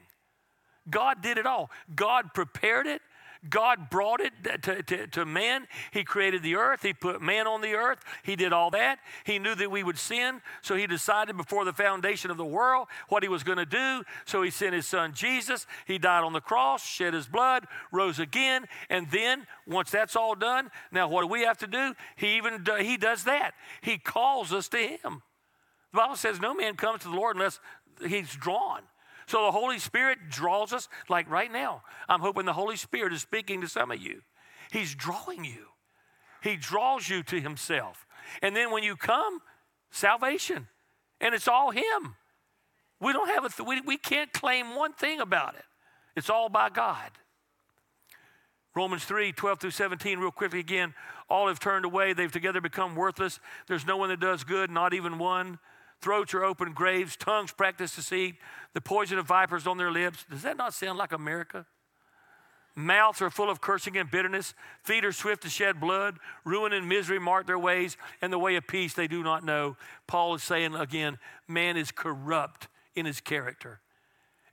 God 0.89 1.21
did 1.21 1.39
it 1.39 1.47
all. 1.47 1.71
God 1.95 2.33
prepared 2.35 2.85
it. 2.85 3.01
God 3.49 3.89
brought 3.89 4.21
it 4.21 4.33
to, 4.61 4.83
to, 4.83 5.07
to, 5.07 5.25
man. 5.25 5.67
He 5.91 6.03
created 6.03 6.43
the 6.43 6.55
earth. 6.55 6.83
He 6.83 6.93
put 6.93 7.21
man 7.21 7.47
on 7.47 7.61
the 7.61 7.73
earth. 7.73 7.99
He 8.23 8.35
did 8.35 8.53
all 8.53 8.69
that. 8.71 8.99
He 9.23 9.39
knew 9.39 9.55
that 9.55 9.71
we 9.71 9.83
would 9.83 9.97
sin. 9.97 10.41
So 10.61 10.75
he 10.75 10.85
decided 10.85 11.35
before 11.37 11.65
the 11.65 11.73
foundation 11.73 12.29
of 12.29 12.37
the 12.37 12.45
world 12.45 12.87
what 13.09 13.23
he 13.23 13.29
was 13.29 13.43
going 13.43 13.57
to 13.57 13.65
do. 13.65 14.03
So 14.25 14.43
he 14.43 14.51
sent 14.51 14.75
his 14.75 14.85
son 14.85 15.13
Jesus. 15.13 15.65
He 15.87 15.97
died 15.97 16.23
on 16.23 16.33
the 16.33 16.41
cross, 16.41 16.85
shed 16.85 17.15
his 17.15 17.27
blood, 17.27 17.65
rose 17.91 18.19
again. 18.19 18.65
And 18.89 19.09
then, 19.09 19.47
once 19.65 19.89
that's 19.89 20.15
all 20.15 20.35
done, 20.35 20.69
now 20.91 21.07
what 21.07 21.21
do 21.21 21.27
we 21.27 21.41
have 21.41 21.57
to 21.59 21.67
do? 21.67 21.95
He 22.15 22.37
even 22.37 22.63
he 22.79 22.95
does 22.95 23.23
that. 23.23 23.53
He 23.81 23.97
calls 23.97 24.53
us 24.53 24.67
to 24.69 24.77
him. 24.77 25.23
The 25.91 25.97
Bible 25.97 26.15
says 26.15 26.39
no 26.39 26.53
man 26.53 26.75
comes 26.75 27.01
to 27.01 27.09
the 27.09 27.15
Lord 27.15 27.35
unless 27.35 27.59
he's 28.07 28.33
drawn. 28.35 28.81
So 29.31 29.45
the 29.45 29.51
Holy 29.53 29.79
Spirit 29.79 30.19
draws 30.29 30.73
us, 30.73 30.89
like 31.07 31.29
right 31.31 31.49
now. 31.49 31.83
I'm 32.09 32.19
hoping 32.19 32.43
the 32.43 32.51
Holy 32.51 32.75
Spirit 32.75 33.13
is 33.13 33.21
speaking 33.21 33.61
to 33.61 33.67
some 33.69 33.89
of 33.89 34.01
you. 34.01 34.23
He's 34.73 34.93
drawing 34.93 35.45
you, 35.45 35.67
He 36.43 36.57
draws 36.57 37.07
you 37.07 37.23
to 37.23 37.39
Himself. 37.39 38.05
And 38.41 38.53
then 38.53 38.71
when 38.71 38.83
you 38.83 38.97
come, 38.97 39.39
salvation. 39.89 40.67
And 41.21 41.33
it's 41.33 41.47
all 41.47 41.71
Him. 41.71 42.15
We 42.99 43.13
don't 43.13 43.29
have 43.29 43.45
a, 43.45 43.49
th- 43.49 43.65
we, 43.65 43.79
we 43.79 43.97
can't 43.97 44.33
claim 44.33 44.75
one 44.75 44.91
thing 44.91 45.21
about 45.21 45.55
it. 45.55 45.63
It's 46.17 46.29
all 46.29 46.49
by 46.49 46.69
God. 46.69 47.11
Romans 48.75 49.05
3 49.05 49.31
12 49.31 49.61
through 49.61 49.71
17, 49.71 50.19
real 50.19 50.31
quickly 50.31 50.59
again. 50.59 50.93
All 51.29 51.47
have 51.47 51.61
turned 51.61 51.85
away. 51.85 52.11
They've 52.11 52.29
together 52.29 52.59
become 52.59 52.97
worthless. 52.97 53.39
There's 53.67 53.85
no 53.85 53.95
one 53.95 54.09
that 54.09 54.19
does 54.19 54.43
good, 54.43 54.69
not 54.69 54.93
even 54.93 55.19
one. 55.19 55.57
Throats 56.01 56.33
are 56.33 56.43
open 56.43 56.73
graves. 56.73 57.15
Tongues 57.15 57.51
practice 57.51 57.95
deceit. 57.95 58.35
The 58.73 58.81
poison 58.81 59.19
of 59.19 59.27
vipers 59.27 59.67
on 59.67 59.77
their 59.77 59.91
lips. 59.91 60.25
Does 60.29 60.41
that 60.41 60.57
not 60.57 60.73
sound 60.73 60.97
like 60.97 61.11
America? 61.11 61.65
Mouths 62.75 63.21
are 63.21 63.29
full 63.29 63.49
of 63.49 63.61
cursing 63.61 63.97
and 63.97 64.09
bitterness. 64.09 64.53
Feet 64.83 65.03
are 65.03 65.11
swift 65.11 65.43
to 65.43 65.49
shed 65.49 65.79
blood. 65.79 66.17
Ruin 66.45 66.73
and 66.73 66.87
misery 66.87 67.19
mark 67.19 67.45
their 67.45 67.59
ways, 67.59 67.97
and 68.21 68.31
the 68.31 68.39
way 68.39 68.55
of 68.55 68.65
peace 68.65 68.93
they 68.93 69.07
do 69.07 69.23
not 69.23 69.43
know. 69.43 69.75
Paul 70.07 70.35
is 70.35 70.43
saying 70.43 70.73
again, 70.75 71.17
man 71.47 71.77
is 71.77 71.91
corrupt 71.91 72.67
in 72.95 73.05
his 73.05 73.19
character. 73.19 73.81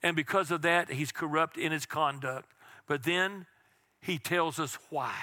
And 0.03 0.17
because 0.17 0.51
of 0.51 0.63
that, 0.63 0.91
he's 0.91 1.13
corrupt 1.13 1.57
in 1.57 1.73
his 1.73 1.87
conduct. 1.87 2.53
But 2.87 3.05
then 3.05 3.47
he 4.01 4.19
tells 4.19 4.59
us 4.59 4.79
why. 4.91 5.15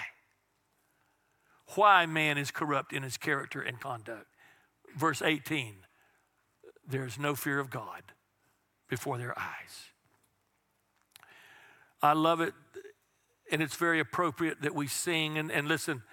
Why 1.75 2.05
man 2.05 2.37
is 2.37 2.51
corrupt 2.51 2.93
in 2.93 3.03
his 3.03 3.17
character 3.17 3.61
and 3.61 3.79
conduct. 3.79 4.27
Verse 4.95 5.21
18 5.21 5.75
there's 6.87 7.17
no 7.17 7.35
fear 7.35 7.59
of 7.59 7.69
God 7.69 8.03
before 8.89 9.17
their 9.17 9.37
eyes. 9.37 9.89
I 12.01 12.13
love 12.13 12.41
it, 12.41 12.53
and 13.51 13.61
it's 13.61 13.75
very 13.75 13.99
appropriate 13.99 14.61
that 14.61 14.75
we 14.75 14.87
sing 14.87 15.37
and, 15.37 15.51
and 15.51 15.67
listen. 15.67 16.03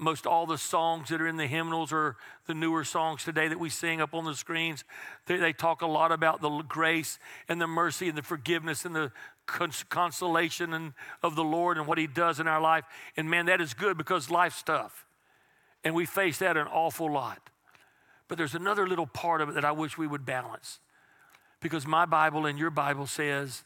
Most 0.00 0.26
all 0.26 0.46
the 0.46 0.58
songs 0.58 1.08
that 1.08 1.20
are 1.20 1.26
in 1.26 1.36
the 1.36 1.48
hymnals 1.48 1.92
or 1.92 2.16
the 2.46 2.54
newer 2.54 2.84
songs 2.84 3.24
today 3.24 3.48
that 3.48 3.58
we 3.58 3.68
sing 3.68 4.00
up 4.00 4.14
on 4.14 4.24
the 4.24 4.34
screens, 4.34 4.84
they, 5.26 5.38
they 5.38 5.52
talk 5.52 5.82
a 5.82 5.86
lot 5.86 6.12
about 6.12 6.40
the 6.40 6.50
grace 6.62 7.18
and 7.48 7.60
the 7.60 7.66
mercy 7.66 8.08
and 8.08 8.16
the 8.16 8.22
forgiveness 8.22 8.84
and 8.84 8.94
the 8.94 9.10
cons- 9.46 9.84
consolation 9.88 10.72
and, 10.72 10.92
of 11.20 11.34
the 11.34 11.42
Lord 11.42 11.78
and 11.78 11.86
what 11.88 11.98
He 11.98 12.06
does 12.06 12.38
in 12.38 12.46
our 12.46 12.60
life. 12.60 12.84
And 13.16 13.28
man, 13.28 13.46
that 13.46 13.60
is 13.60 13.74
good 13.74 13.98
because 13.98 14.30
life's 14.30 14.62
tough. 14.62 15.04
And 15.82 15.96
we 15.96 16.06
face 16.06 16.38
that 16.38 16.56
an 16.56 16.68
awful 16.68 17.10
lot. 17.12 17.50
But 18.28 18.38
there's 18.38 18.54
another 18.54 18.86
little 18.86 19.06
part 19.06 19.40
of 19.40 19.48
it 19.48 19.54
that 19.54 19.64
I 19.64 19.72
wish 19.72 19.96
we 19.96 20.06
would 20.06 20.24
balance. 20.24 20.78
Because 21.60 21.86
my 21.86 22.04
Bible 22.04 22.46
and 22.46 22.58
your 22.58 22.70
Bible 22.70 23.06
says 23.06 23.64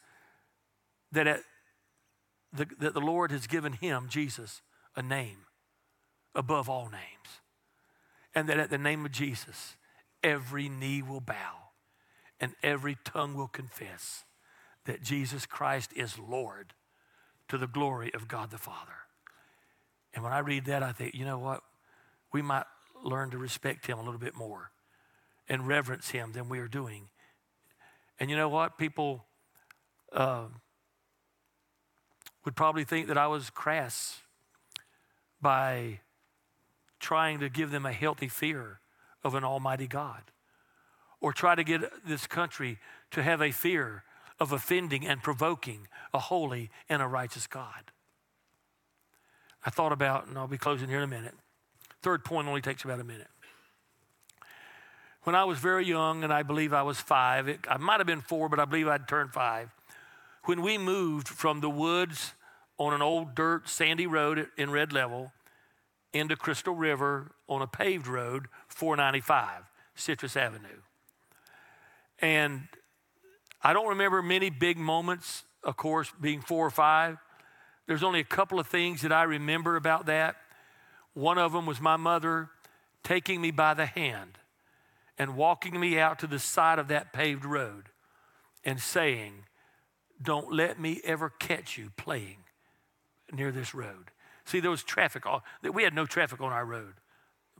that, 1.11 1.27
at 1.27 1.41
the, 2.53 2.67
that 2.79 2.95
the 2.95 3.01
Lord 3.01 3.31
has 3.33 3.47
given 3.47 3.73
him, 3.75 4.07
Jesus, 4.09 4.63
a 4.97 5.03
name 5.03 5.39
above 6.35 6.69
all 6.69 6.85
names. 6.85 7.41
And 8.35 8.49
that 8.49 8.59
at 8.59 8.71
the 8.71 8.79
name 8.79 9.05
of 9.05 9.13
Jesus, 9.13 9.77
every 10.23 10.69
knee 10.69 11.03
will 11.03 11.21
bow 11.21 11.63
and 12.41 12.55
every 12.63 12.97
tongue 13.05 13.35
will 13.35 13.49
confess 13.49 14.25
that 14.87 15.03
Jesus 15.03 15.45
Christ 15.47 15.93
is 15.95 16.19
Lord 16.19 16.73
to 17.49 17.59
the 17.59 17.67
glory 17.67 18.13
of 18.15 18.27
God 18.27 18.51
the 18.51 18.59
Father. 18.59 18.93
And 20.15 20.25
when 20.25 20.33
I 20.33 20.41
read 20.41 20.65
that, 20.67 20.83
I 20.83 20.93
think, 20.93 21.15
you 21.15 21.25
know 21.25 21.39
what? 21.39 21.63
We 22.33 22.43
might 22.43 22.65
learn 23.03 23.31
to 23.31 23.39
respect 23.39 23.87
him 23.87 23.99
a 23.99 24.03
little 24.03 24.21
bit 24.21 24.35
more 24.35 24.71
and 25.49 25.67
reverence 25.67 26.11
him 26.11 26.33
than 26.33 26.49
we 26.49 26.59
are 26.59 26.69
doing. 26.69 27.09
And 28.19 28.31
you 28.31 28.37
know 28.37 28.49
what? 28.49 28.79
People 28.79 29.25
uh, 30.13 30.45
would 32.45 32.57
probably 32.57 32.85
think 32.85 33.09
that 33.09 33.19
I 33.19 33.27
was 33.27 33.51
crass 33.51 34.21
by 35.41 36.01
trying 37.01 37.41
to 37.41 37.49
give 37.49 37.71
them 37.71 37.85
a 37.85 37.93
healthy 37.93 38.29
fear 38.29 38.81
of 39.25 39.35
an 39.35 39.45
almighty 39.45 39.87
God 39.87 40.23
or 41.21 41.33
try 41.33 41.55
to 41.55 41.65
get 41.65 41.81
this 42.07 42.27
country 42.27 42.79
to 43.11 43.23
have 43.23 43.41
a 43.41 43.51
fear 43.51 44.05
of 44.41 44.53
offending 44.53 45.07
and 45.07 45.23
provoking 45.23 45.87
a 46.13 46.19
holy 46.19 46.71
and 46.89 47.01
a 47.01 47.07
righteous 47.07 47.47
God. 47.47 47.93
I 49.65 49.71
thought 49.71 49.93
about, 49.93 50.27
and 50.27 50.37
I'll 50.37 50.49
be 50.49 50.59
closing 50.59 50.89
here 50.89 50.99
in 50.99 51.05
a 51.05 51.09
minute. 51.09 51.35
Third 52.03 52.25
point 52.25 52.49
only 52.49 52.61
takes 52.61 52.85
about 52.85 53.01
a 53.01 53.05
minute. 53.05 53.29
When 55.23 55.37
I 55.37 55.45
was 55.45 55.59
very 55.59 55.87
young, 55.87 56.25
and 56.25 56.33
I 56.33 56.43
believe 56.43 56.73
I 56.73 56.83
was 56.83 57.01
five, 57.01 57.47
it, 57.47 57.61
I 57.69 57.77
might 57.77 58.01
have 58.01 58.09
been 58.09 58.21
four, 58.21 58.49
but 58.49 58.59
I 58.59 58.65
believe 58.65 58.89
I'd 58.89 59.07
turned 59.07 59.33
five. 59.33 59.71
When 60.45 60.63
we 60.63 60.79
moved 60.79 61.29
from 61.29 61.61
the 61.61 61.71
woods 61.71 62.33
on 62.77 62.93
an 62.93 63.03
old 63.03 63.37
dirt 63.37 63.69
sandy 63.69 64.09
road 64.09 64.49
in 64.57 64.71
Red 64.71 64.93
Level 64.93 65.33
into 66.13 66.35
Crystal 66.35 66.75
River 66.75 67.31
on 67.49 67.63
a 67.63 67.69
paved 67.69 68.09
road, 68.09 68.49
495, 68.67 69.63
Citrus 69.95 70.37
Avenue. 70.37 70.83
And 72.19 72.63
I 73.63 73.73
don't 73.73 73.89
remember 73.89 74.23
many 74.23 74.51
big 74.51 74.77
moments, 74.77 75.45
of 75.63 75.77
course, 75.77 76.13
being 76.21 76.41
four 76.41 76.67
or 76.67 76.71
five. 76.71 77.19
There's 77.87 78.03
only 78.03 78.19
a 78.19 78.25
couple 78.25 78.59
of 78.59 78.67
things 78.67 79.03
that 79.03 79.13
I 79.13 79.23
remember 79.23 79.77
about 79.77 80.07
that. 80.07 80.37
One 81.15 81.39
of 81.39 81.53
them 81.53 81.67
was 81.67 81.81
my 81.81 81.97
mother 81.97 82.51
taking 83.03 83.41
me 83.41 83.51
by 83.51 83.75
the 83.75 83.87
hand 83.87 84.39
and 85.19 85.37
walking 85.37 85.79
me 85.79 85.99
out 85.99 86.19
to 86.21 86.27
the 86.27 86.39
side 86.39 86.79
of 86.79 86.89
that 86.89 87.13
paved 87.13 87.45
road 87.45 87.85
and 88.65 88.81
saying, 88.81 89.45
Don't 90.21 90.53
let 90.53 90.81
me 90.81 91.01
ever 91.05 91.31
catch 91.31 91.77
you 91.77 91.91
playing 91.97 92.39
near 93.33 93.53
this 93.53 93.75
road. 93.75 94.11
See, 94.45 94.61
there 94.61 94.71
was 94.71 94.83
traffic. 94.83 95.25
We 95.63 95.83
had 95.83 95.95
no 95.95 96.07
traffic 96.07 96.41
on 96.41 96.53
our 96.53 96.65
road 96.65 96.95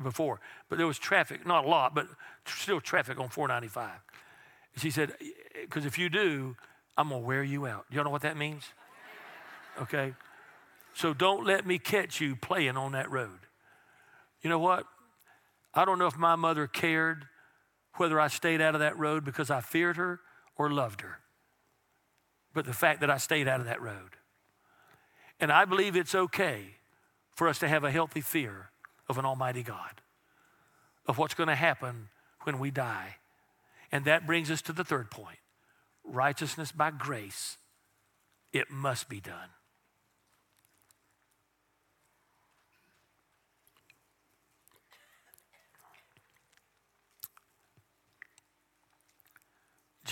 before, 0.03 0.41
but 0.69 0.79
there 0.79 0.87
was 0.87 0.99
traffic, 0.99 1.47
not 1.47 1.65
a 1.65 1.69
lot, 1.69 1.95
but 1.95 2.07
still 2.47 2.81
traffic 2.81 3.21
on 3.21 3.29
495. 3.29 3.91
She 4.77 4.91
said, 4.91 5.13
Because 5.61 5.85
if 5.85 5.99
you 5.99 6.09
do, 6.09 6.57
I'm 6.97 7.11
going 7.11 7.23
to 7.23 7.27
wear 7.27 7.43
you 7.43 7.67
out. 7.67 7.87
You 7.91 8.03
know 8.03 8.11
what 8.11 8.23
that 8.23 8.37
means? 8.37 8.65
Okay? 9.81 10.15
So 10.95 11.15
don't 11.15 11.47
let 11.47 11.67
me 11.67 11.79
catch 11.79 12.21
you 12.21 12.37
playing 12.37 12.77
on 12.77 12.93
that 12.93 13.11
road. 13.11 13.41
You 14.43 14.51
know 14.51 14.59
what? 14.59 14.87
I 15.75 15.85
don't 15.85 15.99
know 15.99 16.07
if 16.07 16.17
my 16.17 16.37
mother 16.37 16.67
cared 16.67 17.27
whether 17.97 18.21
I 18.21 18.29
stayed 18.29 18.61
out 18.61 18.75
of 18.75 18.81
that 18.81 18.99
road 18.99 19.25
because 19.25 19.51
I 19.51 19.61
feared 19.61 19.97
her 19.97 20.21
or 20.57 20.71
loved 20.71 21.01
her. 21.03 21.19
But 22.55 22.67
the 22.67 22.73
fact 22.73 23.01
that 23.01 23.11
I 23.11 23.19
stayed 23.19 23.49
out 23.49 23.61
of 23.61 23.67
that 23.67 23.81
road. 23.81 24.17
And 25.41 25.51
I 25.51 25.65
believe 25.65 25.97
it's 25.97 26.15
okay 26.15 26.77
for 27.35 27.49
us 27.49 27.59
to 27.61 27.69
have 27.69 27.85
a 27.85 27.91
healthy 27.91 28.21
fear 28.21 28.71
of 29.09 29.19
an 29.19 29.25
Almighty 29.25 29.63
God. 29.63 30.03
of 31.07 31.19
what's 31.19 31.35
going 31.35 31.49
to 31.49 31.55
happen 31.55 32.09
when 32.45 32.59
we 32.59 32.71
die. 32.71 33.17
And 33.91 34.05
that 34.05 34.27
brings 34.27 34.51
us 34.51 34.63
to 34.63 34.73
the 34.73 34.85
third 34.85 35.11
point 35.11 35.39
righteousness 36.05 36.73
by 36.73 36.91
grace. 36.91 37.59
It 38.53 38.71
must 38.71 39.09
be 39.09 39.21
done. 39.21 39.51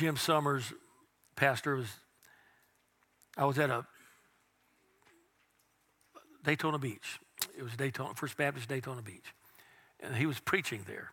Jim 0.00 0.16
Summers, 0.16 0.72
pastor, 1.36 1.76
was 1.76 1.88
I 3.36 3.44
was 3.44 3.58
at 3.58 3.68
a 3.68 3.84
Daytona 6.42 6.78
Beach. 6.78 7.20
It 7.54 7.62
was 7.62 7.76
Daytona 7.76 8.14
First 8.14 8.38
Baptist 8.38 8.66
Daytona 8.66 9.02
Beach, 9.02 9.34
and 10.02 10.16
he 10.16 10.24
was 10.24 10.40
preaching 10.40 10.86
there, 10.86 11.10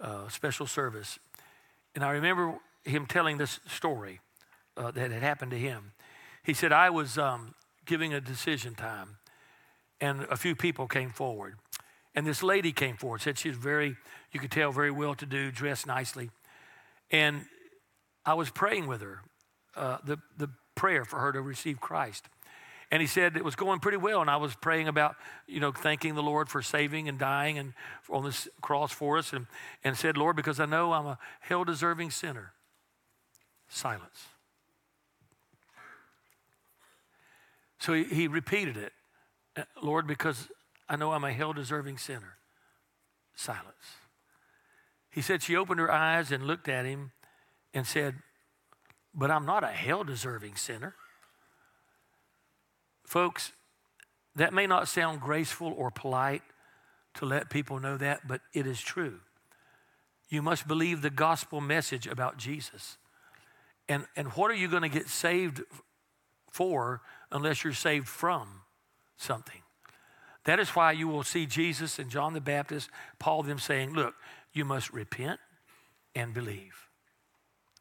uh, 0.00 0.30
special 0.30 0.66
service. 0.66 1.18
And 1.94 2.02
I 2.02 2.12
remember 2.12 2.54
him 2.86 3.04
telling 3.04 3.36
this 3.36 3.60
story 3.68 4.20
uh, 4.78 4.92
that 4.92 5.10
had 5.10 5.22
happened 5.22 5.50
to 5.50 5.58
him. 5.58 5.92
He 6.42 6.54
said, 6.54 6.72
"I 6.72 6.88
was 6.88 7.18
um, 7.18 7.54
giving 7.84 8.14
a 8.14 8.20
decision 8.22 8.74
time, 8.74 9.18
and 10.00 10.22
a 10.30 10.38
few 10.38 10.56
people 10.56 10.88
came 10.88 11.10
forward, 11.10 11.56
and 12.14 12.26
this 12.26 12.42
lady 12.42 12.72
came 12.72 12.96
forward. 12.96 13.20
Said 13.20 13.36
she 13.36 13.50
was 13.50 13.58
very, 13.58 13.94
you 14.32 14.40
could 14.40 14.50
tell, 14.50 14.72
very 14.72 14.90
well-to-do, 14.90 15.50
dressed 15.50 15.86
nicely, 15.86 16.30
and 17.10 17.44
I 18.26 18.34
was 18.34 18.50
praying 18.50 18.88
with 18.88 19.00
her, 19.00 19.22
uh, 19.76 19.98
the, 20.04 20.18
the 20.36 20.50
prayer 20.74 21.04
for 21.04 21.20
her 21.20 21.32
to 21.32 21.40
receive 21.40 21.80
Christ. 21.80 22.28
And 22.90 23.00
he 23.00 23.06
said 23.06 23.36
it 23.36 23.44
was 23.44 23.56
going 23.56 23.80
pretty 23.80 23.98
well, 23.98 24.20
and 24.20 24.28
I 24.28 24.36
was 24.36 24.54
praying 24.54 24.88
about, 24.88 25.16
you 25.46 25.60
know, 25.60 25.72
thanking 25.72 26.14
the 26.14 26.22
Lord 26.22 26.48
for 26.48 26.62
saving 26.62 27.08
and 27.08 27.18
dying 27.18 27.58
and 27.58 27.72
on 28.10 28.24
this 28.24 28.48
cross 28.60 28.92
for 28.92 29.18
us, 29.18 29.32
and, 29.32 29.46
and 29.82 29.96
said, 29.96 30.16
Lord, 30.16 30.36
because 30.36 30.60
I 30.60 30.66
know 30.66 30.92
I'm 30.92 31.06
a 31.06 31.18
hell 31.40 31.64
deserving 31.64 32.10
sinner. 32.10 32.52
Silence. 33.68 34.28
So 37.78 37.92
he, 37.92 38.04
he 38.04 38.28
repeated 38.28 38.76
it 38.76 38.92
"Uh, 39.56 39.62
Lord, 39.82 40.06
because 40.06 40.48
I 40.88 40.96
know 40.96 41.12
I'm 41.12 41.24
a 41.24 41.32
hell 41.32 41.52
deserving 41.52 41.98
sinner. 41.98 42.38
Silence. 43.34 43.98
He 45.10 45.20
said 45.20 45.42
she 45.42 45.56
opened 45.56 45.80
her 45.80 45.90
eyes 45.90 46.30
and 46.30 46.46
looked 46.46 46.68
at 46.68 46.84
him 46.84 47.12
and 47.76 47.86
said, 47.86 48.14
But 49.14 49.30
I'm 49.30 49.44
not 49.44 49.62
a 49.62 49.68
hell 49.68 50.02
deserving 50.02 50.56
sinner. 50.56 50.94
Folks, 53.04 53.52
that 54.34 54.54
may 54.54 54.66
not 54.66 54.88
sound 54.88 55.20
graceful 55.20 55.74
or 55.76 55.90
polite 55.90 56.42
to 57.14 57.26
let 57.26 57.50
people 57.50 57.78
know 57.78 57.98
that, 57.98 58.26
but 58.26 58.40
it 58.54 58.66
is 58.66 58.80
true. 58.80 59.20
You 60.30 60.40
must 60.40 60.66
believe 60.66 61.02
the 61.02 61.10
gospel 61.10 61.60
message 61.60 62.06
about 62.06 62.38
Jesus. 62.38 62.96
And, 63.88 64.06
and 64.16 64.28
what 64.28 64.50
are 64.50 64.54
you 64.54 64.68
going 64.68 64.82
to 64.82 64.88
get 64.88 65.08
saved 65.08 65.62
for 66.50 67.02
unless 67.30 67.62
you're 67.62 67.74
saved 67.74 68.08
from 68.08 68.62
something? 69.18 69.62
That 70.44 70.58
is 70.58 70.70
why 70.70 70.92
you 70.92 71.08
will 71.08 71.24
see 71.24 71.44
Jesus 71.44 71.98
and 71.98 72.10
John 72.10 72.32
the 72.32 72.40
Baptist, 72.40 72.88
Paul, 73.18 73.42
them 73.42 73.58
saying, 73.58 73.92
Look, 73.92 74.14
you 74.52 74.64
must 74.64 74.92
repent 74.92 75.40
and 76.14 76.32
believe. 76.32 76.85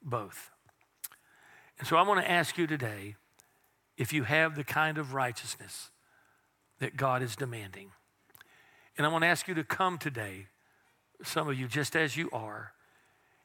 Both. 0.06 0.52
And 1.80 1.88
so 1.88 1.98
I 1.98 2.04
want 2.04 2.22
to 2.22 2.32
ask 2.32 2.58
you 2.58 2.68
today 2.68 3.16
if 3.98 4.14
you 4.14 4.24
have 4.24 4.56
the 4.56 4.64
kind 4.64 4.98
of 4.98 5.14
righteousness 5.14 5.90
that 6.80 6.96
God 6.96 7.22
is 7.22 7.36
demanding. 7.36 7.92
And 8.98 9.06
I 9.06 9.10
want 9.10 9.24
to 9.24 9.28
ask 9.28 9.48
you 9.48 9.56
to 9.56 9.64
come 9.64 9.98
today, 9.98 10.48
some 11.24 11.50
of 11.50 11.58
you 11.58 11.68
just 11.68 11.96
as 11.96 12.16
you 12.16 12.30
are, 12.32 12.74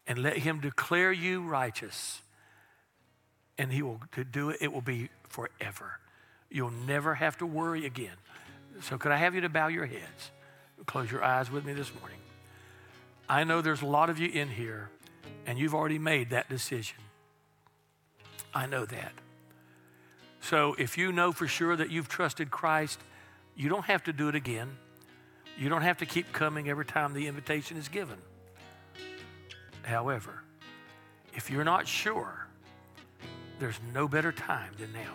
and 0.07 0.19
let 0.19 0.39
Him 0.39 0.61
declare 0.61 1.13
you 1.13 1.43
righteous. 1.43 2.23
And 3.59 3.73
He 3.73 3.83
will 3.83 4.01
to 4.13 4.25
do 4.25 4.51
it, 4.51 4.59
it 4.61 4.73
will 4.73 4.81
be 4.81 5.09
forever. 5.29 5.99
You'll 6.51 6.71
never 6.71 7.15
have 7.15 7.39
to 7.39 7.47
worry 7.47 7.87
again. 7.87 8.17
So, 8.83 8.99
could 8.99 9.13
I 9.13 9.17
have 9.17 9.35
you 9.35 9.41
to 9.43 9.49
bow 9.49 9.69
your 9.69 9.87
heads? 9.87 10.31
Close 10.87 11.11
your 11.11 11.23
eyes 11.23 11.51
with 11.51 11.65
me 11.65 11.73
this 11.73 11.93
morning. 12.01 12.19
I 13.29 13.45
know 13.45 13.61
there's 13.61 13.83
a 13.83 13.87
lot 13.87 14.11
of 14.11 14.19
you 14.19 14.29
in 14.29 14.49
here, 14.49 14.91
and 15.51 15.59
you've 15.59 15.75
already 15.75 15.99
made 15.99 16.31
that 16.31 16.49
decision. 16.49 16.99
I 18.55 18.67
know 18.67 18.85
that. 18.85 19.13
So 20.41 20.77
if 20.79 20.97
you 20.97 21.11
know 21.11 21.33
for 21.33 21.49
sure 21.49 21.75
that 21.75 21.91
you've 21.91 22.07
trusted 22.07 22.53
Christ, 22.53 23.01
you 23.57 23.69
don't 23.69 23.87
have 23.87 24.05
to 24.05 24.13
do 24.13 24.29
it 24.29 24.37
again. 24.37 24.71
You 25.59 25.69
don't 25.69 25.83
have 25.83 25.99
to 25.99 26.07
keep 26.07 26.33
coming 26.33 26.69
every 26.69 26.85
time 26.85 27.15
the 27.15 27.27
invitation 27.27 27.77
is 27.77 27.89
given. 27.89 28.17
However, 29.83 30.45
if 31.35 31.51
you're 31.51 31.65
not 31.65 31.89
sure, 31.89 32.47
there's 33.59 33.81
no 33.93 34.07
better 34.07 34.31
time 34.31 34.73
than 34.79 34.93
now. 34.93 35.15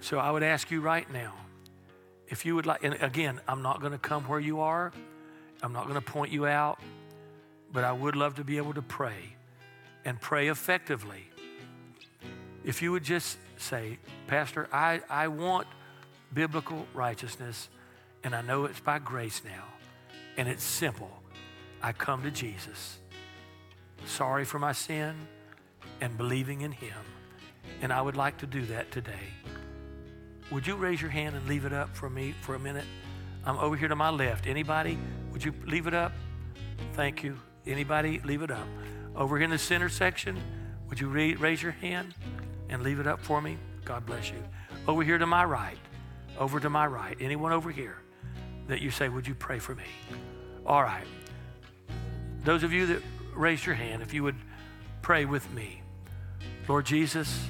So 0.00 0.18
I 0.18 0.32
would 0.32 0.42
ask 0.42 0.68
you 0.68 0.80
right 0.80 1.08
now 1.12 1.34
if 2.26 2.44
you 2.44 2.56
would 2.56 2.66
like, 2.66 2.82
and 2.82 2.94
again, 2.94 3.40
I'm 3.46 3.62
not 3.62 3.78
going 3.78 3.92
to 3.92 3.98
come 3.98 4.24
where 4.24 4.40
you 4.40 4.62
are, 4.62 4.90
I'm 5.62 5.72
not 5.72 5.84
going 5.84 5.94
to 5.94 6.04
point 6.04 6.32
you 6.32 6.46
out, 6.46 6.80
but 7.72 7.84
I 7.84 7.92
would 7.92 8.16
love 8.16 8.34
to 8.36 8.44
be 8.44 8.56
able 8.56 8.74
to 8.74 8.82
pray 8.82 9.36
and 10.04 10.20
pray 10.20 10.48
effectively 10.48 11.30
if 12.64 12.82
you 12.82 12.92
would 12.92 13.04
just 13.04 13.38
say, 13.56 13.98
Pastor, 14.26 14.68
I, 14.72 15.00
I 15.08 15.28
want 15.28 15.66
biblical 16.32 16.86
righteousness, 16.94 17.68
and 18.24 18.34
I 18.34 18.42
know 18.42 18.64
it's 18.66 18.80
by 18.80 18.98
grace 18.98 19.42
now, 19.44 19.64
and 20.36 20.48
it's 20.48 20.62
simple. 20.64 21.10
I 21.82 21.92
come 21.92 22.22
to 22.22 22.30
Jesus, 22.30 22.98
sorry 24.04 24.44
for 24.44 24.58
my 24.58 24.72
sin, 24.72 25.14
and 26.00 26.16
believing 26.16 26.60
in 26.60 26.72
Him. 26.72 26.94
And 27.80 27.92
I 27.92 28.00
would 28.00 28.16
like 28.16 28.38
to 28.38 28.46
do 28.46 28.64
that 28.66 28.90
today. 28.92 29.28
Would 30.50 30.66
you 30.66 30.76
raise 30.76 31.00
your 31.00 31.10
hand 31.10 31.34
and 31.34 31.46
leave 31.48 31.64
it 31.64 31.72
up 31.72 31.94
for 31.96 32.08
me 32.08 32.34
for 32.42 32.54
a 32.54 32.58
minute? 32.58 32.84
I'm 33.44 33.58
over 33.58 33.76
here 33.76 33.88
to 33.88 33.96
my 33.96 34.10
left. 34.10 34.46
Anybody? 34.46 34.98
Would 35.32 35.44
you 35.44 35.52
leave 35.66 35.86
it 35.86 35.94
up? 35.94 36.12
Thank 36.92 37.24
you. 37.24 37.36
Anybody? 37.66 38.20
Leave 38.20 38.42
it 38.42 38.50
up. 38.50 38.66
Over 39.14 39.36
here 39.36 39.44
in 39.44 39.50
the 39.50 39.58
center 39.58 39.88
section, 39.88 40.38
would 40.88 41.00
you 41.00 41.08
re- 41.08 41.34
raise 41.34 41.62
your 41.62 41.72
hand 41.72 42.14
and 42.68 42.82
leave 42.82 43.00
it 43.00 43.06
up 43.06 43.20
for 43.20 43.40
me? 43.40 43.58
God 43.84 44.06
bless 44.06 44.30
you. 44.30 44.42
Over 44.88 45.02
here 45.02 45.18
to 45.18 45.26
my 45.26 45.44
right, 45.44 45.78
over 46.38 46.60
to 46.60 46.70
my 46.70 46.86
right. 46.86 47.16
Anyone 47.20 47.52
over 47.52 47.70
here 47.70 47.98
that 48.68 48.80
you 48.80 48.90
say, 48.90 49.08
Would 49.08 49.26
you 49.26 49.34
pray 49.34 49.58
for 49.58 49.74
me? 49.74 49.84
All 50.66 50.82
right. 50.82 51.06
Those 52.44 52.62
of 52.62 52.72
you 52.72 52.86
that 52.86 53.02
raised 53.34 53.66
your 53.66 53.74
hand, 53.74 54.02
if 54.02 54.12
you 54.12 54.22
would 54.22 54.36
pray 55.02 55.24
with 55.24 55.50
me. 55.52 55.82
Lord 56.68 56.86
Jesus, 56.86 57.44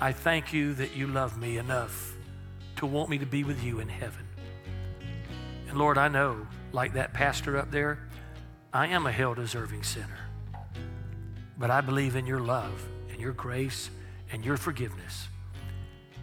I 0.00 0.12
thank 0.12 0.52
you 0.52 0.74
that 0.74 0.96
you 0.96 1.06
love 1.06 1.38
me 1.38 1.58
enough 1.58 2.14
to 2.76 2.86
want 2.86 3.08
me 3.08 3.18
to 3.18 3.26
be 3.26 3.44
with 3.44 3.62
you 3.62 3.80
in 3.80 3.88
heaven. 3.88 4.26
And 5.68 5.78
Lord, 5.78 5.98
I 5.98 6.08
know, 6.08 6.46
like 6.72 6.94
that 6.94 7.14
pastor 7.14 7.56
up 7.56 7.70
there, 7.70 8.08
I 8.74 8.88
am 8.88 9.06
a 9.06 9.12
hell 9.12 9.34
deserving 9.34 9.84
sinner. 9.84 10.26
But 11.56 11.70
I 11.70 11.80
believe 11.80 12.16
in 12.16 12.26
your 12.26 12.40
love 12.40 12.84
and 13.08 13.20
your 13.20 13.32
grace 13.32 13.88
and 14.32 14.44
your 14.44 14.56
forgiveness. 14.56 15.28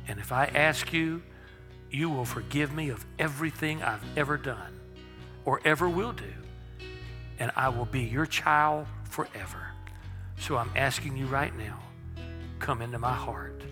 And 0.10 0.20
if 0.20 0.34
I 0.34 0.48
ask 0.48 0.92
you, 0.92 1.24
you 1.90 2.10
will 2.10 2.26
forgive 2.26 2.74
me 2.74 2.90
of 2.90 3.06
everything 3.18 3.82
I've 3.82 4.04
ever 4.18 4.36
done 4.36 4.78
or 5.46 5.62
ever 5.64 5.88
will 5.88 6.12
do. 6.12 6.34
And 7.40 7.54
I 7.56 7.70
will 7.70 7.86
be 7.86 8.02
your 8.02 8.26
child 8.26 8.86
forever. 9.06 9.72
So 10.38 10.58
I'm 10.58 10.72
asking 10.76 11.16
you 11.16 11.28
right 11.28 11.56
now 11.58 11.80
come 12.60 12.82
into 12.82 13.00
my 13.00 13.14
heart 13.14 13.64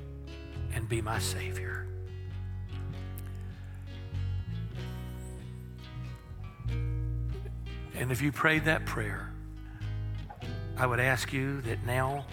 and 0.74 0.88
be 0.88 1.02
my 1.02 1.20
Savior. 1.20 1.89
And 7.96 8.12
if 8.12 8.22
you 8.22 8.32
prayed 8.32 8.66
that 8.66 8.86
prayer, 8.86 9.32
I 10.78 10.86
would 10.86 11.00
ask 11.00 11.34
you 11.34 11.62
that 11.62 11.86
now, 11.86 12.26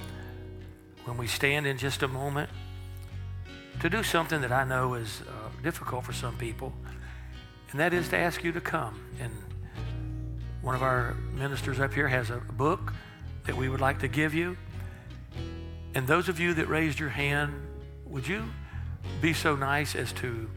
when 1.05 1.17
we 1.17 1.27
stand 1.27 1.67
in 1.67 1.79
just 1.79 2.03
a 2.03 2.09
moment, 2.09 2.51
to 3.81 3.91
do 3.91 4.03
something 4.03 4.41
that 4.41 4.53
I 4.53 4.65
know 4.65 4.95
is 4.95 5.23
uh, 5.23 5.63
difficult 5.63 6.05
for 6.05 6.13
some 6.13 6.37
people, 6.37 6.73
and 7.71 7.81
that 7.81 7.93
is 7.93 8.09
to 8.11 8.17
ask 8.17 8.45
you 8.45 8.53
to 8.53 8.61
come. 8.61 9.01
And 9.21 9.33
one 10.63 10.75
of 10.75 10.83
our 10.83 11.15
ministers 11.35 11.81
up 11.81 11.93
here 11.93 12.09
has 12.09 12.31
a 12.31 12.39
book 12.39 12.93
that 13.45 13.57
we 13.57 13.69
would 13.69 13.81
like 13.81 13.99
to 14.01 14.09
give 14.09 14.35
you. 14.35 14.57
And 15.95 16.07
those 16.07 16.29
of 16.29 16.41
you 16.41 16.55
that 16.55 16.69
raised 16.69 16.99
your 16.99 17.09
hand, 17.09 17.55
would 18.05 18.27
you 18.27 18.45
be 19.21 19.33
so 19.33 19.57
nice 19.57 19.95
as 19.95 20.13
to 20.15 20.49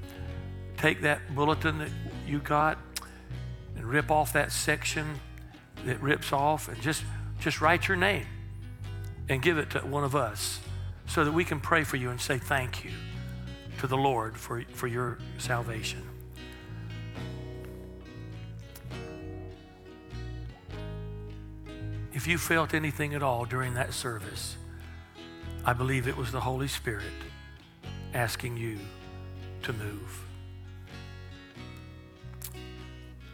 take 0.77 1.01
that 1.01 1.35
bulletin 1.35 1.77
that 1.79 1.89
you 2.27 2.39
got 2.39 2.77
rip 3.89 4.11
off 4.11 4.33
that 4.33 4.51
section 4.51 5.19
that 5.85 5.99
rips 6.01 6.31
off 6.31 6.67
and 6.67 6.79
just, 6.79 7.03
just 7.39 7.59
write 7.59 7.87
your 7.87 7.97
name 7.97 8.27
and 9.27 9.41
give 9.41 9.57
it 9.57 9.71
to 9.71 9.79
one 9.79 10.03
of 10.03 10.15
us 10.15 10.59
so 11.07 11.25
that 11.25 11.31
we 11.31 11.43
can 11.43 11.59
pray 11.59 11.83
for 11.83 11.97
you 11.97 12.09
and 12.09 12.21
say 12.21 12.37
thank 12.37 12.83
you 12.83 12.91
to 13.79 13.87
the 13.87 13.97
Lord 13.97 14.37
for, 14.37 14.63
for 14.73 14.87
your 14.87 15.17
salvation. 15.39 16.03
If 22.13 22.27
you 22.27 22.37
felt 22.37 22.73
anything 22.73 23.15
at 23.15 23.23
all 23.23 23.45
during 23.45 23.73
that 23.75 23.93
service, 23.93 24.57
I 25.65 25.73
believe 25.73 26.07
it 26.07 26.17
was 26.17 26.31
the 26.31 26.41
Holy 26.41 26.67
Spirit 26.67 27.05
asking 28.13 28.57
you 28.57 28.77
to 29.63 29.73
move. 29.73 30.28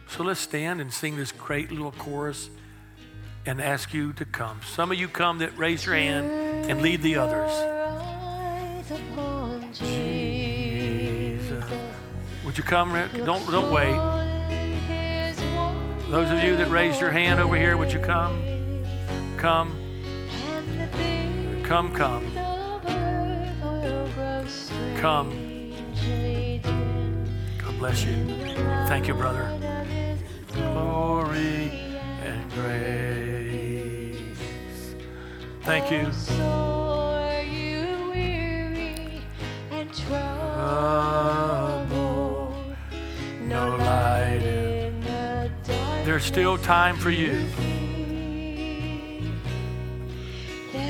So 0.08 0.22
let's 0.22 0.40
stand 0.40 0.80
and 0.80 0.92
sing 0.92 1.16
this 1.16 1.32
great 1.32 1.70
little 1.70 1.92
chorus 1.92 2.50
and 3.44 3.60
ask 3.60 3.92
you 3.92 4.12
to 4.14 4.24
come. 4.24 4.60
Some 4.66 4.90
of 4.90 4.98
you 4.98 5.08
come 5.08 5.38
that 5.38 5.56
raise 5.58 5.86
your 5.86 5.94
hand 5.94 6.70
and 6.70 6.82
lead 6.82 7.02
the 7.02 7.16
others. 7.16 7.52
Jesus. 9.72 11.64
Would 12.44 12.56
you 12.56 12.64
come? 12.64 12.92
Don't 13.24 13.50
don't 13.50 13.72
wait. 13.72 13.96
Those 16.08 16.30
of 16.30 16.42
you 16.42 16.56
that 16.56 16.70
raised 16.70 17.00
your 17.00 17.10
hand 17.10 17.40
over 17.40 17.56
here, 17.56 17.76
would 17.76 17.92
you 17.92 17.98
come? 17.98 18.40
Come, 19.36 19.76
come, 21.64 21.92
come, 21.92 22.32
come. 24.96 25.45
Bless 27.78 28.04
you. 28.04 28.26
Thank 28.88 29.06
you, 29.08 29.14
brother. 29.14 29.50
Glory 30.52 31.70
and 32.24 32.52
grace. 32.52 34.16
Thank 35.62 35.90
you. 35.90 36.10
There's 46.04 46.24
still 46.24 46.56
time 46.56 46.96
for 46.96 47.10
you. 47.10 47.44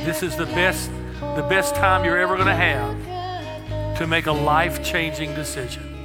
This 0.05 0.23
is 0.23 0.37
the 0.37 0.47
best, 0.47 0.91
the 1.21 1.45
best 1.49 1.75
time 1.75 2.05
you're 2.05 2.19
ever 2.19 2.37
going 2.37 2.47
to 2.47 2.55
have 2.55 3.99
to 3.99 4.07
make 4.07 4.27
a 4.27 4.33
life-changing 4.33 5.35
decision. 5.35 5.96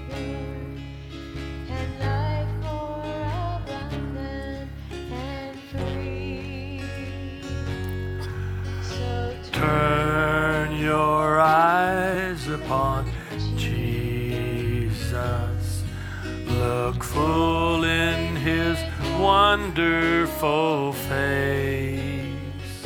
Wonderful 20.41 20.93
face. 20.93 22.85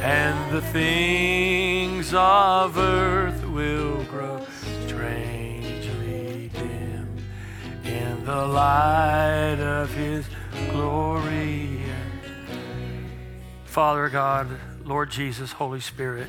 And 0.00 0.52
the 0.52 0.60
things 0.60 2.14
of 2.14 2.78
earth 2.78 3.44
will 3.46 4.04
grow 4.04 4.46
strangely 4.86 6.50
dim 6.54 7.16
in 7.84 8.24
the 8.24 8.46
light 8.46 9.58
of 9.58 9.92
his 9.92 10.26
glory. 10.70 11.82
Father 13.64 14.08
God, 14.08 14.48
Lord 14.84 15.10
Jesus, 15.10 15.52
Holy 15.52 15.80
Spirit, 15.80 16.28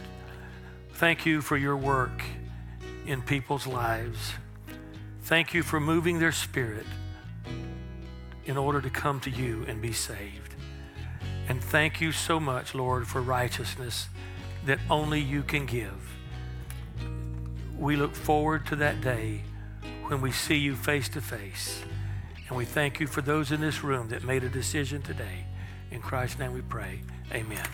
thank 0.93 1.25
you 1.25 1.41
for 1.41 1.57
your 1.57 1.77
work 1.77 2.23
in 3.05 3.21
people's 3.21 3.67
lives. 3.67 4.33
Thank 5.21 5.53
you 5.53 5.61
for 5.61 5.79
moving 5.79 6.17
their 6.17 6.31
spirit 6.31 6.87
in 8.49 8.57
order 8.57 8.81
to 8.81 8.89
come 8.89 9.19
to 9.19 9.29
you 9.29 9.63
and 9.67 9.79
be 9.79 9.93
saved. 9.93 10.55
And 11.47 11.63
thank 11.63 12.01
you 12.01 12.11
so 12.11 12.39
much, 12.39 12.73
Lord, 12.73 13.07
for 13.07 13.21
righteousness 13.21 14.07
that 14.65 14.79
only 14.89 15.21
you 15.21 15.43
can 15.43 15.67
give. 15.67 16.17
We 17.77 17.95
look 17.95 18.15
forward 18.15 18.65
to 18.65 18.75
that 18.77 19.01
day 19.01 19.43
when 20.07 20.19
we 20.19 20.31
see 20.31 20.55
you 20.55 20.75
face 20.75 21.07
to 21.09 21.21
face. 21.21 21.83
And 22.47 22.57
we 22.57 22.65
thank 22.65 22.99
you 22.99 23.05
for 23.05 23.21
those 23.21 23.51
in 23.51 23.61
this 23.61 23.83
room 23.83 24.09
that 24.09 24.23
made 24.23 24.43
a 24.43 24.49
decision 24.49 25.03
today. 25.03 25.45
In 25.91 26.01
Christ's 26.01 26.39
name 26.39 26.51
we 26.51 26.61
pray. 26.61 27.01
Amen. 27.31 27.67